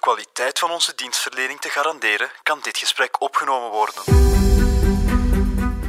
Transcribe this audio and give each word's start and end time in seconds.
kwaliteit 0.00 0.58
van 0.58 0.70
onze 0.70 0.92
dienstverlening 0.96 1.60
te 1.60 1.68
garanderen, 1.68 2.30
kan 2.42 2.58
dit 2.62 2.78
gesprek 2.78 3.20
opgenomen 3.20 3.70
worden. 3.70 4.02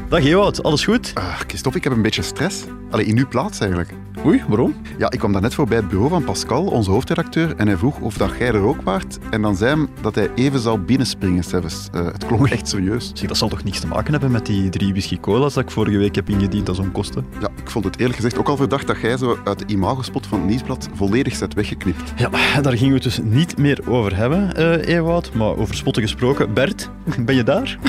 Dag 0.09 0.23
Ewout, 0.23 0.63
alles 0.63 0.83
goed? 0.83 1.13
Uh, 1.17 1.39
Christophe, 1.39 1.77
ik 1.77 1.83
heb 1.83 1.93
een 1.93 2.01
beetje 2.01 2.21
stress. 2.21 2.63
Allee, 2.91 3.05
in 3.05 3.17
uw 3.17 3.27
plaats 3.27 3.59
eigenlijk. 3.59 3.89
Oei, 4.25 4.43
waarom? 4.47 4.75
Ja, 4.97 5.11
ik 5.11 5.19
kwam 5.19 5.31
daarnet 5.31 5.53
voorbij 5.53 5.77
het 5.77 5.87
bureau 5.87 6.09
van 6.09 6.23
Pascal, 6.23 6.65
onze 6.65 6.91
hoofdredacteur, 6.91 7.55
en 7.55 7.67
hij 7.67 7.77
vroeg 7.77 7.99
of 7.99 8.17
dat 8.17 8.31
jij 8.39 8.47
er 8.47 8.61
ook 8.61 8.81
waart. 8.81 9.17
En 9.29 9.41
dan 9.41 9.55
zei 9.55 9.75
hij 9.75 9.87
dat 10.01 10.15
hij 10.15 10.29
even 10.35 10.59
zou 10.59 10.79
binnenspringen, 10.79 11.43
zelfs. 11.43 11.89
Uh, 11.95 12.05
het 12.05 12.25
klonk 12.25 12.47
echt 12.49 12.67
serieus. 12.67 13.11
Zeg, 13.13 13.27
dat 13.27 13.37
zal 13.37 13.47
toch 13.47 13.63
niks 13.63 13.79
te 13.79 13.87
maken 13.87 14.11
hebben 14.11 14.31
met 14.31 14.45
die 14.45 14.69
drie 14.69 14.91
whisky 14.91 15.19
cola's 15.19 15.53
dat 15.53 15.63
ik 15.63 15.71
vorige 15.71 15.97
week 15.97 16.15
heb 16.15 16.29
ingediend 16.29 16.69
als 16.69 16.79
onkosten? 16.79 17.25
Ja, 17.39 17.47
ik 17.63 17.69
vond 17.69 17.85
het 17.85 17.97
eerlijk 17.97 18.15
gezegd 18.15 18.37
ook 18.37 18.47
al 18.47 18.57
verdacht 18.57 18.87
dat 18.87 19.01
jij 19.01 19.17
zo 19.17 19.37
uit 19.43 19.59
de 19.59 19.65
imagospot 19.67 20.27
van 20.27 20.39
het 20.39 20.47
Nieuwsblad 20.47 20.89
volledig 20.93 21.35
zet 21.35 21.53
weggeknipt. 21.53 22.13
Ja, 22.15 22.29
daar 22.61 22.77
gingen 22.77 22.87
we 22.87 22.93
het 22.93 23.03
dus 23.03 23.19
niet 23.23 23.57
meer 23.57 23.79
over 23.87 24.15
hebben, 24.15 24.53
uh, 24.57 24.95
Ewout. 24.95 25.33
Maar 25.33 25.57
over 25.57 25.75
spotten 25.75 26.01
gesproken. 26.01 26.53
Bert, 26.53 26.89
ben 27.25 27.35
je 27.35 27.43
daar? 27.43 27.79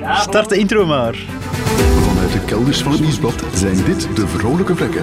Ja, 0.00 0.14
Start 0.14 0.48
de 0.48 0.56
intro 0.56 0.86
maar. 0.86 1.14
Vanuit 2.08 2.32
de 2.32 2.40
kelders 2.44 2.82
van 2.82 2.92
het 2.92 3.00
Nieuwsblad 3.00 3.42
zijn 3.54 3.84
dit 3.84 4.08
de 4.14 4.26
vrolijke 4.26 4.76
vlekken. 4.76 5.02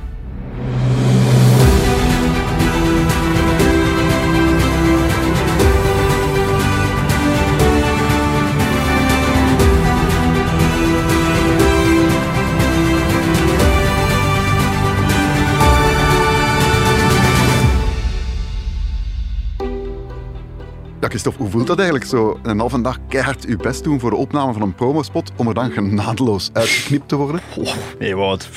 Christophe, 21.11 21.41
hoe 21.41 21.49
voelt 21.51 21.67
dat 21.67 21.77
eigenlijk 21.77 22.09
zo? 22.09 22.39
Een 22.43 22.59
halve 22.59 22.81
dag 22.81 22.97
keihard 23.07 23.45
uw 23.45 23.57
best 23.57 23.83
doen 23.83 23.99
voor 23.99 24.09
de 24.09 24.15
opname 24.15 24.53
van 24.53 24.61
een 24.61 24.75
promospot 24.75 25.31
om 25.35 25.47
er 25.47 25.53
dan 25.53 25.71
genadeloos 25.71 26.49
uitgeknipt 26.53 27.07
te 27.07 27.15
worden? 27.15 27.41
Oh, 27.57 27.73
nee, 27.99 28.15
wat. 28.15 28.49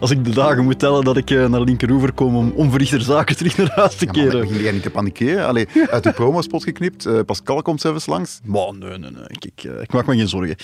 Als 0.00 0.10
ik 0.10 0.24
de 0.24 0.30
dagen 0.30 0.64
moet 0.64 0.78
tellen 0.78 1.04
dat 1.04 1.16
ik 1.16 1.30
eh, 1.30 1.48
naar 1.48 1.60
Linkeroever 1.60 2.12
kom 2.12 2.36
om 2.36 2.52
onverrichter 2.56 3.00
zaken 3.00 3.36
terug 3.36 3.56
naar 3.56 3.70
huis 3.74 3.94
te 3.96 4.04
Ja, 4.06 4.12
keren. 4.12 4.32
maar 4.38 4.46
begin 4.46 4.62
jij 4.62 4.72
niet 4.72 4.82
te 4.82 4.90
panikeren? 4.90 5.46
Allee, 5.46 5.68
uit 5.90 6.06
uw 6.06 6.12
promospot 6.12 6.62
geknipt, 6.64 7.06
eh, 7.06 7.18
Pascal 7.26 7.62
komt 7.62 7.80
zelfs 7.80 8.06
langs. 8.06 8.40
Maar 8.44 8.74
nee, 8.78 8.98
nee, 8.98 9.10
nee. 9.10 9.22
Ik, 9.26 9.44
ik, 9.44 9.64
eh, 9.64 9.82
ik 9.82 9.92
maak 9.92 10.06
me 10.06 10.16
geen 10.16 10.28
zorgen. 10.28 10.56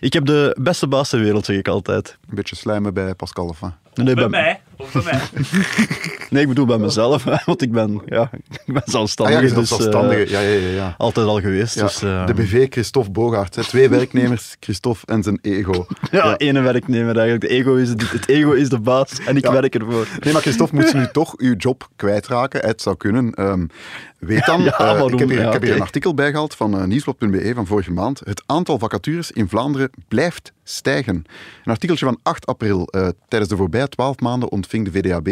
Ik 0.00 0.12
heb 0.12 0.24
de 0.24 0.56
beste 0.60 0.86
baas 0.88 1.08
ter 1.08 1.20
wereld, 1.20 1.44
zeg 1.44 1.56
ik 1.56 1.68
altijd. 1.68 2.16
Een 2.28 2.34
beetje 2.34 2.56
slijmen 2.56 2.94
bij 2.94 3.14
Pascal 3.14 3.46
of 3.46 3.60
wat? 3.60 3.72
Nee, 3.94 4.14
Bij 4.14 4.28
mij. 4.28 4.60
Of 4.76 4.92
bij 4.92 5.02
mij. 5.02 5.20
nee, 6.30 6.42
ik 6.42 6.48
bedoel 6.48 6.66
bij 6.66 6.78
mezelf, 6.78 7.24
hè, 7.24 7.34
want 7.46 7.62
ik 7.62 7.72
ben, 7.72 8.02
ja, 8.06 8.30
ik 8.64 8.74
ben 8.74 8.82
Ah 8.84 8.88
zelfstandig. 8.92 9.34
ja, 9.34 9.40
bent 9.40 9.54
dus, 9.54 9.70
eh, 9.70 9.76
zelfstandige. 9.76 10.30
Ja, 10.30 10.40
ja, 10.40 10.58
ja. 10.58 10.68
ja. 10.68 10.94
altijd 10.98 11.26
al 11.26 11.40
geweest. 11.40 11.74
Ja, 11.74 11.82
dus, 11.82 12.02
eh, 12.02 12.26
de 12.26 12.34
BV 12.34 12.66
Christophe 12.70 13.10
Bogaert. 13.10 13.54
Hè. 13.54 13.62
Twee 13.62 13.88
werknemers, 13.88 14.56
Christophe 14.60 15.06
en 15.06 15.22
zijn 15.22 15.38
ego. 15.42 15.86
ja, 16.10 16.36
ene 16.36 16.60
werknemer 16.60 17.14
eigenlijk. 17.18 17.40
De 17.40 17.48
ego 17.48 17.74
is, 17.74 17.88
het, 17.88 18.10
het 18.10 18.28
ego 18.28 18.52
is 18.52 18.68
de 18.68 18.80
baas 18.80 19.18
en 19.26 19.36
ik 19.36 19.44
Ja. 19.44 19.52
werk 19.52 19.74
ervoor. 19.74 20.06
Nee, 20.20 20.32
maar 20.32 20.42
Christophe, 20.42 20.74
moet 20.74 20.90
je 20.90 20.96
nu 20.96 21.06
toch 21.12 21.34
uw 21.36 21.54
job 21.56 21.88
kwijtraken? 21.96 22.66
Het 22.66 22.82
zou 22.82 22.96
kunnen. 22.96 23.34
Ehm, 23.34 23.66
weet 24.18 24.44
dan, 24.44 24.62
Ja, 24.62 24.72
eh, 24.72 24.78
waarom? 24.78 25.12
ik 25.12 25.18
heb 25.18 25.28
hier, 25.28 25.40
Ja, 25.40 25.46
ik 25.46 25.52
heb 25.52 25.62
hier 25.62 25.70
oké. 25.70 25.80
een 25.80 25.86
artikel 25.86 26.14
bijgehaald 26.14 26.54
van 26.54 26.88
nieuwsblad.be 26.88 27.52
van 27.54 27.66
vorige 27.66 27.92
maand. 27.92 28.20
Het 28.24 28.42
aantal 28.46 28.78
vacatures 28.78 29.30
in 29.32 29.48
Vlaanderen 29.48 29.90
blijft 30.08 30.52
stijgen. 30.64 31.14
Een 31.64 31.72
artikeltje 31.72 32.04
van 32.04 32.18
8 32.22 32.46
april. 32.46 32.86
Eh, 32.86 33.08
tijdens 33.28 33.50
de 33.50 33.56
voorbije 33.56 33.88
12 33.88 34.20
maanden 34.20 34.50
ontving 34.66 34.84
de 34.84 34.90
VDAB 34.92 35.28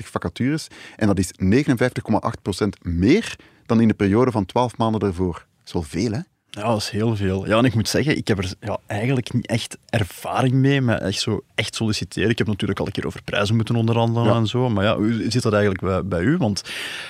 394.849 0.00 0.06
vacatures. 0.06 0.68
En 0.96 1.06
dat 1.06 1.18
is 1.18 1.32
59,8% 1.42 2.68
meer 2.82 3.36
dan 3.66 3.80
in 3.80 3.88
de 3.88 3.94
periode 3.94 4.30
van 4.30 4.44
12 4.44 4.76
maanden 4.76 5.00
daarvoor. 5.00 5.46
Wel 5.72 5.82
veel, 5.82 6.12
hè? 6.12 6.20
Ja, 6.58 6.68
dat 6.68 6.76
is 6.76 6.88
heel 6.88 7.16
veel. 7.16 7.46
Ja, 7.46 7.58
en 7.58 7.64
ik 7.64 7.74
moet 7.74 7.88
zeggen, 7.88 8.16
ik 8.16 8.28
heb 8.28 8.38
er 8.38 8.52
ja, 8.60 8.78
eigenlijk 8.86 9.32
niet 9.32 9.46
echt 9.46 9.78
ervaring 9.88 10.54
mee 10.54 10.80
met 10.80 11.00
echt, 11.00 11.20
zo, 11.20 11.44
echt 11.54 11.74
solliciteren. 11.74 12.30
Ik 12.30 12.38
heb 12.38 12.46
natuurlijk 12.46 12.78
al 12.78 12.86
een 12.86 12.92
keer 12.92 13.06
over 13.06 13.22
prijzen 13.22 13.56
moeten 13.56 13.76
onderhandelen 13.76 14.32
Ja. 14.32 14.36
en 14.38 14.46
zo. 14.46 14.68
Maar 14.68 14.84
ja, 14.84 14.96
hoe 14.96 15.24
zit 15.28 15.42
dat 15.42 15.52
eigenlijk 15.52 15.82
bij, 15.82 16.04
bij 16.04 16.22
u? 16.22 16.36
Want, 16.36 16.62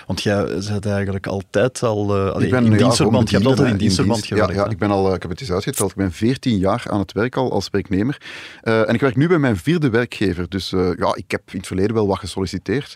want 0.06 0.22
jij 0.22 0.44
bent 0.44 0.86
eigenlijk 0.86 1.26
altijd 1.26 1.82
al 1.82 2.16
uh, 2.16 2.30
allee, 2.30 2.46
ik 2.46 2.52
ben, 2.52 2.64
in 2.64 2.72
ja, 2.72 2.78
dienstverband. 2.78 3.30
Je 3.30 3.36
hebt 3.36 3.48
altijd 3.48 3.68
in 3.68 3.76
dienstverband 3.76 4.16
dienst. 4.16 4.32
gewerkt. 4.32 4.54
Ja, 4.54 4.64
ja, 4.64 4.70
ik, 4.70 4.78
ben 4.78 4.90
al, 4.90 5.08
eh, 5.08 5.14
ik 5.14 5.22
heb 5.22 5.30
het 5.30 5.40
eens 5.40 5.52
uitgeteld. 5.52 5.90
Ik 5.90 5.96
ben 5.96 6.12
14 6.12 6.58
jaar 6.58 6.84
aan 6.88 6.98
het 6.98 7.12
werk 7.12 7.36
al 7.36 7.52
als 7.52 7.68
werknemer. 7.70 8.20
Eh, 8.62 8.88
en 8.88 8.94
ik 8.94 9.00
werk 9.00 9.16
nu 9.16 9.28
bij 9.28 9.38
mijn 9.38 9.56
vierde 9.56 9.90
werkgever. 9.90 10.48
Dus 10.48 10.72
eh, 10.72 10.90
ja, 10.96 11.14
ik 11.14 11.30
heb 11.30 11.42
in 11.50 11.58
het 11.58 11.66
verleden 11.66 11.94
wel 11.94 12.06
wat 12.06 12.18
gesolliciteerd. 12.18 12.94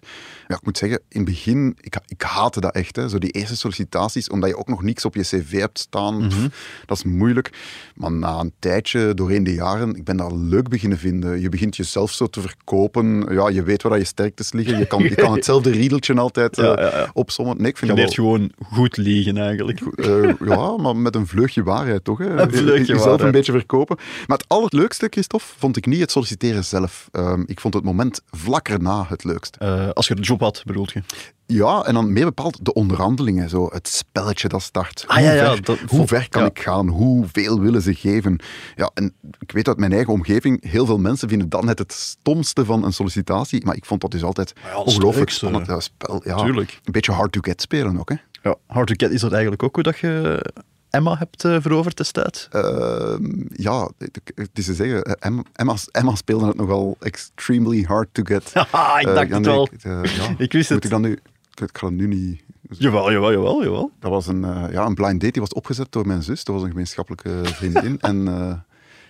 Ja, 0.48 0.54
ik 0.56 0.64
moet 0.64 0.78
zeggen, 0.78 1.00
in 1.08 1.20
het 1.20 1.28
begin, 1.30 1.76
ik, 1.80 1.96
ik 2.06 2.22
haatte 2.22 2.60
dat 2.60 2.74
echt. 2.74 2.96
Hè. 2.96 3.08
Zo 3.08 3.18
die 3.18 3.30
eerste 3.30 3.56
sollicitaties, 3.56 4.28
omdat 4.28 4.48
je 4.48 4.56
ook 4.56 4.68
nog 4.68 4.82
niks 4.82 5.04
op 5.04 5.14
je 5.14 5.22
cv 5.22 5.58
hebt 5.58 5.78
staan. 5.78 6.30
Pff, 6.48 6.82
dat 6.86 6.96
is 6.96 7.04
moeilijk. 7.04 7.50
Maar 7.94 8.12
na 8.12 8.38
een 8.38 8.52
tijdje, 8.58 9.14
doorheen 9.14 9.44
de 9.44 9.54
jaren, 9.54 9.94
ik 9.96 10.04
ben 10.04 10.16
dat 10.16 10.32
leuk 10.32 10.68
beginnen 10.68 10.98
vinden. 10.98 11.40
Je 11.40 11.48
begint 11.48 11.76
jezelf 11.76 12.12
zo 12.12 12.26
te 12.26 12.40
verkopen. 12.40 13.26
Ja, 13.30 13.48
je 13.48 13.62
weet 13.62 13.82
waar 13.82 13.98
je 13.98 14.04
sterktes 14.04 14.52
liggen. 14.52 14.78
Je 14.78 14.86
kan, 14.86 15.02
je 15.02 15.14
kan 15.14 15.32
hetzelfde 15.36 15.70
riedeltje 15.70 16.14
altijd 16.14 16.58
eh 16.58 16.64
Ja, 16.64 16.80
ja, 16.80 16.98
ja. 16.98 17.10
opsommen. 17.12 17.56
Nee, 17.56 17.70
ik 17.70 17.76
vind 17.78 17.90
Je 17.90 17.96
dat 17.96 18.06
leert 18.06 18.16
wel... 18.16 18.26
gewoon 18.26 18.52
goed 18.72 18.96
liegen 18.96 19.36
eigenlijk. 19.36 19.80
Eh, 19.80 20.48
ja, 20.48 20.76
maar 20.76 20.96
met 20.96 21.14
een 21.14 21.26
vleugje 21.26 21.62
waarheid, 21.62 22.04
toch? 22.04 22.18
Hè? 22.18 22.40
Een 22.40 22.52
vleugje 22.52 22.92
Jezelf 22.92 23.20
een 23.22 23.30
beetje 23.30 23.52
verkopen. 23.52 23.96
Maar 24.26 24.38
het 24.38 24.48
allerleukste, 24.48 25.06
Christophe, 25.10 25.46
vond 25.58 25.76
ik 25.76 25.86
niet 25.86 26.00
het 26.00 26.10
solliciteren 26.10 26.64
zelf. 26.64 27.08
Ehm, 27.12 27.42
ik 27.46 27.60
vond 27.60 27.74
het 27.74 27.84
moment 27.84 28.20
vlak 28.30 28.68
erna 28.68 29.04
het 29.08 29.24
leukst. 29.24 29.56
Eh, 29.58 29.88
als 29.90 30.08
je 30.08 30.14
de 30.14 30.22
job 30.22 30.40
had, 30.40 30.62
bedoelt 30.66 30.92
je? 30.92 31.02
Ja, 31.52 31.82
en 31.82 31.94
dan 31.94 32.12
meer 32.12 32.24
bepaald 32.24 32.64
de 32.64 32.72
onderhandelingen, 32.72 33.48
zo, 33.48 33.68
het 33.72 33.88
spelletje 33.88 34.48
dat 34.48 34.62
start. 34.62 35.04
Ah, 35.06 35.20
ja, 35.20 35.32
ja, 35.32 35.46
hoe 35.46 35.54
ver, 35.54 35.64
dat 35.64 35.78
hoe 35.88 36.06
ver 36.06 36.28
kan 36.28 36.42
ja. 36.42 36.48
ik 36.48 36.58
gaan? 36.60 36.88
Hoeveel 36.88 37.60
willen 37.60 37.82
ze 37.82 37.94
geven? 37.94 38.38
Ja, 38.76 38.90
en 38.94 39.14
ik 39.38 39.52
weet 39.52 39.68
uit 39.68 39.78
mijn 39.78 39.92
eigen 39.92 40.12
omgeving, 40.12 40.70
heel 40.70 40.86
veel 40.86 40.98
mensen 40.98 41.28
vinden 41.28 41.48
dat 41.48 41.64
net 41.64 41.78
het 41.78 41.92
stomste 41.92 42.64
van 42.64 42.84
een 42.84 42.92
sollicitatie. 42.92 43.64
Maar 43.64 43.76
ik 43.76 43.84
vond 43.84 44.00
dat 44.00 44.10
dus 44.10 44.22
altijd 44.22 44.52
ja, 44.62 44.78
het 44.78 44.86
ongelooflijk 44.86 45.30
spannend. 45.30 45.66
Ja, 45.66 45.80
spel, 45.80 46.22
ja, 46.24 46.36
Tuurlijk. 46.36 46.80
Een 46.84 46.92
beetje 46.92 47.12
hard 47.12 47.32
to 47.32 47.40
get 47.40 47.60
spelen 47.62 47.98
ook, 47.98 48.08
hè. 48.08 48.16
Ja. 48.42 48.56
Hard 48.66 48.86
to 48.86 48.94
Get, 48.96 49.10
is 49.10 49.20
dat 49.20 49.32
eigenlijk 49.32 49.62
ook 49.62 49.74
hoe 49.74 49.82
dat 49.84 49.98
je 49.98 50.44
Emma 50.90 51.16
hebt 51.18 51.44
uh, 51.44 51.56
veroverd 51.60 51.96
destijds? 51.96 52.48
Ehm, 52.50 53.24
ja, 53.54 53.90
het 53.98 54.20
het 54.34 54.50
is 54.52 54.64
te 54.64 54.74
zeggen, 54.74 55.02
eh, 55.02 55.12
Emma, 55.18 55.42
Emma, 55.52 55.74
Emma 55.90 56.14
speelde 56.14 56.46
het 56.46 56.56
nogal 56.56 56.96
extremely 57.00 57.82
hard 57.82 58.08
to 58.12 58.22
get. 58.24 58.50
Haha, 58.54 58.98
ik 59.00 59.06
Eh, 59.06 59.14
dacht 59.14 59.28
ja, 59.28 59.34
het 59.36 59.46
wel. 59.46 59.68
Ik, 59.72 59.84
eh, 59.84 60.04
ja. 60.16 60.34
Ik 60.44 60.52
wist 60.52 60.70
Moet 60.70 60.82
het. 60.82 60.84
ik 60.84 60.90
dan 60.90 61.00
nu... 61.00 61.18
Ik 61.54 61.78
ga 61.78 61.86
het 61.86 61.94
nu 61.96 62.06
niet... 62.06 62.42
Jawel, 62.78 63.12
jawel, 63.12 63.32
jawel, 63.32 63.62
jawel. 63.62 63.90
Dat 64.00 64.10
was 64.10 64.26
een, 64.26 64.44
eh, 64.44 64.64
ja, 64.72 64.86
een 64.86 64.94
blind 64.94 65.20
date 65.20 65.32
die 65.32 65.40
was 65.42 65.52
opgezet 65.52 65.86
door 65.92 66.06
mijn 66.06 66.22
zus. 66.22 66.44
Dat 66.44 66.54
was 66.54 66.64
een 66.64 66.70
gemeenschappelijke 66.70 67.30
vriendin. 67.44 68.00
en 68.00 68.28
eh, 68.28 68.34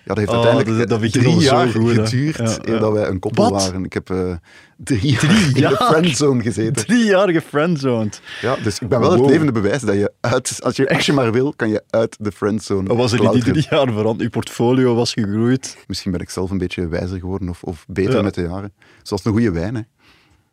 ja, 0.04 0.14
dat 0.14 0.16
heeft 0.16 0.28
Oh, 0.30 0.34
uiteindelijk 0.44 0.88
dat- 0.88 1.12
drie 1.12 1.38
jaar 1.38 1.69
goed, 1.69 1.72
geduurd 1.91 2.10
Ja, 2.10 2.19
eer 2.19 2.72
ja. 2.72 2.78
dat 2.78 2.92
wij 2.92 3.06
een 3.08 3.19
koppel 3.19 3.50
Wat? 3.50 3.62
waren. 3.64 3.84
Ik 3.84 3.92
heb 3.92 4.10
eh, 4.10 4.34
drie, 4.76 5.10
jaar 5.12 5.47
in 5.54 5.60
jaar? 5.60 5.70
de 5.70 5.76
friendzone 5.84 6.42
gezeten. 6.42 6.86
Drie 6.86 7.04
jaar 7.04 7.31
gefriendzoned. 7.31 8.20
Ja, 8.41 8.56
dus 8.56 8.78
ik 8.78 8.88
ben 8.88 9.00
wel 9.00 9.10
het 9.12 9.26
levende 9.31 9.52
bewijs 9.52 9.82
dat 9.82 9.94
je 9.94 10.12
uit... 10.20 10.58
Als 10.62 10.76
je, 10.76 10.88
als 10.88 11.06
je 11.06 11.12
maar 11.12 11.32
wil, 11.32 11.52
kan 11.56 11.69
je 11.69 11.82
uit 11.91 12.16
de 12.20 12.32
friendzone 12.32 12.88
Wat 12.88 12.97
was 12.97 13.12
er 13.12 13.22
in 13.25 13.31
die 13.31 13.42
drie 13.42 13.66
jaar 13.70 13.86
veranderd? 13.86 14.20
Uw 14.20 14.28
portfolio 14.31 14.94
was 14.94 15.12
gegroeid. 15.12 15.76
Misschien 15.86 16.12
ben 16.12 16.20
ik 16.20 16.31
zelf 16.31 16.50
een 16.50 16.58
beetje 16.58 16.88
wijzer 16.88 17.19
geworden 17.19 17.49
of, 17.49 17.62
of 17.62 17.84
beter 17.88 18.14
Ja. 18.16 18.22
met 18.22 18.34
de 18.34 18.43
jaren. 18.43 18.72
Zoals 19.02 19.25
een 19.25 19.32
goede 19.32 19.50
wijn, 19.52 19.75
hè. 19.75 19.81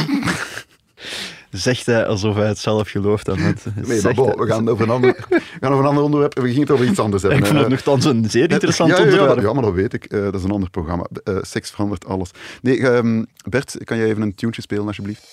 Zegt 1.54 1.86
hij 1.86 2.06
alsof 2.06 2.36
hij 2.36 2.48
het 2.48 2.58
zelf 2.58 2.90
gelooft. 2.90 3.28
En 3.28 3.38
het, 3.38 3.66
Nee, 3.88 4.02
maar 4.02 4.14
bon, 4.14 4.36
we 4.36 4.48
gaan 4.48 4.70
over 4.70 4.84
een 4.84 4.92
ander, 4.92 5.26
we 5.30 5.42
gaan 5.60 5.72
over 5.72 5.84
een 5.84 5.90
ander 5.90 6.04
onderwerp. 6.04 6.34
We 6.34 6.48
gingen 6.48 6.62
het 6.62 6.72
over 6.72 6.86
iets 6.86 7.00
anders 7.00 7.22
hebben. 7.22 7.40
Ik 7.40 7.46
vond 7.46 7.60
het 7.60 7.70
nogthans 7.70 8.06
een 8.06 8.30
zeer 8.30 8.52
interessant 8.52 8.90
ja, 8.90 8.98
ja, 8.98 9.04
ja, 9.04 9.12
onderwerp. 9.12 9.42
ja, 9.42 9.54
maar 9.54 9.64
dat 9.64 9.74
weet 9.74 9.94
ik. 9.94 10.06
Eh, 10.06 10.24
dat 10.24 10.36
is 10.36 10.44
een 10.44 10.52
ander 10.52 10.70
programma. 10.70 11.08
Eh, 11.24 11.38
seks 11.42 11.70
verandert 11.70 12.06
alles. 12.06 12.30
Nee, 12.62 12.90
ehm, 12.90 13.24
Bert, 13.50 13.78
kan 13.84 13.98
jij 13.98 14.08
even 14.08 14.22
een 14.22 14.36
tuentje 14.36 14.62
spelen, 14.62 14.88
alsjeblieft? 14.88 15.28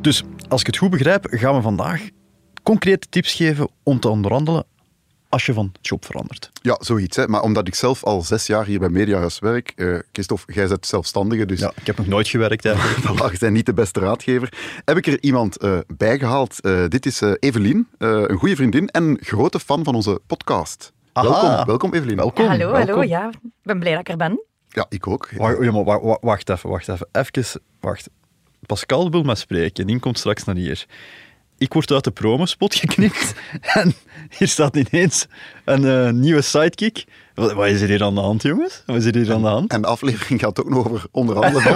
Dus 0.00 0.22
als 0.48 0.60
ik 0.60 0.66
het 0.66 0.76
goed 0.76 0.90
begrijp, 0.90 1.26
gaan 1.30 1.54
we 1.54 1.62
vandaag 1.62 2.08
concrete 2.62 3.06
tips 3.08 3.34
geven 3.34 3.68
om 3.82 4.00
te 4.00 4.08
onderhandelen 4.08 4.64
als 5.34 5.46
je 5.46 5.52
van 5.52 5.72
job 5.80 6.04
verandert. 6.04 6.50
Ja, 6.62 6.76
zoiets. 6.80 7.16
Hè. 7.16 7.28
Maar 7.28 7.42
omdat 7.42 7.66
ik 7.66 7.74
zelf 7.74 8.04
al 8.04 8.22
zes 8.22 8.46
jaar 8.46 8.64
hier 8.64 8.78
bij 8.78 8.88
Mediahuis 8.88 9.38
werk, 9.38 9.72
eh 9.76 9.98
Christophe, 10.12 10.52
jij 10.52 10.68
bent 10.68 10.86
zelfstandige, 10.86 11.46
dus 11.46 11.60
Ja, 11.60 11.72
ik 11.74 11.86
heb 11.86 11.96
nog 11.96 12.06
nooit 12.06 12.28
gewerkt 12.28 12.64
eigenlijk. 12.64 12.98
Voilà, 13.06 13.32
je 13.32 13.38
bent 13.38 13.52
niet 13.52 13.66
de 13.66 13.74
beste 13.74 14.00
raadgever. 14.00 14.52
Heb 14.84 14.96
ik 14.96 15.06
er 15.06 15.22
iemand 15.22 15.56
eh 15.56 15.78
bijgehaald. 15.96 16.60
Eh, 16.60 16.84
dit 16.88 17.06
is 17.06 17.20
eh, 17.20 17.32
Evelien, 17.38 17.88
eh, 17.98 18.08
een 18.08 18.36
goede 18.36 18.56
vriendin 18.56 18.88
en 18.88 19.18
grote 19.20 19.60
fan 19.60 19.84
van 19.84 19.94
onze 19.94 20.20
podcast. 20.26 20.92
Aha. 21.12 21.28
Welkom, 21.28 21.66
welkom 21.66 21.94
Evelien. 21.94 22.16
Welkom. 22.16 22.46
hallo, 22.46 22.70
welkom. 22.70 22.88
hallo. 22.88 23.02
Ja, 23.02 23.28
ik 23.28 23.50
ben 23.62 23.78
blij 23.78 23.92
dat 23.92 24.00
ik 24.00 24.08
er 24.08 24.16
ben. 24.16 24.40
Ja, 24.68 24.86
ik 24.88 25.06
ook. 25.06 25.28
Wacht, 25.36 25.62
ja, 25.62 25.72
maar 25.72 25.96
even, 26.48 26.68
wacht 26.68 26.88
even. 26.88 27.08
Even, 27.12 27.60
wacht. 27.80 28.08
Pascal 28.66 29.10
wil 29.10 29.22
me 29.22 29.34
spreken, 29.34 29.86
die 29.86 29.98
komt 29.98 30.18
straks 30.18 30.44
naar 30.44 30.56
hier. 30.56 30.86
Ik 31.58 31.72
word 31.72 31.90
uit 31.90 32.04
de 32.04 32.10
promospot 32.10 32.74
geknipt 32.74 33.34
en 33.60 33.92
hier 34.38 34.48
staat 34.48 34.76
ineens 34.76 35.26
een 35.64 35.84
eh, 35.84 36.10
nieuwe 36.10 36.42
sidekick. 36.42 37.04
Wat, 37.34 37.52
wat 37.52 37.66
is 37.66 37.80
er 37.80 37.88
hier 37.88 38.02
aan 38.02 38.14
de 38.14 38.20
hand, 38.20 38.42
jongens? 38.42 38.82
Wat 38.86 38.96
is 38.96 39.04
er 39.04 39.16
hier 39.16 39.32
aan 39.32 39.42
de 39.42 39.48
hand? 39.48 39.70
En 39.70 39.82
de 39.82 39.86
aflevering 39.86 40.40
gaat 40.40 40.60
ook 40.60 40.68
nog 40.68 40.90
over 40.90 41.06
onder 41.10 41.44
andere... 41.44 41.70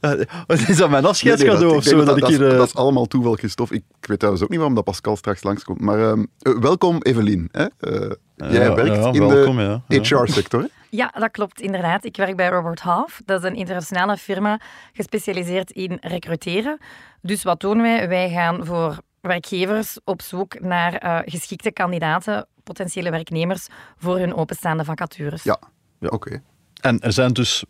Eh, 0.00 0.10
Wat 0.46 0.68
is 0.68 0.76
dat 0.76 0.90
mijn 0.90 1.04
afscheidscadeau 1.04 1.60
Nee, 1.60 1.68
nee, 1.68 1.78
of 1.78 1.84
dat, 1.84 1.92
zo? 1.92 2.00
ik 2.00 2.06
Dat, 2.06 2.06
dat, 2.06 2.16
ik 2.16 2.22
dat, 2.22 2.30
hier, 2.30 2.46
is, 2.46 2.52
eh, 2.52 2.58
dat 2.58 2.66
is 2.66 2.74
allemaal 2.74 3.06
toeval, 3.06 3.34
Christophe. 3.34 3.74
Ik 3.74 3.82
weet 4.00 4.18
trouwens 4.18 4.44
ook 4.44 4.50
niet 4.50 4.58
waarom 4.58 4.76
dat 4.76 4.84
Pascal 4.84 5.16
straks 5.16 5.42
langskomt. 5.42 5.80
Maar 5.80 6.10
ehm, 6.10 6.24
eh, 6.38 6.58
welkom, 6.60 7.02
Evelien. 7.02 7.48
Hè? 7.52 7.66
Jij 7.80 8.18
ja, 8.36 8.74
werkt 8.74 8.96
ja, 8.96 9.12
in 9.12 9.28
de 9.28 9.82
ja. 9.88 10.00
HR-sector. 10.00 10.68
Ja, 10.90 11.12
dat 11.18 11.30
klopt 11.30 11.60
inderdaad. 11.60 12.04
Ik 12.04 12.16
werk 12.16 12.36
bij 12.36 12.48
Robert 12.48 12.80
Half. 12.80 13.20
Dat 13.24 13.42
is 13.42 13.50
een 13.50 13.56
internationale 13.56 14.16
firma 14.16 14.60
gespecialiseerd 14.92 15.70
in 15.70 15.98
recruteren. 16.00 16.78
Dus 17.20 17.42
wat 17.42 17.60
doen 17.60 17.82
wij? 17.82 18.08
Wij 18.08 18.30
gaan 18.30 18.66
voor 18.66 18.98
werkgevers 19.20 19.98
op 20.04 20.22
zoek 20.22 20.60
naar 20.60 20.94
eh, 20.94 21.18
geschikte 21.24 21.70
kandidaten, 21.70 22.46
potentiële 22.64 23.10
werknemers, 23.10 23.66
voor 23.96 24.18
hun 24.18 24.34
openstaande 24.34 24.84
vacatures. 24.84 25.42
Ja, 25.42 25.58
ja 25.98 26.08
oké. 26.08 26.42
En 26.80 27.00
er 27.00 27.12
zijn 27.12 27.32
dus 27.32 27.64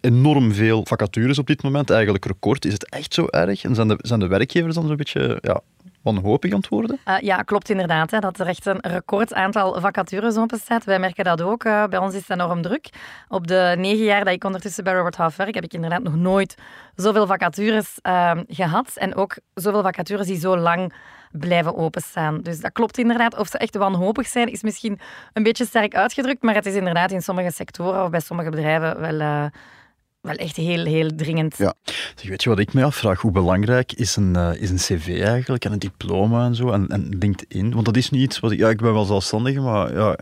enorm 0.00 0.52
veel 0.52 0.84
vacatures 0.86 1.38
op 1.38 1.46
dit 1.46 1.62
moment, 1.62 1.90
eigenlijk 1.90 2.24
record. 2.24 2.64
Is 2.64 2.72
het 2.72 2.88
echt 2.88 3.14
zo 3.14 3.26
erg? 3.26 3.64
En 3.64 3.74
zijn 3.74 3.88
de, 3.88 3.98
zijn 4.02 4.20
de 4.20 4.26
werkgevers 4.26 4.74
dan 4.74 4.86
zo'n 4.86 4.96
beetje 4.96 5.38
ja, 5.40 5.60
wanhopig 6.02 6.52
aan 6.52 6.58
het 6.58 6.68
worden? 6.68 6.98
Eh, 7.04 7.18
ja, 7.20 7.42
klopt 7.42 7.70
inderdaad. 7.70 8.10
Hè, 8.10 8.18
dat 8.18 8.38
er 8.38 8.46
echt 8.46 8.66
een 8.66 8.80
record 8.80 9.34
aantal 9.34 9.80
vacatures 9.80 10.36
openstaat. 10.36 10.84
Wij 10.84 10.98
merken 10.98 11.24
dat 11.24 11.42
ook. 11.42 11.64
eh, 11.64 11.84
bij 11.84 11.98
ons 11.98 12.14
is 12.14 12.20
het 12.28 12.30
enorm 12.30 12.62
druk. 12.62 12.88
Op 13.28 13.46
de 13.46 13.74
negen 13.78 14.04
jaar 14.04 14.24
dat 14.24 14.34
ik 14.34 14.44
ondertussen 14.44 14.84
bij 14.84 14.94
Robert 14.94 15.16
Half 15.16 15.36
werk, 15.36 15.54
heb 15.54 15.64
ik 15.64 15.72
inderdaad 15.74 16.02
nog 16.02 16.14
nooit 16.16 16.54
zoveel 16.94 17.26
vacatures 17.26 17.98
eh, 18.02 18.32
gehad. 18.48 18.92
En 18.94 19.14
ook 19.14 19.36
zoveel 19.54 19.82
vacatures 19.82 20.26
die 20.26 20.38
zo 20.38 20.56
lang 20.56 20.92
blijven 21.32 21.76
openstaan. 21.76 22.40
Dus 22.40 22.60
dat 22.60 22.72
klopt 22.72 22.98
inderdaad. 22.98 23.36
Of 23.38 23.48
ze 23.48 23.58
echt 23.58 23.76
wanhopig 23.76 24.26
zijn, 24.26 24.48
is 24.48 24.62
misschien 24.62 25.00
een 25.32 25.42
beetje 25.42 25.64
sterk 25.64 25.94
uitgedrukt. 25.94 26.42
Maar 26.42 26.54
het 26.54 26.66
is 26.66 26.74
inderdaad 26.74 27.10
in 27.12 27.22
sommige 27.22 27.50
sectoren 27.50 28.04
of 28.04 28.10
bij 28.10 28.20
sommige 28.20 28.50
bedrijven 28.50 29.00
wel, 29.00 29.20
eh, 29.20 29.44
wel 30.20 30.34
echt 30.34 30.56
heel, 30.56 30.84
heel 30.84 31.10
dringend. 31.16 31.56
Ja. 31.58 31.74
Zeg, 32.14 32.28
weet 32.28 32.42
je 32.42 32.48
wat 32.48 32.58
ik 32.58 32.72
me 32.72 32.84
afvraag? 32.84 33.20
Hoe 33.20 33.30
belangrijk 33.30 33.92
is 33.92 34.16
een, 34.16 34.36
eh, 34.36 34.50
is 34.62 34.70
een 34.70 34.76
cv 34.76 35.20
eigenlijk 35.22 35.64
en 35.64 35.72
een 35.72 35.78
diploma 35.78 36.44
en 36.44 36.54
zo 36.54 36.70
en, 36.70 36.88
en 36.88 37.16
LinkedIn? 37.18 37.72
Want 37.72 37.84
dat 37.86 37.96
is 37.96 38.10
niet 38.10 38.22
iets 38.22 38.40
wat 38.40 38.50
ik... 38.50 38.58
Ja, 38.58 38.68
ik 38.68 38.80
ben 38.80 38.92
wel 38.92 39.04
zelfstandige, 39.04 39.60
maar 39.60 39.92
ja, 39.94 40.12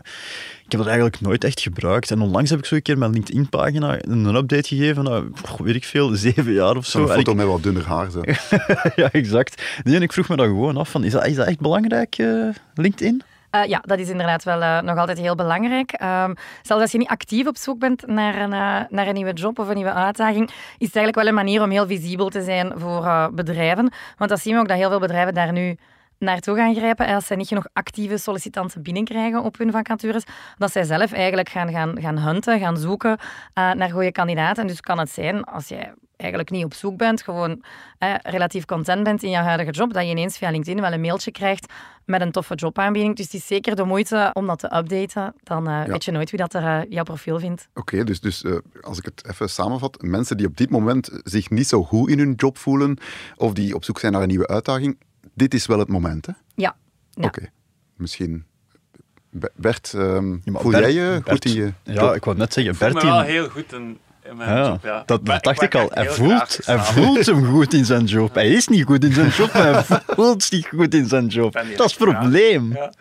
ik 0.65 0.71
heb 0.71 0.79
dat 0.79 0.85
eigenlijk 0.85 1.21
nooit 1.21 1.43
echt 1.43 1.59
gebruikt. 1.61 2.11
En 2.11 2.21
onlangs 2.21 2.49
heb 2.49 2.59
ik 2.59 2.65
zo 2.65 2.75
een 2.75 2.81
keer 2.81 2.97
mijn 2.97 3.11
LinkedIn-pagina 3.11 3.97
een 4.01 4.35
update 4.35 4.67
gegeven 4.67 5.03
na, 5.03 5.23
goh, 5.45 5.59
weet 5.59 5.75
ik 5.75 5.83
veel, 5.85 6.09
zeven 6.27 6.53
jaar 6.53 6.75
of 6.75 6.85
zo. 6.85 6.99
Zo'n 6.99 7.09
En 7.09 7.15
foto 7.15 7.31
ik- 7.31 7.37
met 7.37 7.45
wat 7.47 7.63
dunner 7.63 7.85
haar. 7.85 8.11
Zo. 8.11 8.21
ja, 9.01 9.11
exact. 9.11 9.61
Nee, 9.83 9.95
en 9.95 10.01
ik 10.01 10.13
vroeg 10.13 10.27
me 10.29 10.35
dan 10.35 10.45
gewoon 10.47 10.77
af, 10.77 10.89
van, 10.89 11.03
is, 11.03 11.11
dat, 11.11 11.25
is 11.25 11.35
dat 11.35 11.47
echt 11.47 11.59
belangrijk, 11.59 12.17
eh, 12.17 12.47
LinkedIn? 12.75 13.21
Eh, 13.61 13.69
ja, 13.69 13.81
dat 13.85 13.99
is 13.99 14.09
inderdaad 14.09 14.43
wel 14.43 14.61
eh, 14.61 14.81
nog 14.81 14.97
altijd 14.97 15.17
heel 15.17 15.35
belangrijk. 15.35 15.91
Ehm, 15.91 16.33
zelfs 16.61 16.81
als 16.81 16.91
je 16.91 16.97
niet 16.97 17.07
actief 17.07 17.47
op 17.47 17.57
zoek 17.57 17.79
bent 17.79 18.07
naar 18.07 18.35
een, 18.35 18.53
eh, 18.53 18.79
naar 18.89 19.07
een 19.07 19.13
nieuwe 19.13 19.33
job 19.33 19.59
of 19.59 19.67
een 19.67 19.75
nieuwe 19.75 19.93
uitdaging, 19.93 20.49
is 20.49 20.87
het 20.87 20.95
eigenlijk 20.95 21.15
wel 21.15 21.27
een 21.27 21.33
manier 21.33 21.61
om 21.61 21.69
heel 21.69 21.87
visibel 21.87 22.29
te 22.29 22.41
zijn 22.41 22.71
voor 22.75 23.29
bedrijven. 23.33 23.91
Want 24.17 24.29
dat 24.29 24.39
zien 24.39 24.53
we 24.53 24.59
ook 24.59 24.67
dat 24.67 24.77
heel 24.77 24.89
veel 24.89 24.99
bedrijven 24.99 25.33
daar 25.33 25.51
nu 25.51 25.77
naartoe 26.19 26.55
gaan 26.55 26.75
grijpen. 26.75 27.05
En 27.07 27.15
als 27.15 27.25
zij 27.25 27.35
niet 27.35 27.47
genoeg 27.47 27.67
actieve 27.73 28.17
sollicitanten 28.17 28.81
binnenkrijgen 28.81 29.43
op 29.43 29.57
hun 29.57 29.71
vacatures, 29.71 30.23
dat 30.57 30.71
zij 30.71 30.83
zelf 30.83 31.11
eigenlijk 31.11 31.49
gaan, 31.49 31.71
gaan, 31.71 32.01
gaan 32.01 32.17
hunten, 32.17 32.59
gaan 32.59 32.77
zoeken 32.77 33.17
eh, 33.53 33.71
naar 33.71 33.89
goede 33.89 34.11
kandidaten. 34.11 34.61
En 34.61 34.67
dus 34.67 34.81
kan 34.81 34.99
het 34.99 35.09
zijn, 35.09 35.43
als 35.43 35.67
jij 35.67 35.93
eigenlijk 36.15 36.51
niet 36.51 36.65
op 36.65 36.73
zoek 36.73 36.97
bent, 36.97 37.21
gewoon 37.21 37.63
eh, 37.97 38.13
relatief 38.21 38.65
content 38.65 39.03
bent 39.03 39.23
in 39.23 39.29
jouw 39.29 39.43
huidige 39.43 39.71
job, 39.71 39.93
dat 39.93 40.03
je 40.03 40.09
ineens 40.09 40.37
via 40.37 40.49
LinkedIn 40.49 40.81
wel 40.81 40.91
een 40.91 41.01
mailtje 41.01 41.31
krijgt 41.31 41.73
met 42.05 42.21
een 42.21 42.31
toffe 42.31 42.55
jobaanbieding. 42.55 43.15
Dus 43.15 43.25
het 43.25 43.33
is 43.33 43.47
zeker 43.47 43.75
de 43.75 43.83
moeite 43.83 44.29
om 44.33 44.47
dat 44.47 44.59
te 44.59 44.75
updaten. 44.75 45.33
Dan 45.43 45.67
eh, 45.67 45.83
weet 45.83 46.05
je 46.05 46.11
nooit 46.11 46.29
wie 46.29 46.39
dat 46.39 46.53
er 46.53 46.87
jouw 46.89 47.03
profiel 47.03 47.39
vindt. 47.39 47.67
Oké, 47.73 48.03
dus, 48.03 48.19
dus 48.19 48.45
als 48.81 48.97
ik 48.97 49.05
het 49.05 49.27
even 49.29 49.49
samenvat, 49.49 50.01
mensen 50.01 50.37
die 50.37 50.47
op 50.47 50.57
dit 50.57 50.69
moment 50.69 51.09
zich 51.23 51.49
niet 51.49 51.67
zo 51.67 51.83
goed 51.83 52.09
in 52.09 52.19
hun 52.19 52.33
job 52.33 52.57
voelen, 52.57 52.97
of 53.35 53.53
die 53.53 53.75
op 53.75 53.83
zoek 53.83 53.99
zijn 53.99 54.11
naar 54.11 54.21
een 54.21 54.27
nieuwe 54.27 54.47
uitdaging, 54.47 54.97
dit 55.33 55.53
is 55.53 55.65
wel 55.65 55.79
het 55.79 55.87
moment, 55.87 56.25
hè? 56.25 56.33
Ja. 56.55 56.75
ja. 57.11 57.23
Oké. 57.25 57.49
Misschien... 57.95 58.45
Be- 59.29 59.51
Bert, 59.55 59.93
ehm, 59.95 60.31
Ja, 60.31 60.39
voel 60.43 60.71
Bert- 60.71 60.83
jij 60.83 60.93
je 60.93 61.15
goed 61.15 61.23
Bert- 61.25 61.45
in 61.45 61.53
je 61.53 61.73
Ja, 61.83 61.93
job? 61.93 62.15
ik 62.15 62.23
wou 62.25 62.37
net 62.37 62.53
zeggen, 62.53 62.73
Ik 62.73 62.79
voel 62.79 62.87
me 62.87 62.93
Bertie... 62.93 63.09
wel 63.11 63.21
heel 63.21 63.49
goed 63.49 63.73
in, 63.73 63.97
in 64.23 64.37
mijn 64.37 64.49
Ja, 64.57 64.67
job, 64.67 64.83
ja. 64.83 65.03
dat, 65.05 65.25
dacht 65.25 65.61
ik, 65.61 65.75
al. 65.75 65.89
Hij 65.93 66.09
voelt, 66.09 66.59
hij 66.65 66.79
voelt 66.79 67.25
hem 67.25 67.45
goed 67.53 67.73
in 67.73 67.85
zijn 67.85 68.05
job. 68.05 68.33
Hij 68.33 68.49
is 68.51 68.67
niet 68.67 68.83
goed 68.85 69.03
in 69.03 69.13
zijn 69.13 69.29
job, 69.29 69.53
maar 69.53 69.63
hij 69.87 69.99
voelt 70.07 70.43
zich 70.43 70.67
goed 70.69 70.93
in 70.93 71.07
zijn 71.07 71.27
job. 71.27 71.53
Dat 71.53 71.63
is 71.65 71.77
het 71.77 71.97
probleem. 71.97 72.73
Ja. 72.73 72.91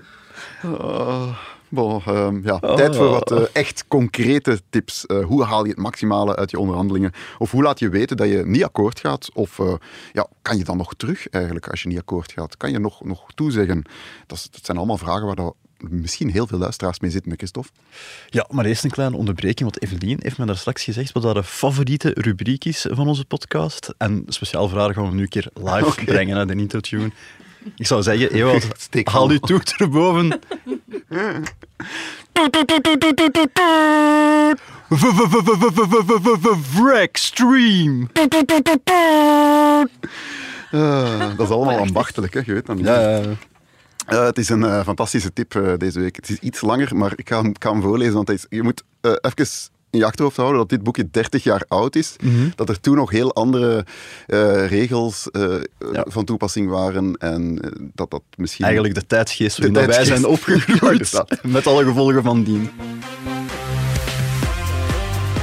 Bon, 1.68 2.02
ehm, 2.06 2.40
ja, 2.44 2.58
Oh. 2.60 2.74
Tijd 2.74 2.96
voor 2.96 3.08
wat 3.10 3.30
eh, 3.30 3.42
echt 3.52 3.84
concrete 3.88 4.60
tips. 4.70 5.06
Eh, 5.06 5.24
hoe 5.24 5.44
haal 5.44 5.64
je 5.64 5.70
het 5.70 5.78
maximale 5.78 6.36
uit 6.36 6.50
je 6.50 6.58
onderhandelingen? 6.58 7.12
Of 7.38 7.50
hoe 7.50 7.62
laat 7.62 7.78
je 7.78 7.88
weten 7.88 8.16
dat 8.16 8.28
je 8.28 8.42
niet 8.46 8.64
akkoord 8.64 9.00
gaat? 9.00 9.28
Of 9.34 9.58
eh, 9.58 9.74
ja, 10.12 10.26
kan 10.42 10.56
je 10.56 10.64
dan 10.64 10.76
nog 10.76 10.94
terug 10.94 11.28
eigenlijk 11.28 11.68
als 11.68 11.82
je 11.82 11.88
niet 11.88 11.98
akkoord 11.98 12.32
gaat? 12.32 12.56
Kan 12.56 12.70
je 12.70 12.78
nog, 12.78 13.04
nog 13.04 13.24
toezeggen? 13.34 13.82
Dat, 14.26 14.38
is- 14.38 14.48
dat 14.50 14.64
zijn 14.64 14.76
allemaal 14.76 14.98
vragen 14.98 15.26
waar 15.26 15.34
dat 15.36 15.54
misschien 15.78 16.30
heel 16.30 16.46
veel 16.46 16.58
luisteraars 16.58 17.00
mee 17.00 17.10
zitten, 17.10 17.32
Christophe. 17.36 17.70
Ja, 18.28 18.46
maar 18.50 18.64
eerst 18.64 18.84
een 18.84 18.90
kleine 18.90 19.16
onderbreking, 19.16 19.70
want 19.70 19.82
Evelien 19.82 20.18
heeft 20.22 20.38
me 20.38 20.46
daar 20.46 20.56
straks 20.56 20.84
gezegd 20.84 21.12
wat 21.12 21.24
haar 21.24 21.42
favoriete 21.42 22.10
rubriek 22.14 22.64
is 22.64 22.86
van 22.90 23.08
onze 23.08 23.24
podcast. 23.24 23.94
En 23.98 24.22
speciaal 24.26 24.68
vragen 24.68 24.94
gaan 24.94 25.08
we 25.08 25.14
nu 25.14 25.22
een 25.22 25.28
keer 25.28 25.48
live 25.54 26.04
brengen, 26.04 26.36
hè, 26.36 26.46
de 26.46 26.54
Intotune. 26.54 27.10
Ik 27.76 27.86
zou 27.86 28.02
zeggen, 28.02 28.32
Ewald, 28.32 28.88
haal 29.04 29.28
uw 29.28 29.38
toet 29.38 29.74
erboven. 29.76 30.40
Wreck 36.74 37.16
Stream. 37.16 38.10
Eh, 40.70 41.36
dat 41.36 41.46
is 41.46 41.54
allemaal 41.54 41.78
ambachtelijk, 41.78 42.34
hè? 42.34 42.40
je 42.44 42.52
weet 42.52 42.66
dat 42.66 42.76
niet. 42.76 42.86
Ja, 42.86 43.00
ja, 43.00 43.16
ja. 43.16 43.36
Eh, 44.06 44.24
het 44.24 44.38
is 44.38 44.48
een 44.48 44.64
eh, 44.64 44.82
fantastische 44.82 45.32
tip 45.32 45.76
deze 45.78 46.00
week. 46.00 46.16
Het 46.16 46.28
is 46.28 46.38
iets 46.38 46.60
langer, 46.60 46.96
maar 46.96 47.12
ik 47.16 47.28
ga 47.28 47.36
hem, 47.42 47.50
ik 47.50 47.62
ga 47.62 47.70
hem 47.70 47.82
voorlezen. 47.82 48.14
Want 48.14 48.30
is, 48.30 48.46
je 48.48 48.62
moet 48.62 48.82
even 49.00 49.46
in 49.96 50.02
je 50.02 50.08
achterhoofd 50.08 50.36
houden 50.36 50.58
dat 50.58 50.68
dit 50.68 50.82
boekje 50.82 51.08
30 51.10 51.42
jaar 51.42 51.64
oud 51.68 51.96
is. 51.96 52.16
Mhm. 52.22 52.48
Dat 52.54 52.68
er 52.68 52.80
toen 52.80 52.96
nog 52.96 53.10
heel 53.10 53.34
andere 53.34 53.84
eh, 54.26 54.66
regels 54.66 55.30
eh, 55.30 55.42
Ja. 55.92 56.04
van 56.08 56.24
toepassing 56.24 56.68
waren. 56.70 57.14
En 57.14 57.58
eh, 57.62 57.70
dat 57.94 58.10
dat 58.10 58.22
misschien... 58.36 58.64
Eigenlijk 58.64 58.94
de 58.94 59.06
tijdsgeest 59.06 59.58
waarin 59.58 59.86
wij 59.86 60.04
zijn 60.04 60.26
opgegroeid. 60.26 61.10
Ja, 61.16 61.26
met 61.42 61.66
alle 61.66 61.84
gevolgen 61.84 62.22
van 62.22 62.42
dien. 62.42 62.70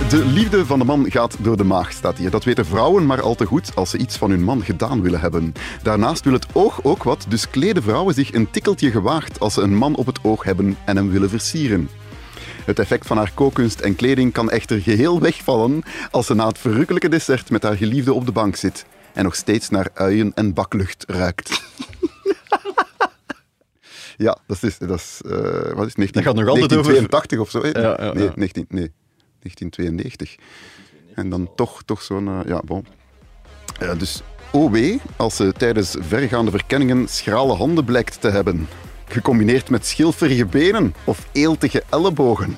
De 0.09 0.25
liefde 0.25 0.65
van 0.65 0.79
de 0.79 0.85
man 0.85 1.11
gaat 1.11 1.35
door 1.39 1.57
de 1.57 1.63
maag, 1.63 1.91
staat 1.91 2.17
hier. 2.17 2.29
Dat 2.29 2.43
weten 2.43 2.65
vrouwen 2.65 3.05
maar 3.05 3.21
al 3.21 3.35
te 3.35 3.45
goed 3.45 3.75
als 3.75 3.89
ze 3.89 3.97
iets 3.97 4.17
van 4.17 4.29
hun 4.29 4.43
man 4.43 4.63
gedaan 4.63 5.01
willen 5.01 5.19
hebben. 5.19 5.53
Daarnaast 5.83 6.23
wil 6.23 6.33
het 6.33 6.45
oog 6.53 6.83
ook 6.83 7.03
wat, 7.03 7.25
dus 7.29 7.49
kleden 7.49 7.83
vrouwen 7.83 8.13
zich 8.13 8.33
een 8.33 8.51
tikkeltje 8.51 8.91
gewaagd 8.91 9.39
als 9.39 9.53
ze 9.53 9.61
een 9.61 9.75
man 9.75 9.95
op 9.95 10.05
het 10.05 10.19
oog 10.23 10.43
hebben 10.43 10.77
en 10.85 10.95
hem 10.95 11.09
willen 11.11 11.29
versieren. 11.29 11.89
Het 12.65 12.79
effect 12.79 13.07
van 13.07 13.17
haar 13.17 13.31
kookkunst 13.33 13.79
en 13.79 13.95
kleding 13.95 14.31
kan 14.33 14.49
echter 14.49 14.79
geheel 14.81 15.19
wegvallen 15.21 15.83
als 16.11 16.25
ze 16.25 16.33
na 16.33 16.47
het 16.47 16.57
verrukkelijke 16.57 17.09
dessert 17.09 17.49
met 17.49 17.63
haar 17.63 17.75
geliefde 17.77 18.13
op 18.13 18.25
de 18.25 18.31
bank 18.31 18.55
zit 18.55 18.85
en 19.13 19.23
nog 19.23 19.35
steeds 19.35 19.69
naar 19.69 19.87
uien 19.93 20.31
en 20.35 20.53
baklucht 20.53 21.03
ruikt. 21.07 21.61
Ja, 24.17 24.37
dat 24.47 24.63
is, 24.63 24.77
dat 24.77 24.99
is, 24.99 25.21
eh, 25.25 25.31
wat 25.73 25.85
is 25.85 25.93
het, 25.93 25.97
19, 25.97 26.11
Dat 26.13 26.23
gaat 26.23 26.35
nog 26.35 26.47
altijd 26.47 26.73
over- 26.79 26.93
1982 26.93 27.39
of 27.39 27.49
zo. 27.49 27.61
hè? 27.61 27.67
Ja, 27.69 28.05
ja, 28.05 28.13
nee, 28.13 28.23
ja. 28.23 28.31
19, 28.35 28.65
nee, 28.69 28.91
1992. 29.39 30.35
En 31.15 31.29
dan 31.29 31.49
toch, 31.55 31.83
toch 31.83 32.01
zo'n... 32.01 32.27
eh, 32.27 32.39
ja, 32.47 32.61
bon. 32.65 32.85
Eh, 33.79 33.97
dus 33.97 34.21
OW, 34.51 34.97
als 35.15 35.35
ze 35.35 35.53
tijdens 35.57 35.95
vergaande 35.99 36.51
verkenningen 36.51 37.07
schrale 37.07 37.53
handen 37.53 37.85
blijkt 37.85 38.21
te 38.21 38.29
hebben. 38.29 38.67
Gecombineerd 39.13 39.69
met 39.69 39.85
schilferige 39.85 40.45
benen 40.45 40.93
of 41.03 41.25
eeltige 41.31 41.83
ellebogen. 41.89 42.57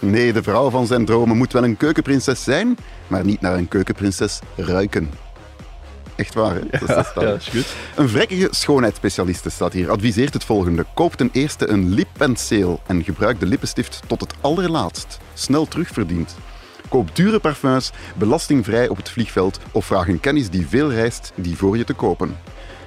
Nee, 0.00 0.32
de 0.32 0.42
vrouw 0.42 0.70
van 0.70 0.86
zijn 0.86 1.04
dromen 1.04 1.36
moet 1.36 1.52
wel 1.52 1.64
een 1.64 1.76
keukenprinses 1.76 2.44
zijn, 2.44 2.76
maar 3.06 3.24
niet 3.24 3.40
naar 3.40 3.54
een 3.54 3.68
keukenprinses 3.68 4.38
ruiken. 4.56 5.10
Echt 6.16 6.34
waar, 6.34 6.54
hè? 6.54 6.60
Dat 6.70 6.88
is- 6.88 7.12
dat 7.14 7.22
Ja, 7.22 7.32
is 7.34 7.48
goed. 7.48 7.66
Een 7.96 8.08
vrekkige 8.08 8.48
schoonheidsspecialiste 8.50 9.50
staat 9.50 9.72
hier. 9.72 9.90
Adviseert 9.90 10.32
het 10.34 10.44
volgende. 10.44 10.84
Koop 10.94 11.14
ten 11.14 11.28
eerste 11.32 11.68
een 11.68 11.88
lippenseel 11.94 12.80
en 12.86 13.04
gebruik 13.04 13.40
de 13.40 13.46
lippenstift 13.46 14.02
tot 14.06 14.20
het 14.20 14.34
allerlaatst. 14.40 15.18
Snel 15.34 15.66
terugverdiend. 15.66 16.34
Koop 16.88 17.16
dure 17.16 17.38
parfums, 17.38 17.92
belastingvrij 18.16 18.88
op 18.88 18.96
het 18.96 19.10
vliegveld 19.10 19.58
of 19.72 19.86
vraag 19.86 20.08
een 20.08 20.20
kennis 20.20 20.50
die 20.50 20.66
veel 20.68 20.92
reist 20.92 21.32
die 21.34 21.56
voor 21.56 21.76
je 21.76 21.84
te 21.84 21.94
kopen. 21.94 22.36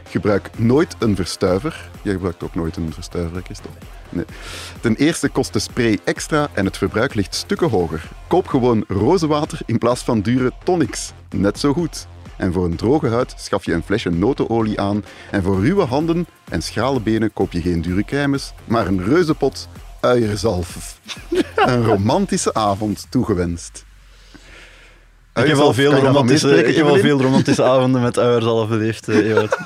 Gebruik 0.09 0.49
nooit 0.57 0.95
een 0.99 1.15
verstuiver. 1.15 1.89
Jij 2.01 2.13
gebruikt 2.13 2.43
ook 2.43 2.55
nooit 2.55 2.77
een 2.77 2.93
verstuiver, 2.93 3.35
hè, 3.35 3.41
Christophe? 3.41 3.77
Nee. 4.09 4.25
Ten 4.81 4.95
eerste 4.95 5.29
kost 5.29 5.53
de 5.53 5.59
spray 5.59 5.99
extra 6.03 6.49
en 6.53 6.65
het 6.65 6.77
verbruik 6.77 7.13
ligt 7.13 7.35
stukken 7.35 7.69
hoger. 7.69 8.09
Koop 8.27 8.47
gewoon 8.47 8.83
rozenwater 8.87 9.59
in 9.65 9.77
plaats 9.77 10.03
van 10.03 10.21
dure 10.21 10.51
tonics. 10.63 11.13
Net 11.29 11.59
zo 11.59 11.73
goed. 11.73 12.07
En 12.37 12.53
voor 12.53 12.65
een 12.65 12.75
droge 12.75 13.07
huid 13.07 13.33
schaf 13.37 13.65
je 13.65 13.73
een 13.73 13.83
flesje 13.83 14.09
notenolie 14.09 14.79
aan. 14.79 15.03
En 15.31 15.43
voor 15.43 15.61
ruwe 15.61 15.83
handen 15.83 16.27
en 16.49 16.61
schrale 16.61 17.01
benen 17.01 17.33
koop 17.33 17.51
je 17.51 17.61
geen 17.61 17.81
dure 17.81 18.03
crèmes, 18.03 18.53
maar 18.65 18.87
een 18.87 19.03
reuzenpot 19.03 19.67
uierzalf. 19.99 20.99
een 21.55 21.85
romantische 21.85 22.53
avond 22.53 23.07
toegewenst. 23.09 23.86
Ik 25.37 25.47
heb 25.47 25.57
al 25.57 25.63
Uierzalf, 25.63 25.75
veel 25.75 25.93
romantische, 25.93 26.63
ik 26.65 26.75
heb 26.75 26.97
veel 26.99 27.21
romantische 27.21 27.63
avonden 27.63 28.01
met 28.01 28.19
uierzalf 28.19 28.69
beleefd, 28.69 29.07
eh, 29.07 29.29
Ewout. 29.29 29.57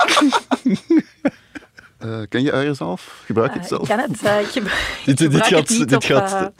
Eh, 1.97 2.19
ken 2.29 2.41
je 2.43 2.51
uierzalf? 2.51 3.21
Gebruik 3.25 3.53
je 3.53 3.59
het 3.59 3.71
Eh, 3.71 3.77
zelf? 3.77 3.81
ik 3.89 3.95
ken 3.95 3.99
het. 3.99 4.21
eh, 4.23 4.39
ik 4.39 5.15
Dit, 5.31 5.35
gaat, 5.35 5.49
het 5.49 5.69
niet 5.69 5.79
dit 5.89 5.93
op, 5.93 6.03
gaat 6.03 6.51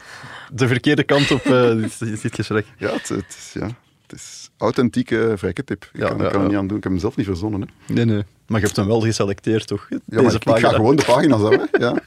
de 0.53 0.67
verkeerde 0.67 1.03
kant 1.03 1.31
op, 1.31 1.45
eh, 1.45 1.69
dit, 1.81 1.99
dit, 1.99 2.21
dit 2.21 2.35
gesprek. 2.35 2.65
Ja, 2.77 2.91
het, 2.91 3.09
het 3.09 3.25
is, 3.27 3.49
ja, 3.53 3.65
het 4.07 4.11
is 4.19 4.49
authentieke 4.57 5.33
vrekketip. 5.35 5.89
Ik 5.93 5.99
Ja, 6.01 6.07
kan, 6.07 6.17
ja, 6.17 6.23
ik 6.25 6.29
kan 6.31 6.39
er 6.39 6.45
ja. 6.45 6.47
niet 6.51 6.57
aan 6.57 6.67
doen. 6.67 6.77
Ik 6.77 6.83
heb 6.83 6.91
hem 6.91 7.01
zelf 7.01 7.15
niet 7.15 7.25
verzonnen. 7.25 7.61
Hè. 7.61 7.93
Nee, 7.93 8.05
nee. 8.05 8.23
Maar 8.47 8.59
je 8.59 8.65
hebt 8.65 8.77
hem 8.77 8.87
wel 8.87 9.01
geselecteerd, 9.01 9.67
toch? 9.67 9.85
Ja, 9.89 9.97
maar 10.05 10.23
Deze 10.23 10.35
ik, 10.35 10.45
ik 10.45 10.57
ga 10.57 10.69
gewoon 10.69 10.95
de 10.95 11.03
pagina's. 11.05 11.41
Hè. 11.41 11.77
Ja. 11.85 11.99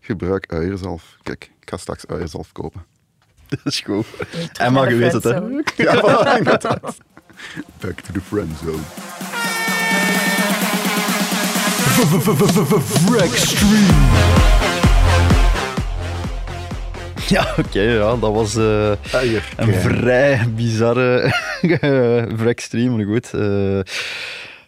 Gebruik 0.00 0.52
uierzalf. 0.52 1.16
Kijk, 1.22 1.50
ik 1.60 1.68
ga 1.70 1.76
straks 1.76 2.06
uierzalf 2.06 2.52
kopen. 2.52 2.84
Dat 3.64 3.72
is 3.72 3.80
goed. 3.80 4.06
terug 4.32 4.48
En 4.58 4.72
maar 4.72 4.82
naar 4.82 4.92
je 4.92 4.98
weet 4.98 5.12
het, 5.12 5.24
hè. 5.24 5.30
friendzone. 5.30 5.72
Ja, 5.76 6.36
inderdaad. 6.38 6.96
Back 7.80 8.00
to 8.00 8.12
the 8.12 8.20
friend 8.20 8.50
zone. 8.64 8.82
Ja, 17.28 17.46
oké, 17.58 17.80
ja, 17.80 18.16
dat 18.16 18.32
was 18.32 18.56
eh, 18.56 18.90
een 19.56 19.74
vrij 19.74 20.40
bizarre 20.54 21.32
wreckstream, 22.36 22.96
maar 22.96 23.06
goed. 23.06 23.30
eh, 23.34 23.80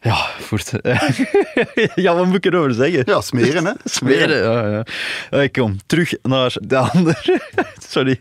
ja, 0.00 0.26
voert. 0.38 0.72
ja, 1.94 2.14
wat 2.14 2.26
moet 2.26 2.34
ik 2.34 2.44
erover 2.44 2.74
zeggen? 2.74 3.02
Ja, 3.06 3.20
smeren, 3.20 3.64
hè? 3.64 3.72
Smeren, 3.84 4.42
ja, 4.42 4.68
ja. 4.68 4.84
Eh, 5.30 5.50
kom, 5.50 5.76
terug 5.86 6.14
naar 6.22 6.56
de 6.60 6.76
andere. 6.76 7.40
Sorry. 7.88 8.20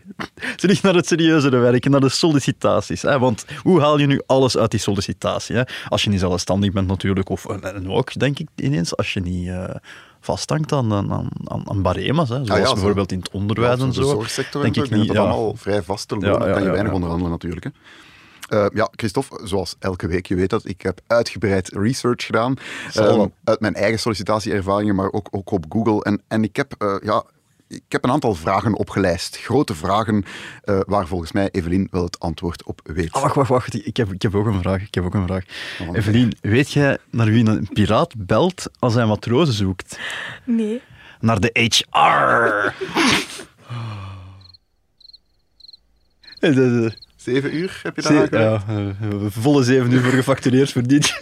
Terug 0.56 0.82
naar 0.82 0.94
het 0.94 1.06
serieuzere 1.06 1.58
werk, 1.58 1.88
naar 1.88 2.00
de 2.00 2.08
sollicitaties. 2.08 3.02
Hè? 3.02 3.18
Want 3.18 3.44
hoe 3.62 3.80
haal 3.80 3.98
je 3.98 4.06
nu 4.06 4.20
alles 4.26 4.56
uit 4.56 4.70
die 4.70 4.80
sollicitatie? 4.80 5.56
Hè? 5.56 5.62
Als 5.88 6.04
je 6.04 6.10
niet 6.10 6.20
zelfstandig 6.20 6.72
bent 6.72 6.86
natuurlijk, 6.86 7.28
of 7.28 7.46
en, 7.46 7.90
ook, 7.90 8.18
denk 8.18 8.38
ik 8.38 8.48
ineens, 8.56 8.96
als 8.96 9.12
je 9.12 9.20
niet 9.20 9.48
eh, 9.48 9.64
vasthangt 10.20 10.72
aan, 10.72 10.92
aan, 10.92 11.12
aan, 11.44 11.62
aan 11.64 11.82
barema's, 11.82 12.28
hè? 12.28 12.34
zoals 12.34 12.50
Ah 12.50 12.58
ja, 12.58 12.66
zo. 12.66 12.72
bijvoorbeeld 12.72 13.12
in 13.12 13.18
het 13.18 13.30
onderwijs 13.30 13.78
Ja, 13.78 13.84
en 13.84 13.92
zo. 13.92 14.00
De 14.00 14.06
zorgsector 14.06 14.62
denk 14.62 14.76
ik 14.76 14.90
niet, 14.90 15.06
dat 15.06 15.16
ja. 15.16 15.22
allemaal 15.22 15.54
vrij 15.56 15.82
vast 15.82 16.08
te 16.08 16.14
lonen. 16.14 16.46
ja, 16.46 16.52
kan 16.52 16.62
je 16.62 16.70
weinig 16.70 16.92
onderhandelen 16.92 17.30
natuurlijk. 17.30 17.64
Hè. 17.64 17.70
Eh, 18.50 18.66
ja, 18.74 18.88
Christophe, 18.90 19.40
zoals 19.44 19.76
elke 19.78 20.06
week, 20.06 20.26
je 20.26 20.34
weet 20.34 20.50
dat, 20.50 20.68
ik 20.68 20.82
heb 20.82 21.00
uitgebreid 21.06 21.68
research 21.68 22.26
gedaan. 22.26 22.56
Ehm, 22.94 23.26
uit 23.44 23.60
mijn 23.60 23.74
eigen 23.74 23.98
sollicitatieervaringen, 23.98 24.94
maar 24.94 25.12
ook, 25.12 25.28
ook 25.30 25.50
op 25.50 25.64
Google. 25.68 26.02
En, 26.02 26.22
en 26.28 26.42
ik, 26.42 26.56
heb, 26.56 26.74
eh, 26.78 26.96
ja, 27.02 27.24
ik 27.68 27.82
heb 27.88 28.04
een 28.04 28.10
aantal 28.10 28.34
vragen 28.34 28.74
opgelijst. 28.74 29.36
Grote 29.36 29.74
vragen 29.74 30.24
eh, 30.64 30.80
waar 30.86 31.06
volgens 31.06 31.32
mij 31.32 31.48
Evelien 31.50 31.88
wel 31.90 32.04
het 32.04 32.20
antwoord 32.20 32.64
op 32.64 32.80
weet. 32.82 33.12
Ah, 33.12 33.22
wacht, 33.22 33.34
wacht, 33.34 33.48
wacht. 33.48 33.86
Ik 33.86 33.96
heb, 33.96 34.12
ik 34.12 34.22
heb 34.22 34.34
ook 34.34 34.46
een 34.46 34.60
vraag. 34.60 34.82
Ik 34.82 34.94
heb 34.94 35.04
ook 35.04 35.14
een 35.14 35.26
vraag. 35.26 35.44
Oh, 35.80 35.96
Evelien, 35.96 36.36
weet 36.40 36.72
jij 36.72 36.98
naar 37.10 37.26
wie 37.26 37.46
een 37.46 37.68
piraat 37.72 38.14
belt 38.16 38.70
als 38.78 38.94
hij 38.94 39.06
matrozen 39.06 39.54
zoekt? 39.54 39.98
Nee. 40.44 40.82
Naar 41.20 41.40
de 41.40 41.50
HR. 41.52 42.74
De- 47.34 47.40
de- 47.40 47.40
Zeven 47.40 47.56
uur 47.58 47.80
heb 47.82 47.96
je 47.96 48.02
daar 48.02 48.26
Ze- 48.30 48.38
ja, 48.38 48.64
eh, 48.68 49.26
volle 49.28 49.62
zeven 49.62 49.92
uur 49.92 50.00
voor 50.02 50.12
gefactureerd 50.12 50.72
verdiend. 50.72 51.12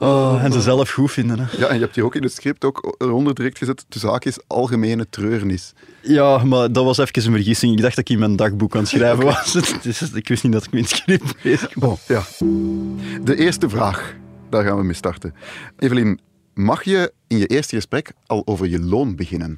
Oh, 0.00 0.44
en 0.44 0.52
ze 0.52 0.60
zelf 0.60 0.90
goed 0.90 1.12
vinden. 1.12 1.38
Hè. 1.38 1.56
Ja, 1.58 1.66
en 1.66 1.74
je 1.74 1.80
hebt 1.80 1.94
hier 1.94 2.04
ook 2.04 2.14
in 2.14 2.22
het 2.22 2.32
script 2.32 2.64
ook 2.64 2.94
eronder 2.98 3.34
direct 3.34 3.58
gezet, 3.58 3.84
tussen 3.88 4.10
haakjes, 4.10 4.38
algemene 4.46 5.06
treurnis. 5.10 5.72
Ja, 6.02 6.44
maar 6.44 6.72
dat 6.72 6.84
was 6.84 6.98
even 6.98 7.26
een 7.26 7.32
vergissing. 7.32 7.72
Ik 7.76 7.80
dacht 7.82 7.96
dat 7.96 8.04
ik 8.08 8.14
in 8.14 8.18
mijn 8.18 8.36
dagboek 8.36 8.74
aan 8.74 8.80
het 8.80 8.88
schrijven 8.88 9.24
was. 9.34 9.52
Dus 9.82 10.12
ik 10.12 10.28
wist 10.28 10.42
niet 10.42 10.52
dat 10.52 10.64
ik 10.70 10.78
het 10.78 10.88
script 10.88 11.42
bezig 11.42 11.70
was. 11.74 12.06
Ja. 12.06 12.22
De 13.24 13.36
eerste 13.36 13.68
vraag, 13.68 14.14
daar 14.50 14.64
gaan 14.64 14.76
we 14.76 14.84
mee 14.84 14.94
starten. 14.94 15.34
Evelien, 15.78 16.20
mag 16.54 16.82
je 16.82 17.12
in 17.26 17.38
je 17.38 17.46
eerste 17.46 17.76
gesprek 17.76 18.12
al 18.26 18.42
over 18.44 18.68
je 18.68 18.80
loon 18.80 19.16
beginnen? 19.16 19.56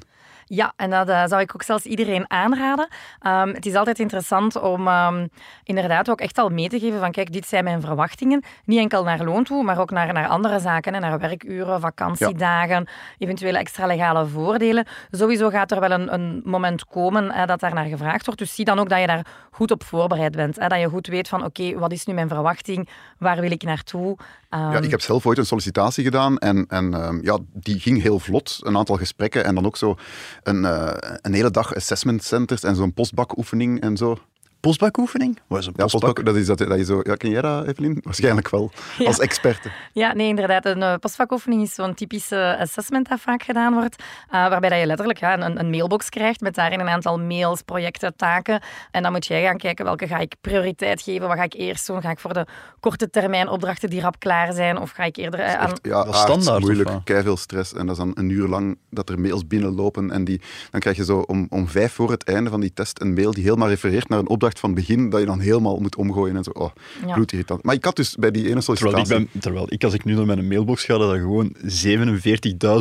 Ja, 0.53 0.73
en 0.75 0.89
dat 0.89 1.09
eh, 1.09 1.23
zou 1.25 1.41
ik 1.41 1.51
ook 1.55 1.63
zelfs 1.63 1.85
iedereen 1.85 2.25
aanraden. 2.27 2.87
Ehm, 3.19 3.47
het 3.53 3.65
is 3.65 3.75
altijd 3.75 3.99
interessant 3.99 4.61
om 4.61 4.87
ehm, 4.87 5.27
inderdaad 5.63 6.09
ook 6.09 6.21
echt 6.21 6.37
al 6.37 6.49
mee 6.49 6.69
te 6.69 6.79
geven 6.79 6.99
van 6.99 7.11
kijk, 7.11 7.31
dit 7.33 7.47
zijn 7.47 7.63
mijn 7.63 7.81
verwachtingen. 7.81 8.43
Niet 8.65 8.79
enkel 8.79 9.03
naar 9.03 9.23
loon 9.23 9.43
toe, 9.43 9.63
maar 9.63 9.79
ook 9.79 9.91
naar, 9.91 10.13
naar 10.13 10.27
andere 10.27 10.59
zaken. 10.59 10.93
Hè, 10.93 10.99
naar 10.99 11.19
werkuren, 11.19 11.79
vakantiedagen, 11.79 12.87
eventuele 13.17 13.57
extra 13.57 13.85
legale 13.85 14.27
voordelen. 14.27 14.85
Sowieso 15.11 15.49
gaat 15.49 15.71
er 15.71 15.79
wel 15.79 15.91
een, 15.91 16.13
een 16.13 16.41
moment 16.45 16.85
komen 16.85 17.31
hè, 17.31 17.45
dat 17.45 17.59
daar 17.59 17.73
naar 17.73 17.85
gevraagd 17.85 18.25
wordt. 18.25 18.39
Dus 18.39 18.55
zie 18.55 18.65
dan 18.65 18.79
ook 18.79 18.89
dat 18.89 18.99
je 18.99 19.07
daar 19.07 19.25
goed 19.51 19.71
op 19.71 19.83
voorbereid 19.83 20.35
bent. 20.35 20.55
Hè, 20.59 20.67
dat 20.67 20.79
je 20.79 20.89
goed 20.89 21.07
weet 21.07 21.27
van 21.27 21.45
oké, 21.45 21.79
wat 21.79 21.91
is 21.91 22.05
nu 22.05 22.13
mijn 22.13 22.27
verwachting? 22.27 22.89
Waar 23.17 23.41
wil 23.41 23.51
ik 23.51 23.63
naartoe? 23.63 24.17
Ehm, 24.49 24.71
Ja, 24.71 24.79
ik 24.79 24.91
heb 24.91 25.01
zelf 25.01 25.25
ooit 25.25 25.37
een 25.37 25.45
sollicitatie 25.45 26.03
gedaan 26.03 26.37
en, 26.37 26.65
en 26.67 26.93
ehm, 26.93 27.19
ja, 27.23 27.37
die 27.53 27.79
ging 27.79 28.01
heel 28.01 28.19
vlot. 28.19 28.59
Een 28.61 28.77
aantal 28.77 28.95
gesprekken 28.95 29.45
en 29.45 29.55
dan 29.55 29.65
ook 29.65 29.77
zo 29.77 29.97
een, 30.43 30.65
eh, 30.65 31.17
een 31.21 31.33
hele 31.33 31.51
dag 31.51 31.75
assessment 31.75 32.23
centers 32.23 32.63
en 32.63 32.75
zo'n 32.75 32.93
postbakoefening 32.93 33.81
en 33.81 33.97
zo. 33.97 34.17
Postbakoefening? 34.61 35.39
Wat 35.47 35.59
is 35.59 35.65
een 35.65 35.73
Ja, 35.75 35.83
postbak? 35.83 36.25
dat 36.25 36.35
is 36.35 36.45
dat, 36.45 36.57
dat 36.57 36.77
je 36.77 36.85
zo... 36.85 36.99
Ja, 37.03 37.15
ken 37.15 37.29
jij 37.29 37.41
dat, 37.41 37.67
Evelien? 37.67 37.99
Waarschijnlijk 38.03 38.49
wel. 38.49 38.71
Ja. 38.97 39.05
Als 39.05 39.19
experte. 39.19 39.71
Ja, 39.93 40.13
nee, 40.13 40.27
inderdaad. 40.27 40.65
Een 40.65 40.77
uh, 40.77 40.93
postvakoefening 40.99 41.61
is 41.61 41.73
zo'n 41.73 41.93
typische 41.93 42.57
assessment 42.59 43.09
dat 43.09 43.19
vaak 43.19 43.43
gedaan 43.43 43.73
wordt, 43.73 43.95
uh, 43.99 44.31
waarbij 44.31 44.69
dat 44.69 44.79
je 44.79 44.85
letterlijk 44.85 45.19
ja, 45.19 45.39
een, 45.39 45.59
een, 45.59 45.69
mailbox 45.69 46.09
krijgt 46.09 46.41
met 46.41 46.55
daarin 46.55 46.79
een 46.79 46.89
aantal 46.89 47.19
mails, 47.19 47.61
projecten, 47.61 48.15
taken. 48.15 48.61
En 48.91 49.03
dan 49.03 49.11
moet 49.11 49.25
jij 49.25 49.43
gaan 49.43 49.57
kijken 49.57 49.85
welke 49.85 50.07
ga 50.07 50.17
ik 50.17 50.35
prioriteit 50.41 51.01
geven, 51.01 51.27
wat 51.27 51.37
ga 51.37 51.43
ik 51.43 51.53
eerst 51.53 51.87
doen? 51.87 52.01
Ga 52.01 52.09
ik 52.09 52.19
voor 52.19 52.33
de 52.33 52.45
korte 52.79 53.09
termijn 53.09 53.49
opdrachten 53.49 53.89
die 53.89 54.01
rap 54.01 54.19
klaar 54.19 54.53
zijn, 54.53 54.77
of 54.77 54.91
ga 54.91 55.03
ik 55.03 55.15
eerder 55.15 55.39
uh, 55.39 55.53
aan... 55.53 55.71
Echt, 55.71 55.79
ja, 55.81 56.03
Dat 56.03 56.13
is 56.13 56.19
standaard, 56.19 56.59
moeilijk, 56.59 56.89
keiveel 57.03 57.37
stress. 57.37 57.73
En 57.73 57.85
dat 57.85 57.97
is 57.97 58.03
dan 58.03 58.11
een 58.13 58.29
uur 58.29 58.47
lang 58.47 58.77
dat 58.89 59.09
er 59.09 59.19
mails 59.19 59.47
binnenlopen. 59.47 60.11
En 60.11 60.23
die, 60.23 60.41
dan 60.71 60.79
krijg 60.79 60.97
je 60.97 61.05
zo 61.05 61.17
om, 61.17 61.45
om 61.49 61.67
vijf 61.67 61.93
voor 61.93 62.11
het 62.11 62.23
einde 62.23 62.49
van 62.49 62.59
die 62.59 62.73
test 62.73 63.01
een 63.01 63.13
mail 63.13 63.33
die 63.33 63.43
helemaal 63.43 63.69
refereert 63.69 64.09
naar 64.09 64.19
een 64.19 64.29
opdracht 64.29 64.50
van 64.59 64.69
het 64.69 64.79
begin, 64.79 65.09
dat 65.09 65.19
je 65.19 65.25
dan 65.25 65.39
helemaal 65.39 65.79
moet 65.79 65.95
omgooien 65.95 66.35
en 66.35 66.43
zo. 66.43 66.49
Oh, 66.49 66.71
Ja. 67.07 67.13
bloedirritant. 67.13 67.63
Maar 67.63 67.75
ik 67.75 67.85
had 67.85 67.95
dus 67.95 68.15
bij 68.15 68.31
die 68.31 68.49
ene 68.49 68.61
Terwijl 68.61 68.77
sollicitatie... 68.77 69.15
ik, 69.25 69.31
ben, 69.31 69.41
terwijl 69.41 69.65
ik, 69.69 69.83
als 69.83 69.93
ik 69.93 70.03
nu 70.03 70.13
naar 70.13 70.25
mijn 70.25 70.47
mailbox 70.47 70.83
ga, 70.83 70.97
dat 70.97 71.11
er 71.11 71.19
gewoon 71.19 71.55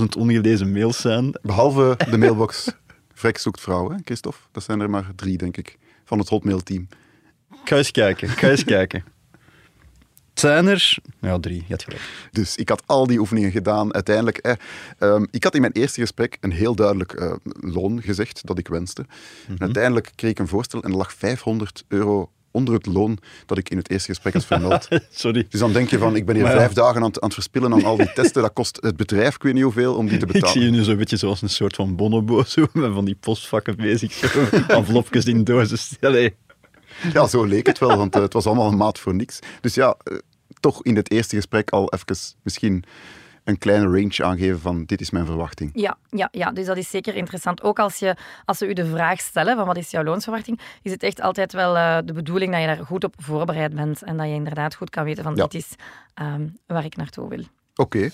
47.000 0.00 0.04
ongelezen 0.18 0.72
mails 0.72 1.00
zijn. 1.00 1.38
Behalve 1.42 1.96
de 2.10 2.18
mailbox 2.18 2.68
Vrek 3.14 3.38
zoekt 3.38 3.60
vrouw, 3.60 3.90
hè, 3.90 3.96
Christophe? 4.04 4.38
Dat 4.52 4.62
zijn 4.62 4.80
er 4.80 4.90
maar 4.90 5.10
drie, 5.16 5.36
denk 5.36 5.56
ik, 5.56 5.78
van 6.04 6.18
het 6.18 6.28
Hotmail-team. 6.28 6.88
Ik 7.52 7.58
ga 7.68 7.76
eens 7.76 7.90
kijken, 7.90 8.28
ik 8.28 8.38
ga 8.38 8.48
eens 8.50 8.64
kijken. 8.64 9.04
Het 10.30 10.40
zijn 10.40 10.66
er... 10.66 10.96
Ja, 11.20 11.38
drie, 11.38 11.56
je 11.56 11.64
hebt 11.68 11.82
gelijk. 11.84 12.02
Dus 12.32 12.56
ik 12.56 12.68
had 12.68 12.82
al 12.86 13.06
die 13.06 13.18
oefeningen 13.18 13.50
gedaan. 13.50 13.94
Uiteindelijk, 13.94 14.38
eh, 14.38 14.52
ehm, 14.98 15.24
ik 15.30 15.44
had 15.44 15.54
in 15.54 15.60
mijn 15.60 15.72
eerste 15.72 16.00
gesprek 16.00 16.36
een 16.40 16.52
heel 16.52 16.74
duidelijk 16.74 17.12
eh, 17.12 17.32
loon 17.60 18.02
gezegd 18.02 18.46
dat 18.46 18.58
ik 18.58 18.68
wenste. 18.68 19.04
En 19.48 19.60
uiteindelijk 19.60 20.12
kreeg 20.14 20.30
ik 20.30 20.38
een 20.38 20.48
voorstel 20.48 20.82
en 20.82 20.90
er 20.90 20.96
lag 20.96 21.14
500 21.14 21.84
euro 21.88 22.30
onder 22.52 22.74
het 22.74 22.86
loon 22.86 23.18
dat 23.46 23.58
ik 23.58 23.68
in 23.70 23.76
het 23.76 23.90
eerste 23.90 24.08
gesprek 24.08 24.32
had 24.32 24.44
vermeld. 24.44 24.88
Sorry. 25.10 25.46
Dus 25.50 25.60
dan 25.60 25.72
denk 25.72 25.90
je 25.90 25.98
van, 25.98 26.16
ik 26.16 26.26
ben 26.26 26.34
hier 26.34 26.44
ja. 26.44 26.50
vijf 26.50 26.72
dagen 26.72 26.96
aan, 27.00 27.06
het- 27.06 27.20
aan 27.20 27.24
het 27.24 27.34
verspillen 27.34 27.72
aan 27.72 27.84
al 27.84 27.96
die 27.96 28.12
testen. 28.12 28.42
Dat 28.42 28.52
kost 28.52 28.78
het 28.80 28.96
bedrijf, 28.96 29.34
ik 29.34 29.42
weet 29.42 29.54
niet 29.54 29.62
hoeveel, 29.62 29.94
om 29.94 30.08
die 30.08 30.18
te 30.18 30.26
Ik 30.26 30.32
betalen. 30.32 30.52
zie 30.54 30.62
je 30.64 30.70
nu 30.70 30.82
zo'n 30.82 30.96
beetje 30.96 31.16
zoals 31.16 31.42
een 31.42 31.48
soort 31.50 31.74
van 31.74 31.96
bonobo, 31.96 32.42
zo, 32.46 32.66
met 32.72 32.92
van 32.92 33.04
die 33.04 33.16
postvakken 33.20 33.76
bezig, 33.76 34.12
zo, 34.12 34.28
envelopjes 34.68 35.24
in 35.24 35.44
dozen. 35.44 35.78
Allee. 36.00 36.34
Ja, 37.12 37.26
zo 37.26 37.44
leek 37.44 37.66
het 37.66 37.78
wel, 37.78 37.96
want 37.96 38.14
eh, 38.16 38.22
het 38.22 38.32
was 38.32 38.46
allemaal 38.46 38.68
een 38.68 38.76
maat 38.76 38.98
voor 38.98 39.14
niks. 39.14 39.38
Dus 39.60 39.74
ja, 39.74 39.96
eh, 40.04 40.16
toch 40.60 40.82
in 40.84 40.96
het 40.96 41.10
eerste 41.10 41.36
gesprek 41.36 41.70
al 41.70 41.92
even 41.92 42.16
misschien 42.42 42.84
een 43.44 43.58
kleine 43.58 43.84
range 43.86 44.24
aangeven 44.24 44.60
van 44.60 44.84
dit 44.84 45.00
is 45.00 45.10
mijn 45.10 45.26
verwachting. 45.26 45.70
Ja, 45.74 45.96
ja, 46.10 46.28
ja, 46.32 46.50
dus 46.50 46.66
dat 46.66 46.76
is 46.76 46.90
zeker 46.90 47.14
interessant. 47.14 47.62
Ook 47.62 47.78
als, 47.78 47.98
je, 47.98 48.16
als 48.44 48.58
ze 48.58 48.68
u 48.68 48.72
de 48.72 48.86
vraag 48.86 49.20
stellen 49.20 49.56
van 49.56 49.66
wat 49.66 49.76
is 49.76 49.90
jouw 49.90 50.02
loonsverwachting, 50.02 50.60
is 50.82 50.90
het 50.90 51.02
echt 51.02 51.20
altijd 51.20 51.52
wel 51.52 51.76
eh, 51.76 51.98
de 52.04 52.12
bedoeling 52.12 52.52
dat 52.52 52.60
je 52.60 52.66
daar 52.66 52.86
goed 52.86 53.04
op 53.04 53.14
voorbereid 53.18 53.74
bent 53.74 54.02
en 54.02 54.16
dat 54.16 54.26
je 54.26 54.32
inderdaad 54.32 54.74
goed 54.74 54.90
kan 54.90 55.04
weten 55.04 55.24
van 55.24 55.34
Ja. 55.36 55.42
dit 55.42 55.54
is 55.54 55.68
ehm, 56.14 56.46
waar 56.66 56.84
ik 56.84 56.96
naartoe 56.96 57.28
wil. 57.28 57.42
Oké. 57.74 58.10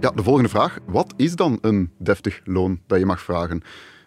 Ja, 0.00 0.10
de 0.10 0.22
volgende 0.22 0.48
vraag. 0.48 0.78
Wat 0.86 1.14
is 1.16 1.34
dan 1.36 1.58
een 1.60 1.92
deftig 1.98 2.40
loon 2.44 2.80
dat 2.86 2.98
je 2.98 3.06
mag 3.06 3.20
vragen? 3.20 3.62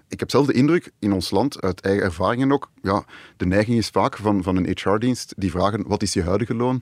Ik 0.07 0.19
heb 0.19 0.29
zelf 0.31 0.45
de 0.45 0.53
indruk, 0.53 0.91
in 0.99 1.13
ons 1.13 1.31
land, 1.31 1.61
uit 1.61 1.81
eigen 1.81 2.03
ervaringen 2.03 2.51
ook, 2.51 2.69
ja, 2.81 3.03
de 3.37 3.45
neiging 3.45 3.77
is 3.77 3.87
vaak 3.89 4.17
van, 4.17 4.43
van 4.43 4.55
een 4.55 4.65
HR-dienst, 4.79 5.33
die 5.37 5.51
vragen, 5.51 5.83
wat 5.87 6.01
is 6.01 6.13
je 6.13 6.23
huidige 6.23 6.55
loon? 6.55 6.81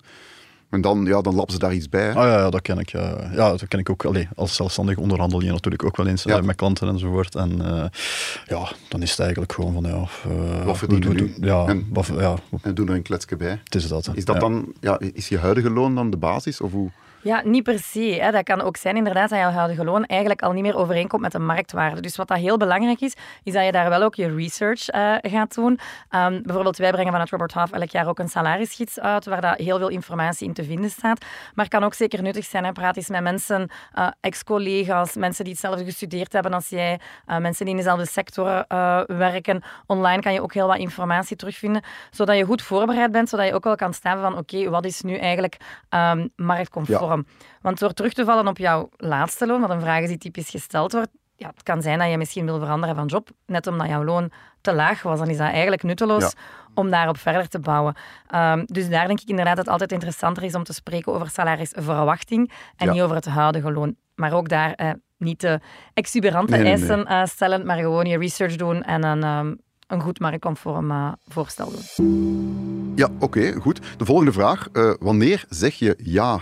En 0.70 0.82
dan, 0.82 1.06
ja, 1.06 1.22
dan 1.22 1.36
lappen 1.36 1.54
ze 1.54 1.60
daar 1.60 1.74
iets 1.74 1.90
bij. 1.90 2.10
Ah 2.10 2.16
ja, 2.16 2.38
ja, 2.38 2.50
dat 2.50 2.62
ken 2.62 2.78
ik. 2.80 2.90
Ja, 2.90 3.30
ja 3.34 3.50
dat 3.50 3.68
ken 3.68 3.80
ik 3.80 3.90
ook. 3.90 4.06
Allee, 4.06 4.28
als 4.36 4.56
zelfstandig 4.56 4.98
onderhandel 4.98 5.42
je 5.42 5.52
natuurlijk 5.52 5.84
ook 5.86 5.98
wel 5.98 6.08
eens 6.08 6.24
Ja. 6.24 6.38
eh, 6.38 6.44
met 6.44 6.56
klanten 6.56 6.88
enzovoort. 6.88 7.36
En 7.36 7.62
eh, 7.66 7.86
ja, 8.48 8.72
dan 8.88 9.02
is 9.02 9.10
het 9.10 9.20
eigenlijk 9.20 9.52
gewoon 9.54 9.74
van 9.74 9.84
ja... 9.84 10.08
eh, 10.30 10.66
Wat 10.66 10.78
verdien 10.78 11.00
we- 11.10 11.16
doen- 11.16 11.36
Ja, 11.42 11.66
En- 11.68 11.88
wat- 11.94 12.12
ja, 12.18 12.36
En 12.62 12.74
doen 12.76 12.88
er 12.88 12.96
een 12.96 13.02
kletsje 13.02 13.36
bij. 13.36 13.62
het 13.64 13.76
is 13.76 13.88
dat. 13.88 14.06
hè. 14.06 14.16
Is 14.16 14.26
dat 14.26 14.36
Ja. 14.36 14.42
dan, 14.42 14.74
ja, 14.80 15.00
is 15.14 15.28
je 15.30 15.38
huidige 15.38 15.70
loon 15.70 15.96
dan 15.96 16.10
de 16.10 16.18
basis? 16.18 16.62
Of 16.62 16.72
hoe? 16.72 16.92
Ja, 17.24 17.42
niet 17.46 17.64
per 17.64 17.80
se. 17.80 18.18
Hè. 18.22 18.32
Dat 18.32 18.44
kan 18.44 18.62
ook 18.62 18.78
zijn 18.78 18.96
inderdaad 18.96 19.30
dat 19.30 19.40
je 19.40 19.46
huidige 19.46 19.84
loon 19.84 20.06
eigenlijk 20.06 20.42
al 20.42 20.52
niet 20.52 20.64
meer 20.64 20.76
overeenkomt 20.76 21.22
met 21.22 21.32
de 21.32 21.40
marktwaarde. 21.40 22.02
Dus 22.02 22.16
wat 22.16 22.28
dat 22.28 22.38
heel 22.38 22.58
belangrijk 22.58 23.02
is, 23.02 23.14
is 23.44 23.54
dat 23.54 23.66
je 23.66 23.72
daar 23.72 23.90
wel 23.90 24.02
ook 24.02 24.16
je 24.16 24.36
research 24.36 24.90
eh, 24.90 25.16
gaat 25.22 25.56
doen. 25.56 25.80
Ehm, 26.10 26.42
bijvoorbeeld, 26.42 26.78
wij 26.78 26.92
brengen 26.92 27.12
vanuit 27.12 27.30
Robert 27.30 27.54
Half 27.54 27.72
elk 27.72 27.90
jaar 27.90 28.08
ook 28.08 28.20
een 28.20 28.30
salarisgids 28.30 29.00
uit, 29.00 29.26
waar 29.26 29.42
dat 29.42 29.58
heel 29.58 29.78
veel 29.78 29.88
informatie 29.88 30.48
in 30.48 30.54
te 30.54 30.64
vinden 30.64 30.90
staat. 30.90 31.22
Maar 31.54 31.66
het 31.66 31.74
kan 31.74 31.84
ook 31.84 31.94
zeker 31.94 32.22
nuttig 32.22 32.46
zijn. 32.46 32.64
Hè. 32.64 32.72
Praat 32.72 32.98
eens 32.98 33.10
met 33.10 33.22
mensen, 33.22 33.70
eh, 33.94 34.08
ex-collega's, 34.20 35.16
mensen 35.16 35.44
die 35.44 35.54
hetzelfde 35.54 35.84
gestudeerd 35.84 36.34
hebben 36.34 36.54
als 36.54 36.70
jij, 36.70 37.00
eh, 37.26 37.38
mensen 37.38 37.66
die 37.66 37.74
in 37.74 37.80
dezelfde 37.80 38.06
sector 38.08 38.66
werken. 39.08 39.64
Online 39.86 40.22
kan 40.22 40.34
je 40.34 40.42
ook 40.42 40.54
heel 40.54 40.68
wat 40.68 40.78
informatie 40.78 41.36
terugvinden, 41.36 41.82
zodat 42.12 42.38
je 42.38 42.44
goed 42.44 42.62
voorbereid 42.62 43.12
bent, 43.12 43.30
zodat 43.30 43.48
je 43.48 43.54
ook 43.54 43.64
wel 43.64 43.76
kan 43.76 43.94
staan 43.94 44.22
van 44.22 44.38
oké, 44.38 44.70
wat 44.70 44.86
is 44.86 45.02
nu 45.02 45.18
eigenlijk 45.18 45.58
ehm, 45.90 46.28
marktconform? 46.36 47.11
Want 47.62 47.80
door 47.80 47.94
terug 47.94 48.14
te 48.14 48.26
vallen 48.26 48.48
op 48.48 48.58
jouw 48.58 48.90
laatste 48.98 49.46
loon, 49.48 49.62
wat 49.62 49.70
een 49.70 49.82
vraag 49.82 50.02
is 50.02 50.08
die 50.08 50.18
typisch 50.18 50.50
gesteld 50.50 50.92
wordt, 50.92 51.10
ja, 51.36 51.48
het 51.48 51.64
kan 51.64 51.82
zijn 51.82 52.00
dat 52.00 52.10
je 52.10 52.18
misschien 52.18 52.46
wil 52.46 52.60
veranderen 52.60 52.96
van 52.96 53.06
job, 53.06 53.30
net 53.46 53.68
omdat 53.68 53.88
jouw 53.88 54.04
loon 54.04 54.32
te 54.62 54.74
laag 54.74 55.02
was. 55.02 55.20
Dan 55.20 55.30
is 55.30 55.38
dat 55.38 55.50
eigenlijk 55.50 55.84
nutteloos 55.84 56.22
Ja. 56.24 56.30
om 56.74 56.90
daarop 56.90 57.18
verder 57.18 57.48
te 57.48 57.60
bouwen. 57.60 57.96
Ehm, 58.28 58.64
dus 58.66 58.90
daar 58.90 59.08
denk 59.08 59.20
ik 59.22 59.30
inderdaad 59.30 59.56
dat 59.56 59.64
het 59.64 59.74
altijd 59.74 59.92
interessanter 59.92 60.44
is 60.44 60.56
om 60.56 60.64
te 60.64 60.74
spreken 60.74 61.14
over 61.14 61.30
salarisverwachting 61.30 62.52
en 62.76 62.86
Ja. 62.88 62.94
niet 62.94 63.02
over 63.02 63.16
het 63.16 63.26
huidige 63.26 63.72
loon. 63.72 63.96
Maar 64.16 64.34
ook 64.34 64.50
daar 64.50 64.74
eh, 64.74 64.90
niet 65.18 65.40
te 65.40 65.60
exuberante 65.94 66.52
Nee, 66.52 66.62
nee, 66.64 66.72
nee. 66.78 66.88
eisen 66.88 67.06
eh, 67.08 67.26
stellen, 67.26 67.66
maar 67.66 67.78
gewoon 67.78 68.06
je 68.06 68.18
research 68.18 68.56
doen 68.56 68.84
en 68.84 69.04
een, 69.04 69.24
ehm, 69.24 69.54
een 69.88 70.02
goed 70.02 70.20
marktconform 70.20 70.92
eh, 70.92 71.12
voorstel 71.28 71.72
doen. 71.72 72.94
Ja, 72.96 73.08
oké, 73.20 73.52
goed. 73.54 73.80
De 73.98 74.06
volgende 74.06 74.32
vraag. 74.32 74.68
eh, 74.74 74.94
wanneer 75.00 75.46
zeg 75.50 75.74
je 75.76 75.96
ja? 76.04 76.40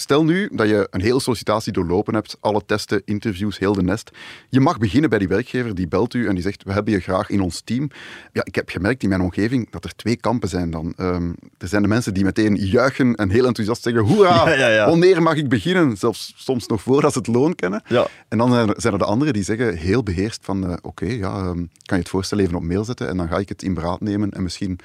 Stel 0.00 0.24
nu 0.24 0.48
dat 0.52 0.68
je 0.68 0.86
een 0.90 1.00
hele 1.00 1.20
sollicitatie 1.20 1.72
doorlopen 1.72 2.14
hebt, 2.14 2.36
alle 2.40 2.62
testen, 2.66 3.02
interviews, 3.04 3.58
heel 3.58 3.72
de 3.72 3.82
nest. 3.82 4.10
Je 4.48 4.60
mag 4.60 4.78
beginnen 4.78 5.10
bij 5.10 5.18
die 5.18 5.28
werkgever, 5.28 5.74
die 5.74 5.88
belt 5.88 6.14
u 6.14 6.26
en 6.28 6.34
die 6.34 6.42
zegt, 6.42 6.62
we 6.64 6.72
hebben 6.72 6.92
je 6.92 7.00
graag 7.00 7.30
in 7.30 7.40
ons 7.40 7.60
team. 7.60 7.90
Ja, 8.32 8.44
ik 8.44 8.54
heb 8.54 8.68
gemerkt 8.70 9.02
in 9.02 9.08
mijn 9.08 9.20
omgeving 9.20 9.70
dat 9.70 9.84
er 9.84 9.96
twee 9.96 10.16
kampen 10.16 10.48
zijn 10.48 10.70
dan. 10.70 10.92
Ehm, 10.96 11.32
er 11.58 11.68
zijn 11.68 11.82
de 11.82 11.88
mensen 11.88 12.14
die 12.14 12.24
meteen 12.24 12.54
juichen 12.54 13.14
en 13.14 13.30
heel 13.30 13.46
enthousiast 13.46 13.82
zeggen, 13.82 14.02
hoera, 14.02 14.48
Ja, 14.48 14.56
ja, 14.56 14.68
ja. 14.68 14.86
wanneer 14.86 15.22
mag 15.22 15.34
ik 15.36 15.48
beginnen? 15.48 15.96
Zelfs 15.96 16.32
soms 16.36 16.66
nog 16.66 16.82
voordat 16.82 17.12
ze 17.12 17.18
het 17.18 17.26
loon 17.26 17.54
kennen. 17.54 17.82
Ja. 17.86 18.06
En 18.28 18.38
dan 18.38 18.52
zijn 18.52 18.68
er, 18.68 18.74
zijn 18.80 18.92
er 18.92 18.98
de 18.98 19.04
anderen 19.04 19.32
die 19.32 19.42
zeggen, 19.42 19.76
heel 19.76 20.02
beheerst 20.02 20.44
van, 20.44 20.70
eh, 20.70 20.76
oké, 20.82 21.06
ja, 21.06 21.36
ehm, 21.36 21.56
kan 21.56 21.96
je 21.96 22.02
het 22.02 22.08
voorstel 22.08 22.38
even 22.38 22.54
op 22.54 22.62
mail 22.62 22.84
zetten 22.84 23.08
en 23.08 23.16
dan 23.16 23.28
ga 23.28 23.38
ik 23.38 23.48
het 23.48 23.62
in 23.62 23.74
beraad 23.74 24.00
nemen 24.00 24.30
en 24.30 24.42
misschien 24.42 24.78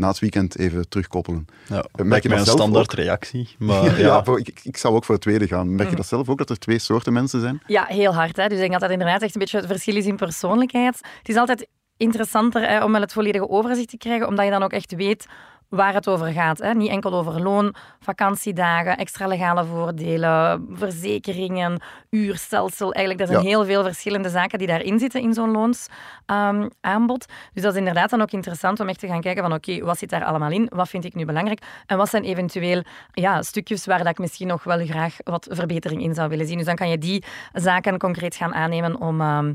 na 0.00 0.08
het 0.08 0.18
weekend 0.18 0.58
even 0.58 0.88
terugkoppelen. 0.88 1.46
Ja, 1.68 1.84
Merk 2.02 2.22
je 2.22 2.28
dat 2.28 2.38
een 2.38 2.44
zelf 2.44 2.58
standaard 2.58 2.90
ook? 2.90 2.98
reactie. 2.98 3.48
Maar 3.58 4.00
Ja, 4.00 4.24
ik, 4.36 4.60
ik 4.62 4.76
zou 4.76 4.94
ook 4.94 5.04
voor 5.04 5.14
het 5.14 5.24
tweede 5.24 5.46
gaan. 5.46 5.74
Merk 5.74 5.90
je 5.90 5.96
dat 5.96 6.06
zelf 6.06 6.28
ook, 6.28 6.38
dat 6.38 6.50
er 6.50 6.58
twee 6.58 6.78
soorten 6.78 7.12
mensen 7.12 7.40
zijn? 7.40 7.62
Ja, 7.66 7.84
heel 7.88 8.14
hard. 8.14 8.36
Hè? 8.36 8.42
Dus 8.44 8.52
ik 8.52 8.58
denk 8.58 8.72
dat 8.72 8.80
dat 8.80 8.90
inderdaad 8.90 9.22
echt 9.22 9.34
een 9.34 9.40
beetje 9.40 9.56
het 9.56 9.66
verschil 9.66 9.96
is 9.96 10.06
in 10.06 10.16
persoonlijkheid. 10.16 10.96
Het 11.18 11.28
is 11.28 11.36
altijd 11.36 11.66
interessanter 11.96 12.68
hè, 12.68 12.84
om 12.84 12.92
wel 12.92 13.00
het 13.00 13.12
volledige 13.12 13.48
overzicht 13.48 13.88
te 13.88 13.96
krijgen, 13.96 14.28
omdat 14.28 14.44
je 14.44 14.50
dan 14.50 14.62
ook 14.62 14.72
echt 14.72 14.94
weet 14.94 15.26
waar 15.70 15.94
het 15.94 16.08
over 16.08 16.26
gaat. 16.32 16.58
Hè? 16.58 16.74
Niet 16.74 16.88
enkel 16.90 17.12
over 17.14 17.42
loon, 17.42 17.74
vakantiedagen, 18.00 18.96
extra 18.96 19.26
legale 19.26 19.64
voordelen, 19.64 20.66
verzekeringen, 20.72 21.80
uurstelsel. 22.10 22.92
Eigenlijk, 22.92 23.20
er 23.28 23.32
zijn 23.34 23.42
Ja. 23.46 23.48
heel 23.50 23.64
veel 23.64 23.82
verschillende 23.82 24.28
zaken 24.28 24.58
die 24.58 24.66
daarin 24.66 24.98
zitten 24.98 25.20
in 25.20 25.34
zo'n 25.34 25.50
loonsaanbod. 25.50 27.26
dus 27.52 27.62
dat 27.62 27.72
is 27.72 27.78
inderdaad 27.78 28.10
dan 28.10 28.22
ook 28.22 28.30
interessant 28.30 28.80
om 28.80 28.88
echt 28.88 28.98
te 28.98 29.06
gaan 29.06 29.20
kijken 29.20 29.42
van 29.42 29.52
oké, 29.52 29.80
wat 29.84 29.98
zit 29.98 30.10
daar 30.10 30.24
allemaal 30.24 30.50
in? 30.50 30.70
Wat 30.74 30.88
vind 30.88 31.04
ik 31.04 31.14
nu 31.14 31.24
belangrijk? 31.24 31.62
En 31.86 31.96
wat 31.96 32.08
zijn 32.08 32.24
eventueel 32.24 32.82
ja, 33.12 33.42
stukjes 33.42 33.86
waar 33.86 33.98
dat 33.98 34.06
ik 34.06 34.18
misschien 34.18 34.46
nog 34.46 34.64
wel 34.64 34.86
graag 34.86 35.16
wat 35.24 35.46
verbetering 35.50 36.02
in 36.02 36.14
zou 36.14 36.28
willen 36.28 36.46
zien? 36.46 36.56
Dus 36.56 36.66
dan 36.66 36.76
kan 36.76 36.88
je 36.88 36.98
die 36.98 37.24
zaken 37.52 37.98
concreet 37.98 38.36
gaan 38.36 38.54
aannemen 38.54 39.00
om, 39.00 39.20
ehm, 39.20 39.54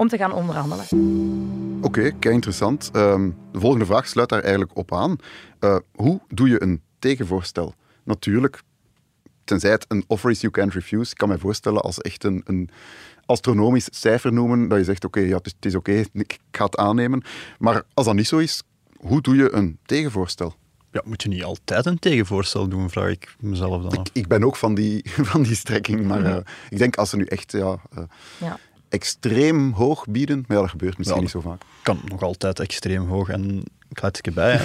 om 0.00 0.08
te 0.08 0.16
gaan 0.16 0.32
onderhandelen. 0.32 0.84
Oké, 1.82 2.10
kei 2.18 2.34
interessant. 2.34 2.90
Ehm, 2.92 3.30
de 3.52 3.60
volgende 3.60 3.86
vraag 3.86 4.08
sluit 4.08 4.28
daar 4.28 4.40
eigenlijk 4.40 4.76
op 4.76 4.94
aan. 4.94 5.16
Eh, 5.58 5.76
hoe 5.94 6.20
doe 6.28 6.48
je 6.48 6.62
een 6.62 6.82
tegenvoorstel? 6.98 7.74
Natuurlijk, 8.04 8.62
tenzij 9.44 9.70
het 9.70 9.84
een 9.88 10.04
offer 10.06 10.30
is 10.30 10.40
you 10.40 10.52
can't 10.52 10.72
refuse. 10.72 11.10
Ik 11.10 11.16
kan 11.16 11.28
me 11.28 11.38
voorstellen 11.38 11.80
als 11.80 11.98
echt 11.98 12.24
een, 12.24 12.42
een 12.44 12.70
astronomisch 13.24 13.88
cijfer 13.90 14.32
noemen, 14.32 14.68
dat 14.68 14.78
je 14.78 14.84
zegt, 14.84 15.04
oké, 15.04 15.20
ja, 15.20 15.36
het 15.42 15.54
is, 15.60 15.74
oké, 15.74 15.92
ik 16.12 16.38
ga 16.50 16.64
het 16.64 16.76
aannemen. 16.76 17.22
Maar 17.58 17.82
als 17.94 18.06
dat 18.06 18.14
niet 18.14 18.28
zo 18.28 18.38
is, 18.38 18.62
hoe 18.96 19.20
doe 19.20 19.36
je 19.36 19.52
een 19.52 19.78
tegenvoorstel? 19.86 20.54
ja, 20.92 21.02
moet 21.04 21.22
je 21.22 21.28
niet 21.28 21.44
altijd 21.44 21.86
een 21.86 21.98
tegenvoorstel 21.98 22.68
doen, 22.68 22.90
vraag 22.90 23.10
ik 23.10 23.34
mezelf 23.40 23.82
dan 23.82 23.98
af. 23.98 24.06
Ik 24.12 24.28
ben 24.28 24.44
ook 24.44 24.56
van 24.56 24.74
die, 24.74 25.04
van 25.30 25.42
die 25.42 25.54
strekking, 25.54 26.06
maar 26.06 26.24
eh, 26.24 26.36
ik 26.68 26.78
denk 26.78 26.96
als 26.96 27.10
ze 27.10 27.16
nu 27.16 27.24
echt 27.24 27.52
ja, 27.52 27.76
eh, 27.94 28.02
Ja. 28.38 28.58
Extreem 28.90 29.72
hoog 29.72 30.06
bieden, 30.06 30.44
maar 30.46 30.56
ja, 30.56 30.62
dat 30.62 30.70
gebeurt 30.70 30.98
misschien 30.98 31.18
Ja, 31.18 31.24
niet 31.24 31.32
zo 31.32 31.40
vaak. 31.40 31.62
Kan 31.82 32.00
nog 32.04 32.22
altijd 32.22 32.60
extreem 32.60 33.06
hoog 33.08 33.28
en 33.28 33.62
kletsje 33.92 34.30
bij, 34.30 34.60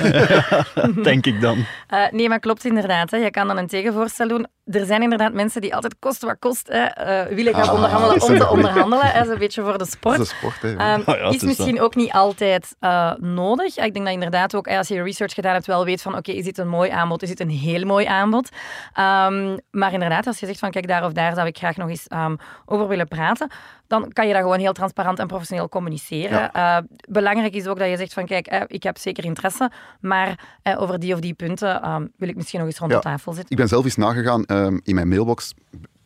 denk 1.03 1.25
ik 1.25 1.41
dan. 1.41 1.65
Eh, 1.87 2.11
nee, 2.11 2.29
maar 2.29 2.39
klopt 2.39 2.65
inderdaad. 2.65 3.11
Hè. 3.11 3.17
Je 3.17 3.31
kan 3.31 3.47
dan 3.47 3.57
een 3.57 3.67
tegenvoorstel 3.67 4.27
doen. 4.27 4.47
Er 4.65 4.85
zijn 4.85 5.01
inderdaad 5.01 5.33
mensen 5.33 5.61
die 5.61 5.75
altijd 5.75 5.95
kost 5.99 6.21
wat 6.21 6.35
kost 6.39 6.67
hè, 6.67 6.83
eh, 6.83 7.35
willen 7.35 7.53
gaan 7.53 7.67
Ah, 7.67 7.73
onderhandelen 7.73 8.21
om 8.21 8.37
te 8.37 8.49
onderhandelen. 8.49 9.13
Dat 9.13 9.25
is 9.25 9.31
een 9.31 9.37
beetje 9.37 9.61
voor 9.61 9.77
de 9.77 9.85
sport. 9.85 10.17
Dat 10.17 10.25
is 10.25 10.31
sport, 10.37 10.61
hè. 10.61 10.69
Ehm, 10.75 11.01
Ah 11.05 11.17
ja, 11.17 11.27
is 11.29 11.35
is 11.35 11.41
misschien 11.43 11.81
ook 11.81 11.95
niet 11.95 12.11
altijd 12.11 12.75
eh, 12.79 13.11
nodig. 13.17 13.65
Ik 13.67 13.75
denk 13.75 13.95
dat 13.95 14.05
je 14.07 14.11
inderdaad 14.11 14.55
ook, 14.55 14.67
als 14.67 14.87
je 14.87 15.03
research 15.03 15.33
gedaan 15.33 15.53
hebt, 15.53 15.65
wel 15.65 15.85
weet 15.85 16.01
van 16.01 16.17
oké, 16.17 16.31
is 16.31 16.43
dit 16.43 16.57
een 16.57 16.67
mooi 16.69 16.89
aanbod, 16.89 17.21
is 17.23 17.29
dit 17.29 17.39
een 17.39 17.49
heel 17.49 17.85
mooi 17.85 18.05
aanbod. 18.05 18.49
Ehm, 18.93 19.57
maar 19.71 19.93
inderdaad, 19.93 20.27
als 20.27 20.39
je 20.39 20.45
zegt 20.45 20.59
van 20.59 20.71
kijk, 20.71 20.87
daar 20.87 21.05
of 21.05 21.11
daar 21.11 21.33
zou 21.35 21.47
ik 21.47 21.57
graag 21.57 21.77
nog 21.77 21.89
eens 21.89 22.07
ehm, 22.07 22.35
over 22.65 22.87
willen 22.87 23.07
praten, 23.07 23.49
dan 23.87 24.11
kan 24.13 24.27
je 24.27 24.33
dat 24.33 24.41
gewoon 24.41 24.59
heel 24.59 24.73
transparant 24.73 25.19
en 25.19 25.27
professioneel 25.27 25.69
communiceren. 25.69 26.51
Eh, 26.51 26.77
belangrijk 27.09 27.53
is 27.53 27.67
ook 27.67 27.79
dat 27.79 27.89
je 27.89 27.97
zegt 27.97 28.13
van 28.13 28.25
kijk, 28.25 28.47
eh, 28.47 28.61
ik 28.67 28.83
heb 28.83 28.97
zeker 28.97 29.23
interesse, 29.25 29.71
maar 29.99 30.39
eh, 30.61 30.81
over 30.81 30.99
die 30.99 31.13
of 31.13 31.19
die 31.19 31.33
punten 31.33 31.81
ehm, 31.81 32.05
wil 32.17 32.29
ik 32.29 32.35
misschien 32.35 32.59
nog 32.59 32.67
eens 32.67 32.77
rond 32.77 32.91
Ja. 32.91 32.97
de 32.97 33.03
tafel 33.03 33.31
zitten. 33.33 33.51
Ik 33.51 33.57
ben 33.57 33.67
zelf 33.67 33.83
eens 33.83 33.95
nagegaan 33.95 34.45
ehm, 34.63 34.77
in 34.83 34.95
mijn 34.95 35.07
mailbox. 35.07 35.53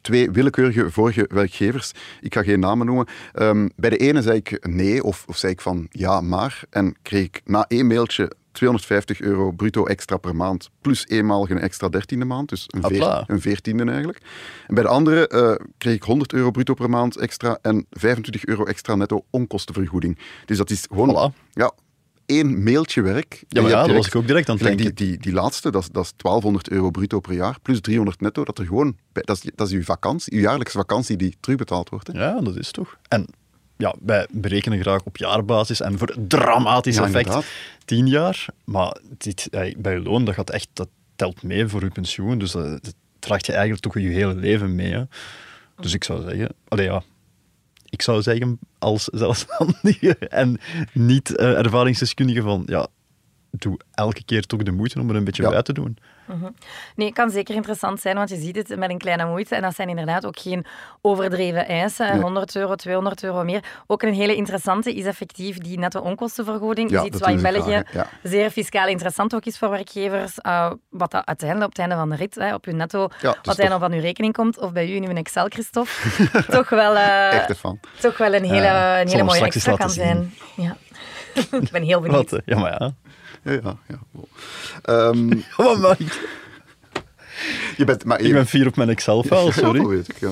Twee 0.01 0.31
willekeurige 0.31 0.91
vorige 0.91 1.25
werkgevers. 1.33 1.91
Ik 2.21 2.33
ga 2.33 2.43
geen 2.43 2.59
namen 2.59 2.85
noemen. 2.85 3.07
Ehm, 3.33 3.67
bij 3.75 3.89
de 3.89 3.97
ene 3.97 4.21
zei 4.21 4.37
ik 4.37 4.67
nee, 4.67 5.03
of, 5.03 5.23
of 5.27 5.37
zei 5.37 5.51
ik 5.51 5.61
van 5.61 5.87
ja, 5.89 6.21
maar. 6.21 6.63
En 6.69 6.95
kreeg 7.01 7.23
ik 7.25 7.41
na 7.45 7.65
één 7.67 7.87
mailtje 7.87 8.31
250 8.51 9.21
euro 9.21 9.51
bruto 9.51 9.85
extra 9.85 10.17
per 10.17 10.35
maand. 10.35 10.69
Plus 10.81 11.07
eenmalig 11.07 11.49
een 11.49 11.59
extra 11.59 11.89
dertiende 11.89 12.25
maand. 12.25 12.49
Dus 12.49 12.63
een, 12.67 12.81
veer- 12.81 12.91
Hopla. 12.91 13.23
een 13.27 13.41
veertiende 13.41 13.83
eigenlijk. 13.85 14.21
En 14.67 14.73
bij 14.73 14.83
de 14.83 14.89
andere 14.89 15.27
eh, 15.27 15.65
kreeg 15.77 15.95
ik 15.95 16.03
100 16.03 16.33
euro 16.33 16.51
bruto 16.51 16.73
per 16.73 16.89
maand 16.89 17.17
extra. 17.17 17.57
En 17.61 17.85
25 17.91 18.45
euro 18.45 18.63
extra 18.65 18.95
netto 18.95 19.25
onkostenvergoeding. 19.29 20.17
Dus 20.45 20.57
dat 20.57 20.69
is 20.69 20.85
gewoon 20.91 21.31
Voilà. 21.33 21.49
ja, 21.51 21.71
één 22.29 22.63
mailtje 22.63 23.01
werk. 23.01 23.43
Ja, 23.47 23.61
maar 23.61 23.71
ja, 23.71 23.85
dat 23.85 23.95
was 23.95 24.07
ik 24.07 24.15
ook 24.15 24.27
direct 24.27 24.49
aan 24.49 24.55
het 24.55 24.63
Gelijk 24.63 24.81
die, 24.81 24.93
denken. 24.93 25.05
die, 25.05 25.31
die 25.31 25.41
laatste, 25.41 25.71
dat 25.71 25.81
is, 25.81 25.89
dat 25.89 26.03
is 26.03 26.13
1200 26.17 26.69
euro 26.69 26.89
bruto 26.89 27.19
per 27.19 27.33
jaar, 27.33 27.57
plus 27.61 27.81
300 27.81 28.21
netto, 28.21 28.43
dat 28.43 28.57
er 28.57 28.65
gewoon, 28.65 28.97
dat 29.13 29.29
is, 29.43 29.51
dat 29.55 29.67
is 29.67 29.73
uw 29.73 29.83
vakantie, 29.83 30.33
uw 30.33 30.41
jaarlijkse 30.41 30.77
vakantie 30.77 31.17
die 31.17 31.35
terugbetaald 31.39 31.89
wordt. 31.89 32.07
Hè. 32.07 32.23
Ja, 32.23 32.41
dat 32.41 32.57
is 32.57 32.71
toch. 32.71 32.97
En 33.07 33.27
ja, 33.77 33.95
wij 34.01 34.27
berekenen 34.31 34.81
graag 34.81 35.03
op 35.03 35.17
jaarbasis 35.17 35.81
en 35.81 35.97
voor 35.97 36.07
het 36.07 36.29
dramatisch 36.29 36.95
Ja, 36.95 37.03
effect 37.03 37.25
inderdaad. 37.25 37.51
10 37.85 38.07
jaar. 38.07 38.45
Maar 38.63 38.97
dit, 39.17 39.47
bij 39.77 39.93
je 39.93 39.99
loon, 39.99 40.25
dat 40.25 40.33
gaat 40.33 40.49
echt, 40.49 40.67
dat 40.73 40.89
telt 41.15 41.43
mee 41.43 41.67
voor 41.67 41.83
je 41.83 41.89
pensioen. 41.89 42.37
Dus 42.37 42.51
dat, 42.51 42.83
dat 42.83 42.93
draagt 43.19 43.45
je 43.45 43.51
eigenlijk 43.51 43.81
toch 43.81 43.93
je 43.93 44.09
hele 44.09 44.35
leven 44.35 44.75
mee. 44.75 44.91
Hè. 44.93 45.03
Dus 45.79 45.93
ik 45.93 46.03
zou 46.03 46.21
zeggen, 46.21 46.49
allee, 46.67 46.85
ja, 46.85 47.03
ik 47.89 48.01
zou 48.01 48.21
zeggen 48.21 48.59
als 48.79 49.03
zelfstandige 49.03 50.17
en 50.17 50.59
niet 50.93 51.35
eh, 51.35 51.57
ervaringsdeskundige 51.57 52.41
van, 52.41 52.63
ja, 52.65 52.87
doe 53.51 53.79
elke 53.93 54.23
keer 54.25 54.45
toch 54.45 54.63
de 54.63 54.71
moeite 54.71 54.99
om 54.99 55.09
er 55.09 55.15
een 55.15 55.23
beetje 55.23 55.43
Ja. 55.43 55.49
bij 55.49 55.61
te 55.61 55.73
doen. 55.73 55.97
Nee, 56.95 57.07
het 57.07 57.15
kan 57.15 57.29
zeker 57.29 57.55
interessant 57.55 57.99
zijn, 58.01 58.15
want 58.15 58.29
je 58.29 58.35
ziet 58.35 58.55
het 58.55 58.77
met 58.77 58.89
een 58.89 58.97
kleine 58.97 59.25
moeite. 59.25 59.55
En 59.55 59.61
dat 59.61 59.75
zijn 59.75 59.89
inderdaad 59.89 60.25
ook 60.25 60.39
geen 60.39 60.65
overdreven 61.01 61.65
eisen. 61.67 62.11
Nee. 62.11 62.21
100 62.21 62.55
euro, 62.55 62.75
200 62.75 63.23
euro 63.23 63.43
meer. 63.43 63.63
Ook 63.87 64.01
een 64.03 64.13
hele 64.13 64.35
interessante 64.35 64.93
is 64.95 65.05
effectief 65.05 65.57
die 65.57 65.79
nette 65.79 66.01
onkostenvergoeding. 66.01 66.89
Ja, 66.89 66.99
is 66.99 67.05
iets 67.07 67.19
wat 67.19 67.29
in 67.29 67.41
België 67.41 67.83
zeer 68.23 68.49
fiscaal 68.51 68.87
interessant 68.87 69.35
ook 69.35 69.45
is 69.45 69.57
voor 69.57 69.69
werkgevers. 69.69 70.37
eh, 70.39 70.71
wat 70.89 71.11
dat 71.11 71.25
uiteindelijk 71.25 71.69
op 71.69 71.77
het 71.77 71.87
einde 71.87 71.95
van 71.95 72.09
de 72.09 72.15
rit, 72.15 72.35
hè, 72.35 72.53
op 72.53 72.65
je 72.65 72.71
netto, 72.71 73.05
is 73.05 73.21
wat 73.21 73.57
toch- 73.57 73.79
van 73.79 73.91
uw 73.93 73.99
rekening 74.01 74.33
komt, 74.33 74.59
of 74.59 74.71
bij 74.71 74.89
u 74.89 74.95
in 74.95 75.09
uw 75.09 75.15
Excel, 75.15 75.45
Christophe, 75.47 75.91
toch 76.57 76.69
wel, 76.69 76.95
eh, 76.95 77.33
Echt 77.33 77.49
ervan. 77.49 77.79
toch 77.99 78.17
wel 78.17 78.33
een 78.33 78.43
hele, 78.43 78.61
Ja, 78.61 79.01
een 79.01 79.07
hele 79.07 79.23
mooie 79.23 79.45
extra 79.45 79.75
kan 79.75 79.89
zijn. 79.89 80.33
Ja. 80.55 80.75
Ik 81.61 81.71
ben 81.71 81.83
heel 81.83 81.99
benieuwd. 82.01 82.29
Wat, 82.31 82.39
eh, 82.45 82.55
ja, 82.55 82.59
maar 82.61 82.71
ja. 82.79 82.91
Ja, 83.43 83.51
ja, 83.51 83.77
ja. 83.87 83.99
wow. 84.11 84.25
Ehm, 84.81 85.31
ik? 86.05 86.37
Je 87.77 87.85
bent, 87.85 88.05
maar 88.05 88.21
Ik 88.21 88.33
ben 88.33 88.47
fier 88.47 88.67
op 88.67 88.75
mijn 88.75 88.89
Excel-file, 88.89 89.45
Ja, 89.45 89.51
sorry. 89.51 89.79
dat 89.81 89.89
weet 89.89 90.09
ik, 90.09 90.19
ja. 90.19 90.31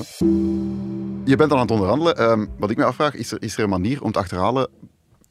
Je 1.24 1.36
bent 1.36 1.52
aan 1.52 1.58
het 1.58 1.70
onderhandelen. 1.70 2.16
Ehm, 2.16 2.46
wat 2.58 2.70
ik 2.70 2.76
me 2.76 2.84
afvraag, 2.84 3.14
is 3.14 3.32
er, 3.32 3.42
is 3.42 3.56
er 3.56 3.62
een 3.62 3.68
manier 3.68 4.02
om 4.02 4.12
te 4.12 4.18
achterhalen... 4.18 4.68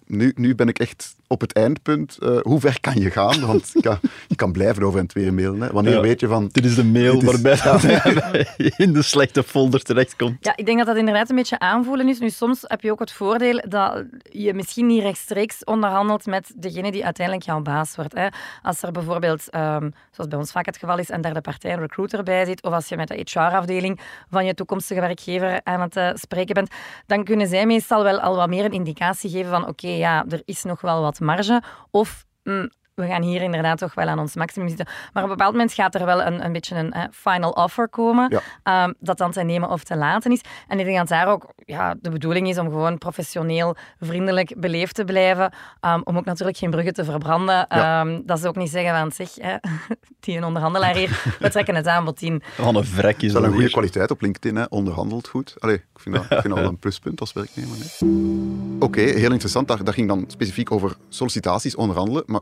Nu, 0.07 0.31
nu 0.35 0.55
ben 0.55 0.67
ik 0.67 0.79
echt 0.79 1.15
op 1.27 1.41
het 1.41 1.53
eindpunt. 1.53 2.17
Eh, 2.17 2.37
hoe 2.41 2.59
ver 2.59 2.79
kan 2.79 2.95
je 2.95 3.11
gaan? 3.11 3.45
Want 3.45 3.69
je 3.73 3.81
kan, 3.81 3.99
je 4.27 4.35
kan 4.35 4.51
blijven 4.51 4.83
over 4.83 4.99
en 4.99 5.07
weer 5.13 5.33
mailen. 5.33 5.61
Hè. 5.61 5.71
Wanneer 5.71 5.93
Ja. 5.93 6.01
weet 6.01 6.19
je 6.19 6.27
van... 6.27 6.49
Dit 6.51 6.65
is 6.65 6.75
de 6.75 6.83
mail 6.85 7.17
is- 7.17 7.23
waarbij 7.23 7.55
dat 7.63 7.81
hij 7.81 8.47
in 8.85 8.93
de 8.93 9.01
slechte 9.01 9.43
folder 9.43 9.81
terechtkomt. 9.81 10.37
Ja, 10.39 10.53
ik 10.55 10.65
denk 10.65 10.77
dat 10.77 10.87
dat 10.87 10.95
inderdaad 10.97 11.29
een 11.29 11.35
beetje 11.35 11.59
aanvoelen 11.59 12.07
is. 12.09 12.19
Nu, 12.19 12.29
soms 12.29 12.59
heb 12.61 12.81
je 12.81 12.91
ook 12.91 12.99
het 12.99 13.11
voordeel 13.11 13.61
dat 13.69 14.03
je 14.31 14.53
misschien 14.53 14.85
niet 14.85 15.01
rechtstreeks 15.01 15.63
onderhandelt 15.63 16.25
met 16.25 16.51
degene 16.55 16.91
die 16.91 17.05
uiteindelijk 17.05 17.45
jouw 17.45 17.61
baas 17.61 17.95
wordt. 17.95 18.13
Hè. 18.13 18.27
Als 18.61 18.81
er 18.83 18.91
bijvoorbeeld, 18.91 19.49
ehm, 19.49 19.89
zoals 20.11 20.29
bij 20.29 20.39
ons 20.39 20.51
vaak 20.51 20.65
het 20.65 20.77
geval 20.77 20.97
is, 20.97 21.09
een 21.09 21.21
derde 21.21 21.41
partij, 21.41 21.73
een 21.73 21.79
recruiter 21.79 22.23
bij 22.23 22.45
zit, 22.45 22.63
of 22.63 22.73
als 22.73 22.87
je 22.87 22.95
met 22.95 23.07
de 23.07 23.25
HR-afdeling 23.31 23.99
van 24.29 24.45
je 24.45 24.53
toekomstige 24.53 24.99
werkgever 25.01 25.61
aan 25.63 25.81
het 25.81 25.95
eh, 25.95 26.09
spreken 26.13 26.53
bent, 26.53 26.69
dan 27.05 27.23
kunnen 27.23 27.47
zij 27.47 27.65
meestal 27.65 28.03
wel 28.03 28.19
al 28.19 28.35
wat 28.35 28.49
meer 28.49 28.65
een 28.65 28.71
indicatie 28.71 29.29
geven 29.29 29.49
van 29.51 29.67
oké, 29.67 29.87
ja, 29.97 30.25
er 30.29 30.41
is 30.45 30.63
nog 30.63 30.81
wel 30.81 31.01
wat 31.01 31.19
marge. 31.19 31.61
Of 31.91 32.25
mm, 32.43 32.69
we 32.97 33.07
gaan 33.07 33.21
hier 33.21 33.41
inderdaad 33.41 33.77
toch 33.77 33.93
wel 33.93 34.07
aan 34.07 34.19
ons 34.19 34.35
maximum 34.35 34.67
zitten. 34.67 34.85
Maar 35.13 35.23
op 35.23 35.29
een 35.29 35.35
bepaald 35.35 35.51
moment 35.53 35.73
gaat 35.73 35.95
er 35.95 36.05
wel 36.05 36.21
een, 36.23 36.45
een 36.45 36.51
beetje 36.51 36.75
een 36.75 36.93
final 37.11 37.51
offer 37.51 37.89
komen, 37.89 38.29
Ja. 38.29 38.41
ehm, 38.83 38.93
dat 38.99 39.17
dan 39.17 39.31
te 39.31 39.41
nemen 39.43 39.69
of 39.69 39.83
te 39.83 39.95
laten 39.97 40.31
is. 40.31 40.41
En 40.67 40.79
ik 40.79 40.85
denk 40.85 40.97
dat 40.97 41.07
daar 41.07 41.27
ook 41.27 41.45
ja, 41.65 41.95
de 42.01 42.09
bedoeling 42.09 42.47
is 42.49 42.57
om 42.57 42.65
gewoon 42.65 42.97
professioneel, 42.97 43.75
vriendelijk, 43.99 44.53
beleefd 44.57 44.95
te 44.95 45.03
blijven. 45.03 45.53
ehm, 45.79 46.01
om 46.03 46.17
ook 46.17 46.25
natuurlijk 46.25 46.57
geen 46.57 46.69
bruggen 46.71 46.93
te 46.93 47.03
verbranden. 47.05 47.55
Ja. 47.69 48.01
Ehm, 48.01 48.21
dat 48.25 48.39
ze 48.39 48.47
ook 48.47 48.55
niet 48.55 48.69
zeggen 48.69 48.95
van, 48.99 49.11
zeg, 49.11 49.29
hè, 49.35 49.55
die 50.19 50.37
een 50.37 50.43
onderhandelaar 50.43 50.95
hier, 50.95 51.09
we 51.39 51.49
trekken 51.49 51.75
het 51.75 51.87
aanbod 51.87 52.21
in. 52.21 52.41
Wat 52.57 52.75
een 52.75 52.85
vrek 52.85 53.21
is 53.21 53.31
Dat 53.31 53.41
een 53.41 53.47
goede 53.47 53.63
hier. 53.63 53.71
kwaliteit 53.71 54.11
op 54.11 54.21
LinkedIn, 54.21 54.55
hè. 54.55 54.63
onderhandelt 54.69 55.27
goed. 55.27 55.55
Allee, 55.59 55.75
ik 55.75 55.99
vind 55.99 56.15
dat, 56.15 56.23
ik 56.23 56.29
vind 56.29 56.43
dat 56.53 56.57
wel 56.57 56.67
een 56.69 56.79
pluspunt 56.79 57.19
als 57.19 57.33
werknemer. 57.33 57.75
hè. 57.77 58.05
Oké, 58.85 59.01
heel 59.01 59.31
interessant. 59.31 59.67
Dat, 59.67 59.85
dat 59.85 59.93
ging 59.93 60.07
dan 60.07 60.23
specifiek 60.27 60.71
over 60.71 60.95
sollicitaties, 61.09 61.75
onderhandelen. 61.75 62.23
Maar 62.25 62.41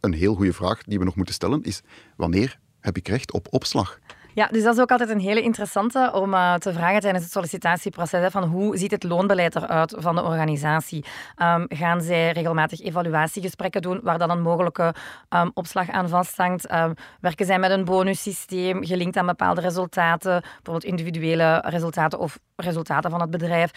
een 0.00 0.12
heel 0.12 0.34
goede 0.34 0.52
vraag 0.52 0.82
die 0.82 0.98
we 0.98 1.04
nog 1.04 1.16
moeten 1.16 1.34
stellen 1.34 1.62
is, 1.62 1.80
wanneer 2.16 2.58
heb 2.80 2.96
ik 2.96 3.08
recht 3.08 3.32
op 3.32 3.46
opslag? 3.50 3.98
Ja, 4.38 4.46
dus 4.50 4.62
dat 4.62 4.74
is 4.74 4.80
ook 4.80 4.90
altijd 4.90 5.10
een 5.10 5.20
hele 5.20 5.42
interessante 5.42 6.10
om 6.14 6.34
eh, 6.34 6.54
te 6.54 6.72
vragen 6.72 7.00
tijdens 7.00 7.22
het 7.24 7.32
sollicitatieproces. 7.32 8.20
Hè, 8.20 8.30
van 8.30 8.44
hoe 8.44 8.76
ziet 8.76 8.90
het 8.90 9.02
loonbeleid 9.02 9.56
eruit 9.56 9.94
van 9.98 10.14
de 10.14 10.22
organisatie? 10.22 11.04
Ehm, 11.36 11.64
gaan 11.68 12.00
zij 12.00 12.30
regelmatig 12.32 12.80
evaluatiegesprekken 12.80 13.82
doen 13.82 14.00
waar 14.02 14.18
dan 14.18 14.30
een 14.30 14.42
mogelijke 14.42 14.94
ehm, 15.28 15.48
opslag 15.54 15.90
aan 15.90 16.08
vasthangt? 16.08 16.66
Ehm, 16.66 16.92
werken 17.20 17.46
zij 17.46 17.58
met 17.58 17.70
een 17.70 17.84
bonussysteem 17.84 18.84
gelinkt 18.84 19.16
aan 19.16 19.26
bepaalde 19.26 19.60
resultaten, 19.60 20.40
bijvoorbeeld 20.40 20.84
individuele 20.84 21.62
resultaten 21.66 22.18
of 22.18 22.38
resultaten 22.56 23.10
van 23.10 23.20
het 23.20 23.30
bedrijf? 23.30 23.70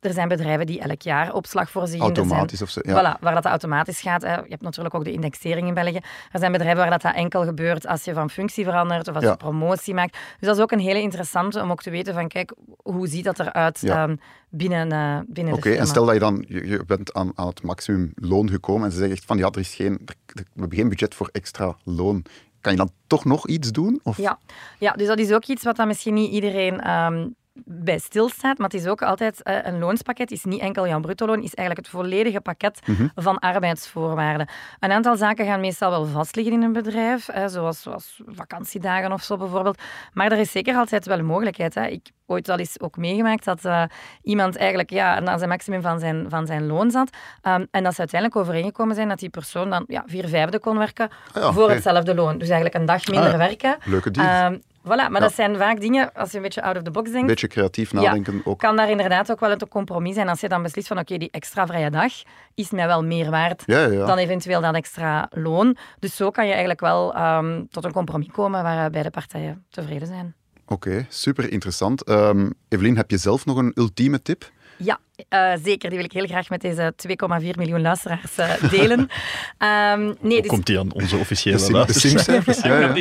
Er 0.00 0.12
zijn 0.12 0.28
bedrijven 0.28 0.66
die 0.66 0.80
elk 0.80 1.02
jaar 1.02 1.32
opslag 1.34 1.70
voorzien. 1.70 1.98
Zijn- 2.00 2.14
Automatisch 2.16 2.62
of 2.62 2.68
zo? 2.70 2.80
Ja. 2.84 2.92
Voilà, 3.16 3.20
waar 3.20 3.34
dat 3.34 3.44
automatisch 3.44 4.00
gaat. 4.00 4.22
Hè. 4.22 4.34
Je 4.34 4.46
hebt 4.48 4.62
natuurlijk 4.62 4.94
ook 4.94 5.04
de 5.04 5.12
indexering 5.12 5.68
in 5.68 5.74
België. 5.74 6.00
Er 6.32 6.38
zijn 6.38 6.52
bedrijven 6.52 6.78
waar 6.80 6.90
dat, 6.90 7.02
dat 7.02 7.14
enkel 7.14 7.44
gebeurt 7.44 7.86
als 7.86 8.04
je 8.04 8.12
van 8.14 8.30
functie 8.30 8.64
verandert 8.64 9.08
of 9.08 9.14
als 9.14 9.24
Ja. 9.24 9.30
je 9.30 9.36
promotie 9.36 9.74
maakt. 9.94 10.12
Dus 10.38 10.48
dat 10.48 10.56
is 10.56 10.62
ook 10.62 10.72
een 10.72 10.78
hele 10.78 11.00
interessante 11.00 11.62
om 11.62 11.70
ook 11.70 11.82
te 11.82 11.90
weten 11.90 12.14
van, 12.14 12.28
kijk, 12.28 12.52
hoe 12.82 13.06
ziet 13.08 13.24
dat 13.24 13.38
eruit 13.38 13.80
Ja. 13.80 14.02
ehm, 14.02 14.16
binnen, 14.50 14.92
eh 14.92 15.18
binnen 15.26 15.54
Oké, 15.54 15.70
en 15.70 15.86
stel 15.86 16.04
dat 16.04 16.14
je 16.14 16.20
dan, 16.20 16.44
je, 16.48 16.66
je 16.66 16.84
bent 16.86 17.12
aan, 17.14 17.32
aan 17.34 17.46
het 17.46 17.62
maximum 17.62 18.12
loon 18.14 18.50
gekomen 18.50 18.84
en 18.84 18.90
ze 18.92 18.96
zeggen 18.98 19.16
echt 19.16 19.24
van, 19.26 19.38
ja, 19.38 19.46
er 19.50 19.58
is 19.58 19.74
geen, 19.74 19.92
er- 20.06 20.14
we 20.34 20.42
hebben 20.60 20.78
geen 20.78 20.88
budget 20.88 21.14
voor 21.14 21.28
extra 21.32 21.76
loon. 21.84 22.24
Kan 22.60 22.72
je 22.72 22.78
dan 22.78 22.90
toch 23.06 23.24
nog 23.24 23.46
iets 23.48 23.72
doen? 23.72 24.00
Of? 24.02 24.16
Ja. 24.16 24.38
ja, 24.78 24.92
dus 24.92 25.06
dat 25.06 25.18
is 25.18 25.32
ook 25.32 25.44
iets 25.44 25.62
wat 25.64 25.76
dan 25.76 25.86
misschien 25.86 26.14
niet 26.14 26.30
iedereen 26.32 26.80
ehm, 26.80 27.28
bij 27.64 27.98
stilstaat. 27.98 28.58
Maar 28.58 28.68
het 28.70 28.80
is 28.80 28.86
ook 28.86 29.02
altijd 29.02 29.42
eh, 29.42 29.58
een 29.62 29.78
loonspakket, 29.78 30.30
is 30.30 30.44
niet 30.44 30.60
enkel 30.60 30.86
jouw 30.86 31.00
bruttoloon, 31.00 31.42
is 31.42 31.54
eigenlijk 31.54 31.86
het 31.86 31.96
volledige 31.96 32.40
pakket 32.40 32.80
Mhm. 32.86 33.06
van 33.14 33.38
arbeidsvoorwaarden. 33.38 34.48
Een 34.80 34.92
aantal 34.92 35.16
zaken 35.16 35.46
gaan 35.46 35.60
meestal 35.60 35.90
wel 35.90 36.04
vast 36.06 36.36
liggen 36.36 36.54
in 36.54 36.62
een 36.62 36.72
bedrijf, 36.72 37.28
zoals, 37.46 37.82
zoals 37.82 38.20
vakantiedagen 38.26 39.12
of 39.12 39.22
zo 39.22 39.36
bijvoorbeeld. 39.36 39.78
Maar 40.12 40.32
er 40.32 40.38
is 40.38 40.50
zeker 40.50 40.74
altijd 40.76 41.06
wel 41.06 41.18
een 41.18 41.24
mogelijkheid. 41.26 41.74
Hè. 41.74 41.86
Ik 41.86 42.10
ooit 42.26 42.48
al 42.48 42.58
eens 42.58 42.80
ook 42.80 42.96
meegemaakt 42.96 43.44
dat 43.44 43.64
eh, 43.64 43.82
iemand 44.22 44.56
eigenlijk 44.56 44.90
ja, 44.90 45.20
naar 45.20 45.36
zijn 45.38 45.50
maximum 45.50 45.82
van 45.82 45.98
zijn, 45.98 46.26
van 46.28 46.46
zijn 46.46 46.66
loon 46.66 46.90
zat. 46.90 47.10
Ehm, 47.42 47.64
en 47.70 47.82
dat 47.84 47.92
ze 47.94 47.98
uiteindelijk 47.98 48.40
overeengekomen 48.40 48.94
zijn 48.94 49.08
dat 49.08 49.18
die 49.18 49.28
persoon 49.30 49.70
dan 49.70 49.84
ja, 49.88 50.02
vier 50.06 50.28
vijfde 50.28 50.58
kon 50.58 50.78
werken 50.78 51.08
Ah 51.32 51.42
ja, 51.42 51.52
voor 51.52 51.70
hetzelfde 51.70 52.14
loon. 52.14 52.38
Dus 52.38 52.48
eigenlijk 52.48 52.74
een 52.74 52.86
dag 52.86 53.06
minder 53.06 53.30
Ah, 53.32 53.36
werken. 53.38 53.76
Leuke 53.84 54.10
deal. 54.10 54.26
Ehm, 54.26 54.58
voilà, 54.82 54.88
maar 54.88 55.12
Ja. 55.12 55.18
dat 55.18 55.34
zijn 55.34 55.56
vaak 55.56 55.80
dingen, 55.80 56.12
als 56.12 56.30
je 56.30 56.36
een 56.36 56.42
beetje 56.42 56.62
out 56.62 56.76
of 56.76 56.82
the 56.82 56.90
box 56.90 57.06
Een 57.06 57.12
denkt, 57.12 57.28
beetje 57.28 57.48
creatief 57.48 57.92
nadenken 57.92 58.40
ook. 58.44 58.58
kan 58.58 58.76
daar 58.76 58.90
inderdaad 58.90 59.30
ook 59.30 59.40
wel 59.40 59.50
een 59.50 59.68
compromis 59.68 60.14
zijn. 60.14 60.28
Als 60.28 60.40
je 60.40 60.48
dan 60.48 60.62
beslist 60.62 60.88
van, 60.88 60.98
oké, 60.98 61.16
die 61.18 61.30
extra 61.30 61.66
vrije 61.66 61.90
dag 61.90 62.12
is 62.54 62.70
mij 62.70 62.86
wel 62.86 63.04
meer 63.04 63.30
waard 63.30 63.62
Ja, 63.66 63.88
dan 63.88 64.18
eventueel 64.18 64.60
dat 64.60 64.74
extra 64.74 65.28
loon. 65.30 65.76
Dus 65.98 66.16
zo 66.16 66.30
kan 66.30 66.44
je 66.44 66.50
eigenlijk 66.50 66.80
wel 66.80 67.14
ehm, 67.14 67.64
tot 67.70 67.84
een 67.84 67.92
compromis 67.92 68.28
komen 68.32 68.62
waar 68.62 68.84
eh, 68.84 68.90
beide 68.90 69.10
partijen 69.10 69.64
tevreden 69.70 70.06
zijn. 70.08 70.34
Oké, 70.66 71.06
super 71.08 71.50
interessant. 71.52 72.02
Ehm 72.02 72.50
Evelien, 72.68 72.96
heb 72.96 73.10
je 73.10 73.16
zelf 73.16 73.44
nog 73.44 73.56
een 73.56 73.72
ultieme 73.74 74.22
tip? 74.22 74.50
Ja, 74.78 75.00
eh, 75.28 75.52
zeker. 75.62 75.88
Die 75.88 75.98
wil 75.98 76.04
ik 76.06 76.12
heel 76.12 76.26
graag 76.26 76.48
met 76.48 76.60
deze 76.60 76.92
2,4 76.96 77.56
miljoen 77.56 77.80
luisteraars 77.80 78.36
eh, 78.38 78.70
delen. 78.70 79.08
Ehm, 79.58 80.12
nee, 80.20 80.40
dus 80.40 80.50
Komt 80.50 80.66
die 80.66 80.78
aan 80.78 80.92
onze 80.92 81.16
officiële 81.16 81.56
de 81.56 81.70
luisteraars? 81.70 82.62
Ja, 82.62 82.94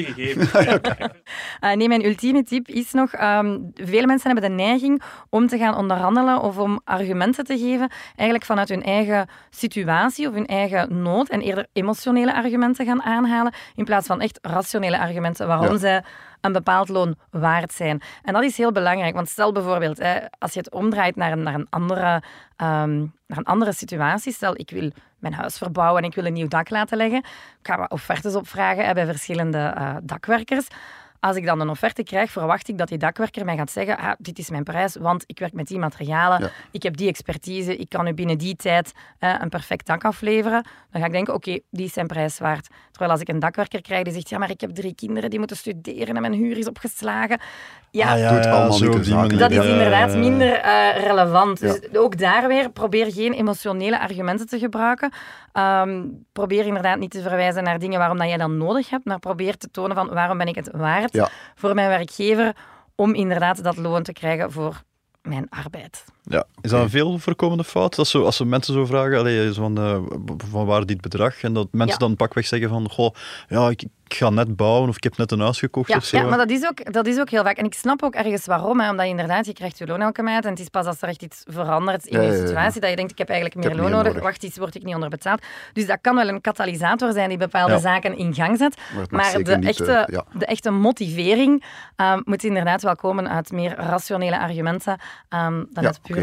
ja. 0.62 0.80
Uh, 1.62 1.73
nee, 1.80 1.88
mijn 1.88 2.06
ultieme 2.06 2.43
tip 2.43 2.67
is 2.67 2.91
nog, 2.91 3.12
ehm, 3.12 3.58
veel 3.73 4.06
mensen 4.06 4.32
hebben 4.32 4.49
de 4.49 4.56
neiging 4.63 5.01
om 5.30 5.47
te 5.47 5.58
gaan 5.58 5.75
onderhandelen 5.78 6.41
of 6.41 6.58
om 6.58 6.82
argumenten 6.84 7.45
te 7.45 7.58
geven, 7.58 7.89
eigenlijk 8.06 8.45
vanuit 8.45 8.69
hun 8.69 8.84
eigen 8.84 9.28
situatie 9.49 10.28
of 10.28 10.34
hun 10.34 10.45
eigen 10.47 11.01
nood 11.01 11.30
en 11.30 11.41
eerder 11.41 11.67
emotionele 11.73 12.34
argumenten 12.34 12.86
gaan 12.86 13.01
aanhalen, 13.04 13.54
in 13.75 13.86
plaats 13.86 14.08
van 14.08 14.21
echt 14.21 14.39
rationele 14.41 14.99
argumenten 14.99 15.47
waarom 15.47 15.71
Ja. 15.71 15.78
zij 15.78 16.04
een 16.45 16.51
bepaald 16.51 16.89
loon 16.89 17.15
waard 17.32 17.73
zijn. 17.73 18.01
En 18.23 18.34
dat 18.34 18.43
is 18.43 18.58
heel 18.58 18.71
belangrijk, 18.71 19.15
want 19.15 19.30
stel 19.30 19.51
bijvoorbeeld, 19.51 19.97
hè, 19.97 20.19
als 20.39 20.54
je 20.54 20.60
het 20.60 20.71
omdraait 20.71 21.15
naar 21.15 21.32
een, 21.32 21.43
naar 21.43 21.54
een, 21.54 21.67
andere, 21.69 22.04
ehm, 22.55 22.97
naar 23.27 23.37
een 23.37 23.43
andere 23.43 23.73
situatie, 23.73 24.33
stel 24.33 24.59
ik 24.59 24.69
wil 24.69 24.91
mijn 25.19 25.33
huis 25.33 25.57
verbouwen 25.57 26.01
en 26.01 26.09
ik 26.09 26.15
wil 26.15 26.25
een 26.25 26.33
nieuw 26.33 26.47
dak 26.47 26.69
laten 26.69 26.97
leggen, 26.97 27.19
ik 27.59 27.67
ga 27.67 27.77
wat 27.77 27.91
offertes 27.91 28.35
opvragen 28.35 28.93
bij 28.93 29.05
verschillende 29.05 29.57
eh, 29.57 29.95
dakwerkers. 30.03 30.67
Als 31.25 31.35
ik 31.35 31.45
dan 31.45 31.59
een 31.59 31.69
offerte 31.69 32.03
krijg, 32.03 32.31
verwacht 32.31 32.67
ik 32.69 32.77
dat 32.77 32.88
die 32.88 32.97
dakwerker 32.97 33.45
mij 33.45 33.57
gaat 33.57 33.71
zeggen 33.71 33.97
ah, 33.97 34.11
dit 34.17 34.39
is 34.39 34.49
mijn 34.49 34.63
prijs, 34.63 34.95
want 34.95 35.23
ik 35.27 35.39
werk 35.39 35.53
met 35.53 35.67
die 35.67 35.79
materialen, 35.79 36.39
Ja. 36.41 36.49
ik 36.71 36.83
heb 36.83 36.97
die 36.97 37.07
expertise, 37.07 37.75
ik 37.77 37.89
kan 37.89 38.07
u 38.07 38.13
binnen 38.13 38.38
die 38.38 38.55
tijd 38.55 38.91
eh, 39.19 39.35
een 39.39 39.49
perfect 39.49 39.85
dak 39.88 40.03
afleveren. 40.03 40.65
Dan 40.91 41.01
ga 41.01 41.07
ik 41.07 41.13
denken, 41.13 41.33
oké, 41.33 41.59
die 41.69 41.85
is 41.85 41.93
zijn 41.93 42.07
prijs 42.07 42.39
waard. 42.39 42.67
Terwijl 42.91 43.11
als 43.11 43.21
ik 43.21 43.27
een 43.29 43.39
dakwerker 43.39 43.81
krijg 43.81 44.03
die 44.03 44.13
zegt, 44.13 44.29
ja, 44.29 44.38
maar 44.38 44.49
ik 44.49 44.61
heb 44.61 44.69
drie 44.69 44.95
kinderen 44.95 45.29
die 45.29 45.39
moeten 45.39 45.57
studeren 45.57 46.15
en 46.15 46.21
mijn 46.21 46.33
huur 46.33 46.57
is 46.57 46.67
opgeslagen. 46.67 47.39
Ja, 47.91 48.11
Ah, 48.13 48.19
ja, 48.19 48.33
Doet 48.35 48.45
allemaal 48.45 48.71
zo 48.73 48.97
niet 48.97 49.09
manier. 49.09 49.38
dat 49.38 49.51
is 49.51 49.65
inderdaad 49.65 50.15
minder 50.15 50.53
eh, 50.53 51.03
relevant. 51.03 51.59
Ja. 51.59 51.67
Dus 51.67 51.97
ook 51.99 52.17
daar 52.17 52.47
weer, 52.47 52.71
probeer 52.71 53.11
geen 53.11 53.33
emotionele 53.33 53.99
argumenten 53.99 54.47
te 54.47 54.59
gebruiken. 54.59 55.11
Ehm, 55.51 56.01
probeer 56.33 56.65
inderdaad 56.65 56.97
niet 56.99 57.11
te 57.11 57.21
verwijzen 57.21 57.63
naar 57.63 57.79
dingen 57.79 57.99
waarom 57.99 58.17
dat 58.17 58.27
jij 58.27 58.38
dat 58.38 58.49
nodig 58.49 58.89
hebt, 58.89 59.05
maar 59.05 59.19
probeer 59.19 59.57
te 59.57 59.71
tonen 59.71 59.95
van 59.95 60.09
waarom 60.13 60.38
ben 60.38 60.47
ik 60.47 60.55
het 60.55 60.69
waard 60.71 61.13
Ja. 61.15 61.30
voor 61.56 61.73
mijn 61.73 61.89
werkgever 61.89 62.56
om 62.95 63.13
inderdaad 63.13 63.63
dat 63.63 63.78
loon 63.78 64.04
te 64.04 64.13
krijgen 64.13 64.51
voor 64.51 64.82
mijn 65.21 65.49
arbeid. 65.49 66.06
Ja. 66.29 66.43
Is 66.61 66.69
dat 66.69 66.81
een 66.81 66.89
veel 66.89 67.17
voorkomende 67.19 67.63
fout? 67.63 67.95
Dat 67.95 68.07
zo, 68.07 68.23
als 68.23 68.35
ze 68.35 68.45
mensen 68.45 68.73
zo 68.73 68.85
vragen, 68.85 69.17
allee, 69.17 69.53
zo 69.53 69.61
van, 69.61 69.77
eh, 69.77 69.97
van 70.51 70.65
waar 70.65 70.85
dit 70.85 71.01
bedrag? 71.01 71.41
En 71.43 71.53
dat 71.53 71.67
mensen 71.71 71.99
Ja. 71.99 72.07
dan 72.07 72.15
pakweg 72.15 72.45
zeggen 72.47 72.69
van, 72.69 72.89
goh, 72.89 73.13
ja, 73.47 73.69
ik, 73.69 73.81
ik 74.07 74.13
ga 74.13 74.29
net 74.29 74.55
bouwen 74.55 74.89
of 74.89 74.95
ik 74.95 75.03
heb 75.03 75.17
net 75.17 75.31
een 75.31 75.39
huis 75.39 75.59
gekocht 75.59 75.89
Ja, 75.89 75.95
of 75.97 76.03
zo. 76.03 76.17
ja 76.17 76.23
maar 76.23 76.38
dat 76.38 76.49
is, 76.49 76.65
ook, 76.65 76.93
dat 76.93 77.07
is 77.07 77.19
ook 77.19 77.29
heel 77.29 77.43
vaak. 77.43 77.57
En 77.57 77.65
ik 77.65 77.73
snap 77.73 78.03
ook 78.03 78.13
ergens 78.15 78.45
waarom. 78.45 78.79
Hè, 78.79 78.89
omdat 78.89 79.05
je 79.05 79.11
inderdaad, 79.11 79.45
je 79.45 79.53
krijgt 79.53 79.77
je 79.77 79.88
loon 79.88 80.01
elke 80.01 80.21
maand. 80.21 80.43
En 80.45 80.49
het 80.49 80.59
is 80.59 80.69
pas 80.69 80.85
als 80.85 81.01
er 81.01 81.07
echt 81.09 81.21
iets 81.21 81.43
verandert 81.47 82.05
in 82.05 82.17
Ja, 82.21 82.25
je 82.25 82.31
ja, 82.31 82.38
ja. 82.39 82.45
situatie 82.45 82.81
dat 82.81 82.89
je 82.89 82.95
denkt, 82.95 83.11
ik 83.11 83.17
heb 83.17 83.29
eigenlijk 83.29 83.59
meer 83.59 83.69
heb 83.69 83.79
loon 83.79 83.91
nodig. 83.91 84.05
nodig. 84.07 84.23
Wacht, 84.23 84.43
iets 84.43 84.57
word 84.57 84.75
ik 84.75 84.83
niet 84.83 84.93
onderbetaald. 84.93 85.41
Dus 85.73 85.85
dat 85.88 85.97
kan 86.01 86.15
wel 86.15 86.27
een 86.27 86.41
katalysator 86.41 87.11
zijn 87.13 87.29
die 87.29 87.38
bepaalde 87.38 87.73
Ja. 87.73 87.79
zaken 87.79 88.17
in 88.17 88.33
gang 88.33 88.57
zet. 88.57 88.77
Maar 89.09 89.43
de 89.43 89.57
niet, 89.57 89.65
echte, 89.67 89.91
eh, 89.91 90.13
ja. 90.15 90.23
de 90.33 90.45
echte 90.45 90.71
motivering 90.71 91.63
ehm, 91.95 92.21
moet 92.23 92.43
inderdaad 92.43 92.81
wel 92.81 92.95
komen 92.95 93.29
uit 93.29 93.51
meer 93.51 93.75
rationele 93.75 94.39
argumenten 94.39 94.99
ehm, 95.29 95.63
dan 95.71 95.83
Ja, 95.83 95.89
het 95.89 96.01
puur 96.01 96.14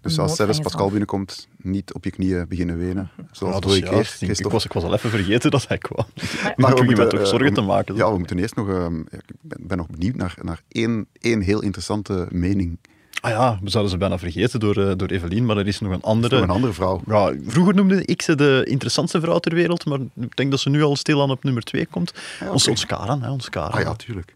Dus 0.00 0.18
als 0.18 0.36
zelfs. 0.36 0.58
Pascal 0.60 0.88
binnenkomt, 0.88 1.48
niet 1.56 1.92
op 1.92 2.04
je 2.04 2.10
knieën 2.10 2.48
beginnen 2.48 2.78
wenen. 2.78 3.10
Zoals 3.30 3.54
Ja, 3.54 3.60
keer. 3.60 3.98
Ik, 3.98 4.06
ik, 4.06 4.06
Christophe. 4.18 4.52
was, 4.52 4.64
ik 4.64 4.72
was 4.72 4.82
al 4.84 4.94
even 4.94 5.10
vergeten 5.10 5.50
dat 5.50 5.68
hij 5.68 5.78
kwam. 5.78 6.06
Maar 6.14 6.54
Maar 6.56 6.70
we 6.74 6.76
ik 6.76 6.82
me 6.82 6.86
moeten, 6.86 7.08
toch 7.08 7.20
eh, 7.20 7.26
zorgen 7.26 7.48
we 7.48 7.54
te 7.54 7.60
maken. 7.60 7.94
Ja, 7.94 8.12
we 8.12 8.18
moeten 8.18 8.38
eerst 8.38 8.54
nog... 8.56 8.68
ehm, 8.68 9.00
ik 9.00 9.22
ben, 9.40 9.58
ben 9.66 9.76
nog 9.76 9.86
benieuwd 9.88 10.14
naar, 10.14 10.34
naar 10.42 10.60
één, 10.68 11.06
één 11.20 11.40
heel 11.40 11.62
interessante 11.62 12.26
mening. 12.30 12.78
Ah 13.20 13.30
ja, 13.30 13.58
we 13.62 13.70
zouden 13.70 13.92
ze 13.92 13.98
bijna 13.98 14.18
vergeten 14.18 14.60
door, 14.60 14.76
eh, 14.76 14.92
door 14.96 15.08
Evelien, 15.08 15.44
maar 15.46 15.56
er 15.56 15.66
is 15.66 15.80
nog 15.80 15.92
een 15.92 16.02
andere. 16.02 16.34
Nog 16.34 16.44
een 16.44 16.50
andere 16.50 16.72
vrouw. 16.72 17.00
Ja, 17.06 17.32
vroeger 17.46 17.74
noemde 17.74 18.04
ik 18.04 18.22
ze 18.22 18.34
de 18.34 18.62
interessantste 18.68 19.20
vrouw 19.20 19.38
ter 19.38 19.54
wereld, 19.54 19.84
maar 19.86 19.98
ik 20.20 20.36
denk 20.36 20.50
dat 20.50 20.60
ze 20.60 20.70
nu 20.70 20.82
al 20.82 20.96
stilaan 20.96 21.30
op 21.30 21.44
nummer 21.44 21.62
twee 21.62 21.86
komt. 21.86 22.12
Ja, 22.40 22.50
Ons, 22.50 22.62
oké. 22.62 22.70
ons 22.70 22.86
Karen, 22.86 23.22
hè, 23.22 23.30
ons 23.30 23.48
Karen. 23.48 23.72
Ah 23.72 23.80
ja, 23.80 23.94
tuurlijk. 23.94 24.34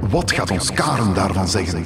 Wat 0.00 0.32
gaat 0.32 0.50
ons 0.50 0.72
Karen 0.72 1.14
daarvan 1.14 1.48
zeggen? 1.48 1.84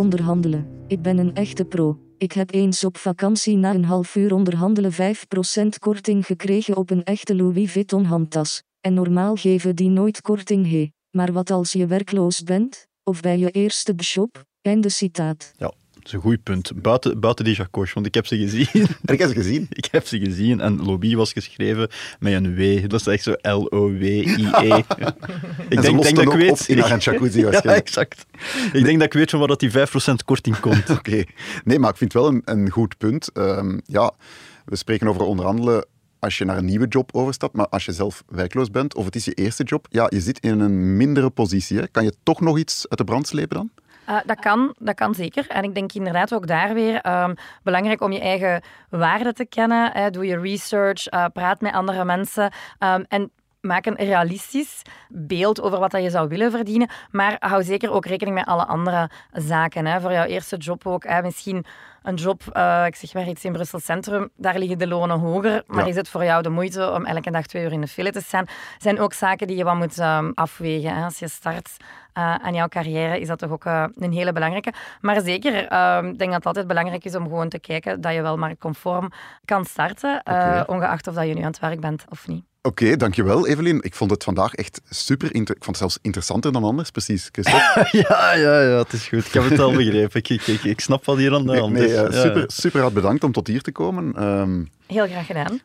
Onderhandelen. 0.00 0.84
Ik 0.86 1.02
ben 1.02 1.18
een 1.18 1.34
echte 1.34 1.64
pro. 1.64 1.98
Ik 2.18 2.32
heb 2.32 2.52
eens 2.52 2.84
op 2.84 2.96
vakantie 2.96 3.56
na 3.56 3.74
een 3.74 3.84
half 3.84 4.16
uur 4.16 4.34
onderhandelen 4.34 4.92
5% 4.92 4.96
korting 5.78 6.26
gekregen 6.26 6.76
op 6.76 6.90
een 6.90 7.04
echte 7.04 7.36
Louis 7.36 7.72
Vuitton 7.72 8.04
handtas. 8.04 8.62
En 8.80 8.94
normaal 8.94 9.36
geven 9.36 9.76
die 9.76 9.88
nooit 9.88 10.20
korting 10.20 10.70
he. 10.70 10.90
Maar 11.10 11.32
wat 11.32 11.50
als 11.50 11.72
je 11.72 11.86
werkloos 11.86 12.42
bent? 12.42 12.86
Of 13.04 13.20
bij 13.20 13.38
je 13.38 13.50
eerste 13.50 13.94
job? 13.94 14.44
Einde 14.60 14.88
citaat. 14.88 15.52
Ja, 15.56 15.72
dat 16.02 16.08
is 16.08 16.12
een 16.12 16.20
goed 16.20 16.42
punt. 16.42 16.72
Buiten, 16.74 17.20
buiten 17.20 17.44
die 17.44 17.54
Jacoche, 17.54 17.94
want 17.94 18.06
ik 18.06 18.14
heb 18.14 18.26
ze 18.26 18.36
gezien. 18.36 18.68
En 19.04 19.14
ik 19.14 19.18
heb 19.18 19.28
ze 19.28 19.34
gezien. 19.34 19.66
ik 19.82 19.88
heb 19.90 20.06
ze 20.06 20.18
gezien 20.18 20.60
en 20.60 20.84
Lobby 20.84 21.16
was 21.16 21.32
geschreven 21.32 21.88
met 22.18 22.32
een 22.32 22.54
W. 22.54 22.88
Dat 22.88 23.00
is 23.00 23.06
echt 23.06 23.22
zo 23.22 23.34
L-O-W-I-E. 23.42 24.76
ik 24.76 24.86
En 25.68 25.82
ze 25.82 25.92
lost 25.92 26.14
dan 26.14 26.26
ook 26.26 26.50
op 26.50 26.58
in 26.66 26.78
haar 26.78 26.98
jacuzzi 26.98 27.40
ja, 27.40 27.62
exact. 27.62 28.26
Ik 28.72 28.84
denk 28.84 28.98
dat 28.98 29.06
ik 29.06 29.12
weet 29.12 29.30
van 29.30 29.38
waar 29.38 29.48
dat 29.48 29.60
die 29.60 29.70
5% 29.70 29.74
korting 30.24 30.60
komt. 30.60 30.90
Oké. 30.90 31.24
Nee, 31.64 31.78
maar 31.78 31.90
ik 31.90 31.96
vind 31.96 32.12
het 32.12 32.22
wel 32.22 32.32
een, 32.32 32.42
een 32.44 32.70
goed 32.70 32.98
punt. 32.98 33.32
Ehm, 33.32 33.78
ja, 33.84 34.12
we 34.64 34.76
spreken 34.76 35.08
over 35.08 35.22
onderhandelen 35.22 35.84
als 36.18 36.38
je 36.38 36.44
naar 36.44 36.56
een 36.56 36.64
nieuwe 36.64 36.86
job 36.86 37.10
overstapt, 37.14 37.54
maar 37.54 37.68
als 37.68 37.84
je 37.84 37.92
zelf 37.92 38.24
werkloos 38.28 38.70
bent 38.70 38.94
of 38.94 39.04
het 39.04 39.16
is 39.16 39.24
je 39.24 39.32
eerste 39.32 39.62
job, 39.62 39.86
ja, 39.90 40.06
je 40.08 40.20
zit 40.20 40.40
in 40.40 40.60
een 40.60 40.96
mindere 40.96 41.30
positie. 41.30 41.78
Hè. 41.78 41.88
Kan 41.88 42.04
je 42.04 42.14
toch 42.22 42.40
nog 42.40 42.58
iets 42.58 42.88
uit 42.88 42.98
de 42.98 43.04
brand 43.04 43.26
slepen 43.26 43.56
dan? 43.56 43.70
Uh, 44.10 44.16
dat, 44.24 44.38
kan, 44.38 44.74
dat 44.78 44.94
kan 44.94 45.14
zeker. 45.14 45.46
En 45.48 45.64
ik 45.64 45.74
denk 45.74 45.92
inderdaad 45.92 46.34
ook 46.34 46.46
daar 46.46 46.74
weer 46.74 47.06
um, 47.06 47.34
belangrijk 47.62 48.00
om 48.00 48.12
je 48.12 48.20
eigen 48.20 48.62
waarde 48.88 49.32
te 49.32 49.46
kennen. 49.46 49.90
Hè. 49.92 50.10
Doe 50.10 50.26
je 50.26 50.40
research, 50.40 51.12
uh, 51.12 51.24
praat 51.32 51.60
met 51.60 51.72
andere 51.72 52.04
mensen 52.04 52.52
um, 52.78 53.04
en 53.08 53.30
maak 53.60 53.86
een 53.86 53.94
realistisch 53.94 54.82
beeld 55.08 55.60
over 55.60 55.78
wat 55.78 55.90
dat 55.90 56.02
je 56.02 56.10
zou 56.10 56.28
willen 56.28 56.50
verdienen. 56.50 56.90
Maar 57.10 57.36
hou 57.38 57.62
zeker 57.62 57.92
ook 57.92 58.06
rekening 58.06 58.36
met 58.36 58.46
alle 58.46 58.66
andere 58.66 59.10
zaken. 59.32 59.86
Hè. 59.86 60.00
Voor 60.00 60.12
jouw 60.12 60.24
eerste 60.24 60.56
job 60.56 60.86
ook. 60.86 61.04
Hè. 61.04 61.22
Misschien 61.22 61.64
een 62.02 62.14
job, 62.14 62.42
uh, 62.52 62.84
ik 62.86 62.94
zeg 62.96 63.14
maar 63.14 63.28
iets 63.28 63.44
in 63.44 63.52
Brussel 63.52 63.78
Centrum, 63.80 64.30
daar 64.36 64.58
liggen 64.58 64.78
de 64.78 64.86
lonen 64.86 65.18
hoger. 65.18 65.62
Maar 65.66 65.82
Ja. 65.84 65.90
is 65.90 65.96
het 65.96 66.08
voor 66.08 66.24
jou 66.24 66.42
de 66.42 66.48
moeite 66.48 66.90
om 66.90 67.04
elke 67.04 67.30
dag 67.30 67.46
twee 67.46 67.64
uur 67.64 67.72
in 67.72 67.80
de 67.80 67.86
file 67.86 68.10
te 68.12 68.20
staan? 68.22 68.44
zijn 68.78 69.00
ook 69.00 69.12
zaken 69.12 69.46
die 69.46 69.56
je 69.56 69.64
wat 69.64 69.74
moet 69.74 69.98
um, 69.98 70.32
afwegen. 70.34 70.96
Hè. 70.96 71.04
Als 71.04 71.18
je 71.18 71.28
start 71.28 71.76
uh, 71.78 72.34
aan 72.34 72.54
jouw 72.54 72.68
carrière, 72.68 73.20
is 73.20 73.26
dat 73.28 73.38
toch 73.38 73.50
ook 73.50 73.64
uh, 73.64 73.84
een 73.94 74.12
hele 74.12 74.32
belangrijke. 74.32 74.72
Maar 75.00 75.20
zeker, 75.20 75.72
uh, 75.72 75.98
ik 76.02 76.18
denk 76.18 76.30
dat 76.30 76.32
het 76.34 76.46
altijd 76.46 76.66
belangrijk 76.66 77.04
is 77.04 77.14
om 77.14 77.22
gewoon 77.22 77.48
te 77.48 77.58
kijken 77.58 78.00
dat 78.00 78.12
je 78.12 78.22
wel 78.22 78.36
maar 78.36 78.56
conform 78.56 79.10
kan 79.44 79.64
starten, 79.64 80.22
ongeacht 80.66 81.06
of 81.06 81.14
dat 81.14 81.26
je 81.26 81.34
nu 81.34 81.40
aan 81.40 81.46
het 81.46 81.58
werk 81.58 81.80
bent 81.80 82.04
of 82.08 82.26
niet. 82.28 82.49
Oké, 82.62 82.96
dankjewel 82.96 83.46
Evelien. 83.46 83.82
Ik 83.82 83.94
vond 83.94 84.10
het 84.10 84.24
vandaag 84.24 84.54
echt 84.54 84.80
super, 84.90 85.34
inter- 85.34 85.56
ik 85.56 85.64
vond 85.64 85.76
het 85.78 85.88
zelfs 85.90 85.98
interessanter 86.02 86.52
dan 86.52 86.64
anders, 86.64 86.90
precies. 86.90 87.30
Ja, 87.90 88.32
ja, 88.34 88.60
ja, 88.62 88.78
het 88.78 88.92
is 88.92 89.08
goed. 89.08 89.26
Ik 89.26 89.32
heb 89.32 89.48
het 89.48 89.58
al 89.58 89.72
begrepen. 89.72 90.18
Ik, 90.20 90.28
ik, 90.28 90.46
ik, 90.46 90.64
ik 90.64 90.80
snap 90.80 91.04
wat 91.04 91.16
hier 91.16 91.34
aan 91.34 91.46
de 91.46 91.50
Nee, 91.52 91.60
hand 91.60 91.72
nee, 91.72 91.84
is. 91.86 91.92
eh, 91.92 92.02
Ja. 92.12 92.20
super, 92.22 92.44
super 92.46 92.80
hard 92.80 92.94
bedankt 92.94 93.24
om 93.24 93.32
tot 93.32 93.46
hier 93.46 93.60
te 93.62 93.72
komen. 93.72 94.14
Ehm, 94.16 94.64
Heel 94.86 95.06
graag 95.06 95.26
gedaan. 95.26 95.60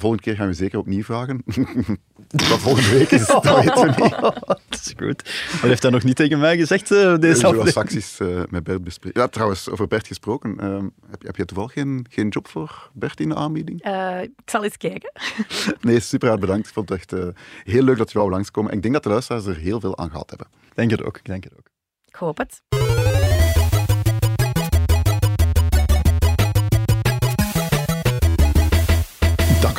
Volgende 0.00 0.22
keer 0.24 0.36
gaan 0.36 0.46
we 0.46 0.52
zeker 0.54 0.78
opnieuw 0.78 1.02
vragen. 1.02 1.42
Wat 2.48 2.58
volgende 2.58 2.88
week 2.90 3.10
is, 3.10 3.26
dat 3.26 3.44
weten 3.44 3.94
we 3.94 4.02
niet. 4.02 4.10
dat 4.46 4.60
is 4.70 4.94
goed. 4.96 5.22
Maar 5.60 5.68
heeft 5.70 5.82
hij 5.82 5.90
nog 5.90 6.02
niet 6.02 6.16
tegen 6.16 6.38
mij 6.38 6.56
gezegd, 6.56 6.90
eh, 6.90 7.16
deze 7.18 7.46
aflevering? 7.46 7.68
facties 7.72 8.20
eh, 8.20 8.42
met 8.50 8.64
Bert 8.64 8.84
bespreken. 8.84 9.20
Ja, 9.20 9.28
trouwens, 9.28 9.68
over 9.68 9.86
Bert 9.86 10.06
gesproken. 10.06 10.58
ehm, 10.60 10.84
heb, 11.10 11.20
je- 11.20 11.26
heb 11.26 11.36
je 11.36 11.44
toevallig 11.44 11.72
geen, 11.72 12.06
geen 12.10 12.28
job 12.28 12.48
voor 12.48 12.90
Bert 12.92 13.20
in 13.20 13.28
de 13.28 13.34
aanbieding? 13.34 13.86
Uh, 13.86 14.22
ik 14.22 14.30
zal 14.44 14.64
eens 14.64 14.76
kijken. 14.76 15.12
Nee, 15.80 16.00
super 16.00 16.28
hard 16.28 16.40
bedankt. 16.40 16.66
Ik 16.66 16.72
vond 16.72 16.88
het 16.88 16.98
echt 16.98 17.12
eh, 17.12 17.26
heel 17.64 17.82
leuk 17.82 17.96
dat 17.98 18.12
je 18.12 18.18
wou 18.18 18.30
langskomen. 18.30 18.70
En 18.70 18.76
ik 18.76 18.82
denk 18.82 18.94
dat 18.94 19.02
de 19.02 19.08
luisteraars 19.08 19.46
er 19.46 19.56
heel 19.56 19.80
veel 19.80 19.98
aan 19.98 20.10
gehad 20.10 20.28
hebben. 20.30 20.46
Denk 20.74 20.90
het 20.90 21.02
ook, 21.04 21.16
ik 21.16 21.24
denk 21.24 21.44
het 21.44 21.52
ook. 21.58 21.66
Ik 22.06 22.14
hoop 22.14 22.38
het. 22.38 22.62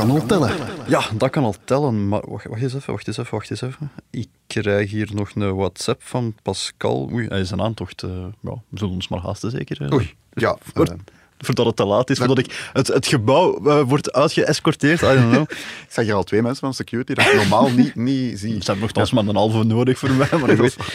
Kan 0.07 0.19
al 0.21 0.25
tellen. 0.25 0.51
Ja, 0.87 1.01
dat 1.17 1.29
kan 1.29 1.43
al 1.43 1.55
tellen, 1.63 2.07
maar 2.07 2.21
wacht, 2.29 2.45
wacht 2.47 2.61
eens 2.61 2.73
even, 2.73 2.91
wacht 2.93 3.07
eens 3.07 3.17
even, 3.17 3.31
wacht 3.31 3.49
eens 3.49 3.61
even. 3.61 3.91
Ik 4.09 4.27
krijg 4.47 4.91
hier 4.91 5.09
nog 5.13 5.31
een 5.35 5.55
WhatsApp 5.55 6.01
van 6.03 6.35
Pascal. 6.41 7.09
Oei, 7.13 7.27
hij 7.27 7.39
is 7.39 7.51
een 7.51 7.61
aantocht. 7.61 8.03
eh 8.03 8.09
ja, 8.41 8.51
we 8.69 8.77
zullen 8.77 8.93
ons 8.93 9.07
maar 9.07 9.19
haasten 9.19 9.51
zeker. 9.51 9.81
eh. 9.81 9.93
Oei, 9.93 10.13
ja. 10.33 10.57
Voor- 10.73 10.85
eh, 10.85 10.93
Voordat 11.39 11.65
het 11.65 11.75
te 11.75 11.85
laat 11.85 12.09
is, 12.09 12.17
voordat 12.17 12.37
ik 12.37 12.69
het, 12.73 12.87
het 12.87 13.07
gebouw 13.07 13.61
wordt 13.85 14.11
uitgeëscorteerd. 14.13 15.01
I 15.01 15.05
don't 15.05 15.29
know. 15.31 15.41
ik 15.87 15.87
zag 15.89 16.05
hier 16.05 16.13
al 16.13 16.23
twee 16.23 16.41
mensen 16.41 16.59
van 16.59 16.73
security 16.73 17.13
dat 17.13 17.25
ik 17.25 17.33
normaal 17.35 17.69
niet, 17.71 17.95
niet 17.95 18.39
zie. 18.39 18.49
Ze 18.53 18.63
hebben 18.63 18.79
nogthans 18.79 19.11
maar 19.11 19.25
een 19.27 19.35
halve 19.35 19.63
nodig 19.63 19.99
voor 19.99 20.11
mij, 20.11 20.27
maar 20.39 20.49
ik 20.55 20.57
weet... 20.57 20.75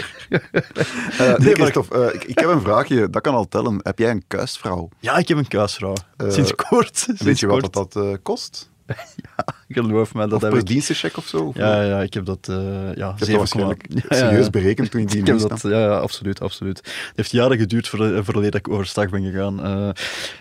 Eh, 1.19 1.37
nee, 1.37 1.57
maar- 1.57 2.15
ik, 2.15 2.25
ik 2.25 2.39
heb 2.39 2.49
een 2.49 2.61
vraagje. 2.61 3.11
Dat 3.11 3.23
kan 3.23 3.35
al 3.35 3.49
tellen. 3.49 3.81
Heb 3.83 3.99
jij 3.99 4.11
een 4.11 4.25
kuisvrouw? 4.27 4.89
Ja, 5.01 5.17
ik 5.17 5.29
heb 5.29 5.39
een 5.39 5.49
kuisvrouw. 5.49 5.95
Sinds 6.29 6.55
kort. 6.55 6.99
Sinds 6.99 7.23
Weet 7.23 7.41
je 7.41 7.47
wat 7.47 7.61
dat, 7.73 7.93
dat 7.93 8.05
eh, 8.05 8.13
kost? 9.27 9.45
Geloof 9.69 10.15
mij, 10.15 10.25
dat 10.27 10.35
Of 10.35 10.41
heb 10.43 10.51
per 10.51 10.59
ik. 10.61 10.67
dienstencheck 10.67 11.17
of 11.17 11.27
zo? 11.27 11.39
Of 11.45 11.57
Ja, 11.57 11.83
ja, 11.83 12.01
ik 12.01 12.15
heb 12.15 12.25
dat... 12.25 12.47
eh 12.51 12.57
ja, 12.57 12.61
Je 12.95 13.05
hebt 13.05 13.19
dat 13.19 13.29
7,8. 13.29 13.37
waarschijnlijk 13.37 13.85
Ja, 13.89 14.01
ja, 14.09 14.17
serieus 14.17 14.45
ja. 14.45 14.51
berekend 14.51 14.91
toen 14.91 15.01
je 15.01 15.07
die 15.07 15.21
Ik 15.23 15.27
heb 15.27 15.39
dat, 15.39 15.61
ja, 15.63 15.69
ja, 15.81 15.97
absoluut, 15.97 16.41
absoluut. 16.41 16.77
Het 16.79 17.13
heeft 17.15 17.31
jaren 17.31 17.59
geduurd 17.59 17.89
voor, 17.89 18.25
voordat 18.25 18.55
ik 18.55 18.69
overstag 18.69 19.11
ben 19.11 19.23
gegaan. 19.25 19.65
Eh, 19.65 19.89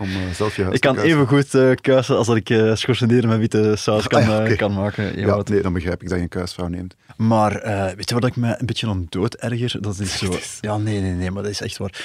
om 0.00 0.08
eh, 0.08 0.16
zelf 0.34 0.56
je 0.56 0.62
huis 0.62 0.74
Ik 0.74 0.80
kan 0.80 0.98
even 0.98 1.26
goed 1.26 1.54
eh 1.54 1.70
kuisen 1.80 2.16
als 2.16 2.26
dat 2.26 2.36
ik 2.36 2.70
schorseneren 2.74 3.28
met 3.28 3.38
witte 3.38 3.76
saus 3.76 4.06
kan, 4.06 4.20
Ah, 4.22 4.26
ja, 4.28 4.44
eh, 4.44 4.56
kan 4.56 4.72
maken. 4.74 5.04
Ja, 5.04 5.26
Ja, 5.26 5.34
wat- 5.36 5.48
nee, 5.48 5.62
dan 5.62 5.72
begrijp 5.72 6.02
ik 6.02 6.08
dat 6.08 6.16
je 6.16 6.22
een 6.22 6.28
kuisvrouw 6.28 6.66
neemt. 6.68 6.94
Maar 7.16 7.52
weet 7.96 8.08
je 8.08 8.14
wat 8.14 8.24
ik 8.26 8.36
me 8.36 8.54
een 8.58 8.66
beetje 8.66 8.88
aan 8.88 9.06
dood 9.08 9.34
erger? 9.34 9.82
Dat 9.82 9.98
is 9.98 10.18
zo... 10.18 10.34
Ja, 10.60 10.76
nee, 10.76 11.00
nee, 11.00 11.12
nee, 11.12 11.30
maar 11.30 11.42
dat 11.42 11.52
is 11.52 11.60
echt 11.60 11.76
waar. 11.76 12.04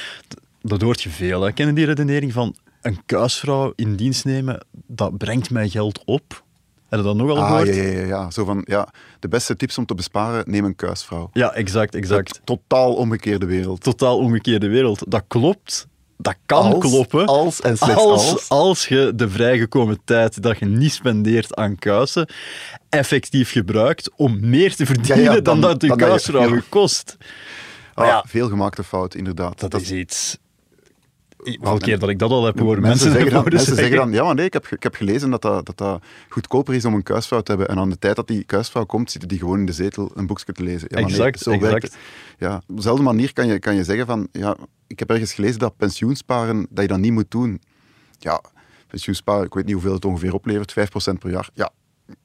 Dat 0.62 0.82
hoort 0.82 1.02
je 1.02 1.10
veel. 1.10 1.42
Hè. 1.42 1.52
Ken 1.52 1.68
je 1.68 1.74
die 1.74 1.86
redenering 1.86 2.34
van 2.34 2.56
een 2.82 3.00
kuisvrouw 3.06 3.74
in 3.76 3.96
dienst 3.96 4.26
nemen, 4.26 4.66
dat 4.88 5.18
brengt 5.18 5.50
mij 5.50 5.70
geld 5.70 6.02
op? 6.06 6.44
Heb 6.90 7.00
je 7.00 7.06
dat 7.06 7.16
nog 7.16 7.30
al 7.30 7.38
Ah, 7.38 7.48
gehoord? 7.48 7.76
ja, 7.76 7.84
ja, 7.84 8.06
ja. 8.06 8.32
Zo 8.32 8.46
van, 8.46 8.62
ja, 8.66 8.88
de 9.20 9.28
beste 9.28 9.56
tips 9.56 9.78
om 9.78 9.86
te 9.86 9.96
besparen, 9.96 10.44
neem 10.48 10.66
een 10.66 10.76
kuisvrouw. 10.76 11.30
Ja, 11.34 11.54
exact, 11.54 11.96
exact. 11.96 12.42
Totaal 12.44 12.94
omgekeerde 12.94 13.46
wereld. 13.46 13.82
Totaal 13.84 14.18
omgekeerde 14.18 14.68
wereld. 14.68 15.04
Dat 15.12 15.24
klopt. 15.28 15.88
Dat 16.18 16.36
kan 16.46 16.74
Als- 16.74 16.80
kloppen. 16.90 17.26
als 17.26 17.62
en 17.62 17.78
slechts 17.78 18.02
als, 18.04 18.32
als. 18.32 18.50
als 18.50 18.88
je 18.88 19.12
de 19.16 19.30
vrijgekomen 19.30 20.00
tijd 20.06 20.42
dat 20.42 20.60
je 20.60 20.66
niet 20.66 20.94
spendeert 20.94 21.56
aan 21.56 21.76
kuisen, 21.76 22.30
effectief 22.90 23.52
gebruikt 23.52 24.10
om 24.16 24.38
meer 24.50 24.76
te 24.76 24.86
verdienen 24.86 25.24
Ja, 25.24 25.34
ja, 25.34 25.40
dan, 25.42 25.62
dan- 25.62 25.72
dat 25.72 25.82
je 25.82 25.96
kuisvrouw 25.96 26.48
ja. 26.50 26.56
je 26.56 26.64
kost. 26.70 27.18
Ah, 27.94 28.06
ja. 28.08 28.24
Veel 28.28 28.50
gemaakte 28.50 28.84
fout, 28.84 29.16
inderdaad. 29.16 29.60
Dat, 29.60 29.82
is 29.82 29.92
iets... 29.92 30.38
Men- 31.62 31.80
keer 31.80 32.00
dat 32.00 32.10
ik 32.10 32.20
dat 32.20 32.32
al 32.32 32.46
heb 32.46 32.60
horen 32.60 32.82
Mensen, 32.82 33.12
zeggen, 33.12 33.32
dan, 33.32 33.60
zeggen 33.60 33.96
dan, 33.96 34.12
ja, 34.12 34.24
maar 34.24 34.36
nee, 34.36 34.46
ik 34.46 34.54
heb, 34.54 34.68
ik 34.68 34.84
heb 34.84 34.96
gelezen 34.96 35.30
dat 35.30 35.42
dat, 35.42 35.66
dat 35.66 35.78
dat 35.78 36.04
goedkoper 36.30 36.74
is 36.74 36.86
om 36.86 36.94
een 36.94 37.04
kuisvrouw 37.04 37.42
te 37.42 37.52
hebben. 37.52 37.70
En 37.70 37.78
aan 37.78 37.90
de 37.90 38.00
tijd 38.00 38.16
dat 38.16 38.28
die 38.28 38.44
kuisvrouw 38.44 38.86
komt, 38.86 39.12
zitten 39.12 39.30
die 39.30 39.40
gewoon 39.40 39.60
in 39.60 39.66
de 39.66 39.72
zetel 39.72 40.12
een 40.16 40.28
boekje 40.28 40.54
te 40.54 40.64
lezen. 40.64 40.88
Ja, 40.92 40.96
nee, 40.96 41.06
Exact, 41.06 41.40
zo 41.40 41.50
werkt 41.50 41.64
exact. 41.66 41.84
het. 41.84 41.98
Ja, 42.38 42.62
op 42.68 42.76
dezelfde 42.76 43.04
manier 43.04 43.34
kan 43.34 43.48
je, 43.48 43.60
kan 43.60 43.76
je 43.76 43.84
zeggen 43.84 44.06
van, 44.06 44.28
ja, 44.32 44.58
ik 44.88 45.00
heb 45.00 45.10
ergens 45.10 45.34
gelezen 45.34 45.60
dat 45.60 45.78
pensioensparen, 45.78 46.68
dat 46.70 46.82
je 46.84 46.88
dat 46.88 47.00
niet 47.00 47.12
moet 47.12 47.32
doen. 47.32 47.62
Ja, 48.20 48.42
pensioensparen, 48.88 49.46
ik 49.46 49.54
weet 49.54 49.66
niet 49.66 49.74
hoeveel 49.74 49.94
het 49.94 50.06
ongeveer 50.06 50.34
oplevert, 50.34 50.72
5% 51.14 51.18
per 51.20 51.30
jaar. 51.30 51.50
Ja, 51.54 51.72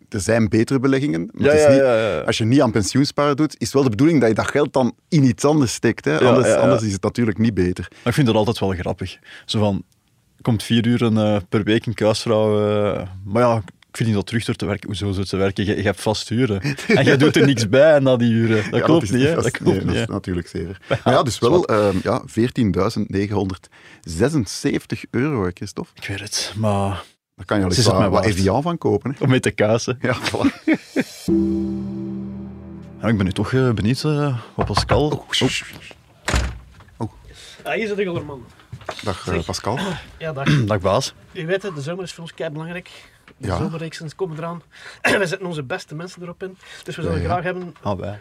er 0.09 0.21
zijn 0.21 0.49
betere 0.49 0.79
beleggingen. 0.81 1.31
Maar 1.33 1.43
Ja, 1.45 1.51
het 1.51 1.59
is 1.59 1.65
ja, 1.65 1.71
niet, 1.71 1.79
ja, 1.81 1.97
ja. 2.15 2.19
Als 2.21 2.39
je 2.39 2.45
niet 2.45 2.61
aan 2.61 2.71
pensioensparen 2.73 3.37
doet, 3.37 3.55
is 3.59 3.73
wel 3.73 3.83
de 3.83 3.91
bedoeling 3.91 4.21
dat 4.21 4.29
je 4.29 4.35
dat 4.35 4.51
geld 4.51 4.73
dan 4.73 4.95
in 5.09 5.25
iets 5.25 5.45
anders 5.45 5.73
steekt. 5.73 6.05
Hè? 6.05 6.21
Anders, 6.21 6.55
anders 6.55 6.83
is 6.83 6.93
het 6.93 7.03
natuurlijk 7.03 7.39
niet 7.39 7.55
beter. 7.55 7.87
Maar 7.91 8.01
ik 8.05 8.13
vind 8.15 8.27
dat 8.27 8.37
altijd 8.37 8.59
wel 8.59 8.71
grappig. 8.71 9.19
Zo 9.45 9.59
van, 9.59 9.83
komt 10.43 10.63
vier 10.63 10.87
uur 10.87 11.17
eh, 11.17 11.37
per 11.49 11.65
week 11.65 11.87
een 11.87 11.95
kuisvrouw. 11.95 12.67
eh, 12.95 13.03
maar 13.25 13.43
ja, 13.43 13.57
ik 13.89 13.97
vind 13.99 14.09
niet 14.09 14.19
dat 14.19 14.27
terug 14.27 14.45
door 14.45 14.55
te 14.55 14.67
werken. 14.67 14.87
Hoezo 14.87 15.13
zo 15.13 15.23
te 15.23 15.37
werken? 15.37 15.65
Je, 15.67 15.77
je 15.77 15.83
hebt 15.83 16.01
vast 16.01 16.31
uren. 16.31 16.61
En 16.87 17.05
jij 17.05 17.17
doet 17.17 17.37
er 17.37 17.47
niks 17.47 17.69
bij 17.69 17.99
na 17.99 18.17
die 18.17 18.31
uren. 18.33 18.71
Dat 18.71 18.83
klopt 18.83 19.13
niet, 19.13 19.23
hè? 19.23 19.35
Dat, 19.35 19.51
klopt 19.51 19.77
nee, 19.85 19.87
dat 19.87 19.95
is 19.95 20.07
natuurlijk 20.07 20.49
zeker. 20.49 20.81
Maar 20.89 21.01
ja, 21.15 21.23
dus 21.23 21.39
wel 21.39 21.65
ehm, 21.67 21.97
ja, 22.03 22.23
14.976 22.29 22.33
euro, 25.11 25.51
Christophe. 25.55 25.91
Ik 25.95 26.07
weet 26.07 26.21
het, 26.21 26.53
maar 26.57 27.03
Daar 27.43 27.51
kan 27.51 27.59
je 27.59 27.65
al 27.65 27.71
is 27.71 27.77
het 27.77 27.87
wat, 27.97 28.11
wat. 28.11 28.25
EVA 28.25 28.61
van 28.61 28.79
kopen. 28.79 29.11
Hè? 29.11 29.25
om 29.25 29.31
mee 29.31 29.41
te. 29.41 29.53
Ja, 29.57 30.17
voilà. 30.17 30.65
Ja, 33.01 33.09
ik 33.09 33.17
ben 33.17 33.25
nu 33.25 33.33
toch 33.33 33.53
eh, 33.53 33.71
benieuwd 33.73 34.05
eh, 34.05 34.39
op 34.57 34.67
Pascal. 34.67 35.09
Oh, 35.11 35.31
sh- 35.31 35.45
sh. 35.47 35.63
Ah, 37.63 37.73
hier 37.75 37.87
zit 37.87 37.97
de 37.97 38.03
Gillerman. 38.03 38.45
Dag 39.03 39.29
eh, 39.29 39.45
Pascal. 39.45 39.79
Ja, 40.19 40.33
dag. 40.33 40.45
Dag 40.67 40.81
baas. 40.81 41.15
Je 41.33 41.47
weet 41.47 41.63
het, 41.63 41.75
de 41.75 41.81
zomer 41.81 42.05
is 42.05 42.13
voor 42.13 42.23
ons 42.23 42.35
kei 42.35 42.51
belangrijk. 42.51 42.91
De 43.37 43.47
Ja. 43.47 43.57
zomerreeksen 43.57 44.15
komen 44.15 44.37
eraan. 44.37 44.63
we 45.03 45.27
zetten 45.27 45.47
onze 45.47 45.63
beste 45.63 45.95
mensen 45.95 46.23
erop 46.23 46.43
in. 46.43 46.57
Dus 46.83 46.97
we 46.97 47.03
zouden 47.03 47.23
Ja, 47.23 47.29
ja. 47.29 47.33
graag 47.33 47.45
hebben... 47.45 47.75
Ah, 47.83 47.99
wij. 47.99 48.19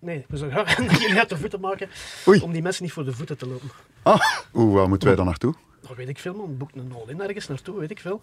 Nee, 0.00 0.24
we 0.28 0.36
zouden 0.36 0.58
graag 0.58 0.68
hebben 0.76 0.92
dat 0.92 1.02
jullie 1.02 1.18
uit 1.18 1.28
de 1.28 1.36
voeten 1.36 1.60
maken. 1.60 1.88
Oei. 2.28 2.40
Om 2.40 2.52
die 2.52 2.62
mensen 2.62 2.82
niet 2.82 2.92
voor 2.92 3.04
de 3.04 3.12
voeten 3.12 3.38
te 3.38 3.46
lopen. 3.46 3.70
Ah, 4.02 4.20
Oeh, 4.54 4.74
waar 4.74 4.88
moeten 4.88 5.08
wij 5.08 5.16
dan 5.16 5.26
naartoe? 5.26 5.54
Nou, 5.82 5.94
weet 5.96 6.08
ik 6.08 6.18
veel, 6.18 6.34
man. 6.34 6.56
Boek 6.56 6.70
een 6.74 6.92
all-in 7.02 7.20
ergens 7.20 7.48
naartoe, 7.48 7.78
weet 7.78 7.90
ik 7.90 8.00
veel. 8.00 8.22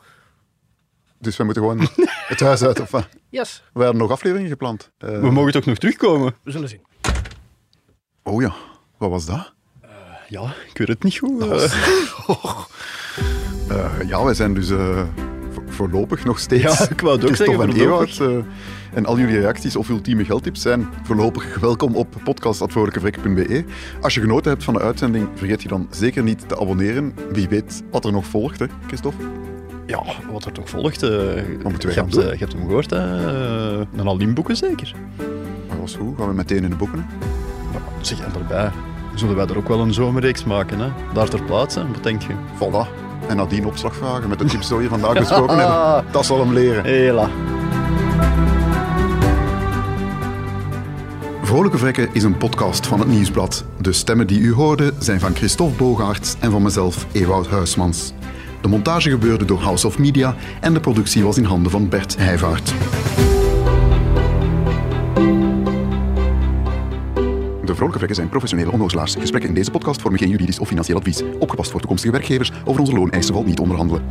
Dus 1.19 1.37
wij 1.37 1.45
moeten 1.45 1.63
gewoon 1.63 1.87
het 2.27 2.39
huis 2.39 2.61
uit. 2.63 2.79
Of, 2.79 2.91
wat? 2.91 3.07
Yes, 3.29 3.63
we 3.73 3.83
hadden 3.83 4.01
nog 4.01 4.11
afleveringen 4.11 4.49
gepland. 4.49 4.91
Eh, 4.97 5.09
We 5.19 5.31
mogen 5.31 5.51
toch 5.51 5.65
nog 5.65 5.77
terugkomen? 5.77 6.35
we 6.43 6.51
zullen 6.51 6.69
zien. 6.69 6.81
Oh 8.23 8.41
ja, 8.41 8.53
wat 8.97 9.09
was 9.09 9.25
dat? 9.25 9.53
Ja, 10.27 10.43
ik 10.71 10.77
weet 10.77 10.87
het 10.87 11.03
niet 11.03 11.17
goed. 11.17 11.41
Eh. 11.43 11.47
was- 11.49 12.67
Eh, 13.69 13.91
ja, 14.07 14.23
wij 14.23 14.33
zijn 14.33 14.53
dus 14.53 14.69
eh, 14.69 15.03
vo- 15.51 15.63
voorlopig 15.67 16.25
nog 16.25 16.39
steeds. 16.39 16.63
Ja, 16.79 16.89
ik 16.89 17.01
wou 17.01 17.15
het 17.15 17.25
ook 17.25 17.35
Christophe 17.35 17.61
zeggen, 17.63 17.79
en. 17.81 17.85
Ewout. 17.85 18.19
eh, 18.19 18.37
en 18.93 19.05
al 19.05 19.17
jullie 19.19 19.39
reacties 19.39 19.75
of 19.75 19.89
ultieme 19.89 20.25
geldtips 20.25 20.61
zijn 20.61 20.89
voorlopig 21.03 21.59
welkom 21.59 21.95
op 21.95 22.15
podcast.vrolijkevrek.be. 22.23 23.63
Als 24.01 24.13
je 24.13 24.21
genoten 24.21 24.51
hebt 24.51 24.63
van 24.63 24.73
de 24.73 24.79
uitzending, 24.79 25.29
vergeet 25.35 25.61
je 25.61 25.67
dan 25.67 25.87
zeker 25.91 26.23
niet 26.23 26.49
te 26.49 26.59
abonneren. 26.59 27.13
Wie 27.31 27.47
weet 27.49 27.83
wat 27.91 28.05
er 28.05 28.11
nog 28.11 28.25
volgt, 28.25 28.59
hè, 28.59 28.65
Christophe? 28.87 29.23
Ja, 29.89 30.03
wat 30.31 30.45
er 30.45 30.51
toch 30.51 30.69
volgt. 30.69 31.01
Wat 31.01 31.11
wij 31.11 31.45
je, 31.61 31.91
gaan 31.91 32.03
hebt, 32.05 32.17
eh, 32.17 32.31
je 32.31 32.37
hebt 32.37 32.53
hem 32.53 32.65
gehoord, 32.65 32.89
hè? 32.89 32.97
een 33.97 34.07
Alim 34.07 34.33
boeken 34.33 34.57
zeker. 34.57 34.93
Dat 35.67 35.77
was 35.79 35.95
goed. 35.95 36.17
Gaan 36.17 36.27
we 36.27 36.33
meteen 36.33 36.63
in 36.63 36.69
de 36.69 36.75
boeken? 36.75 37.05
Zeg, 38.01 38.19
en 38.19 38.31
daarbij 38.33 38.71
zullen 39.15 39.35
wij 39.35 39.45
er 39.47 39.57
ook 39.57 39.67
wel 39.67 39.79
een 39.79 39.93
zomerreeks 39.93 40.43
maken. 40.43 40.79
Hè? 40.79 40.87
Daar 41.13 41.29
ter 41.29 41.43
plaatse, 41.43 41.91
wat 41.91 42.03
denk 42.03 42.21
je? 42.21 42.33
Voilà. 42.55 42.87
En 43.27 43.35
nadien 43.35 43.65
opslag 43.65 43.95
vragen 43.95 44.29
met 44.29 44.39
de 44.39 44.45
tips 44.45 44.67
die 44.67 44.77
we 44.77 44.87
vandaag 44.87 45.13
besproken 45.13 45.57
hebben. 45.65 46.11
Dat 46.11 46.25
zal 46.25 46.39
hem 46.39 46.53
leren. 46.53 46.83
Hela. 46.83 47.29
Vrolijke 51.41 51.77
Vrekken 51.77 52.09
is 52.11 52.23
een 52.23 52.37
podcast 52.37 52.87
van 52.87 52.99
het 52.99 53.07
Nieuwsblad. 53.07 53.65
De 53.81 53.93
stemmen 53.93 54.27
die 54.27 54.39
u 54.39 54.53
hoorde 54.53 54.93
zijn 54.99 55.19
van 55.19 55.35
Christophe 55.35 55.77
Bogaerts 55.77 56.35
en 56.39 56.51
van 56.51 56.61
mezelf, 56.61 57.05
Ewout 57.11 57.47
Huismans. 57.47 58.13
De 58.61 58.67
montage 58.67 59.09
gebeurde 59.09 59.45
door 59.45 59.59
House 59.59 59.87
of 59.87 59.97
Media 59.97 60.35
en 60.61 60.73
de 60.73 60.79
productie 60.79 61.23
was 61.23 61.37
in 61.37 61.43
handen 61.43 61.71
van 61.71 61.89
Bert 61.89 62.17
Heijvaart. 62.17 62.73
De 67.65 67.75
Vrolijke 67.75 68.13
zijn 68.13 68.29
professionele 68.29 68.71
onnozelaars. 68.71 69.15
Gesprekken 69.19 69.49
in 69.49 69.55
deze 69.55 69.71
podcast 69.71 70.01
vormen 70.01 70.19
geen 70.19 70.29
juridisch 70.29 70.59
of 70.59 70.67
financieel 70.67 70.97
advies. 70.97 71.23
Opgepast 71.39 71.71
voor 71.71 71.79
toekomstige 71.79 72.11
werkgevers. 72.11 72.51
Over 72.65 72.81
onze 72.81 72.93
looneisen 72.93 73.33
valt 73.33 73.45
niet 73.45 73.59
onderhandelen. 73.59 74.03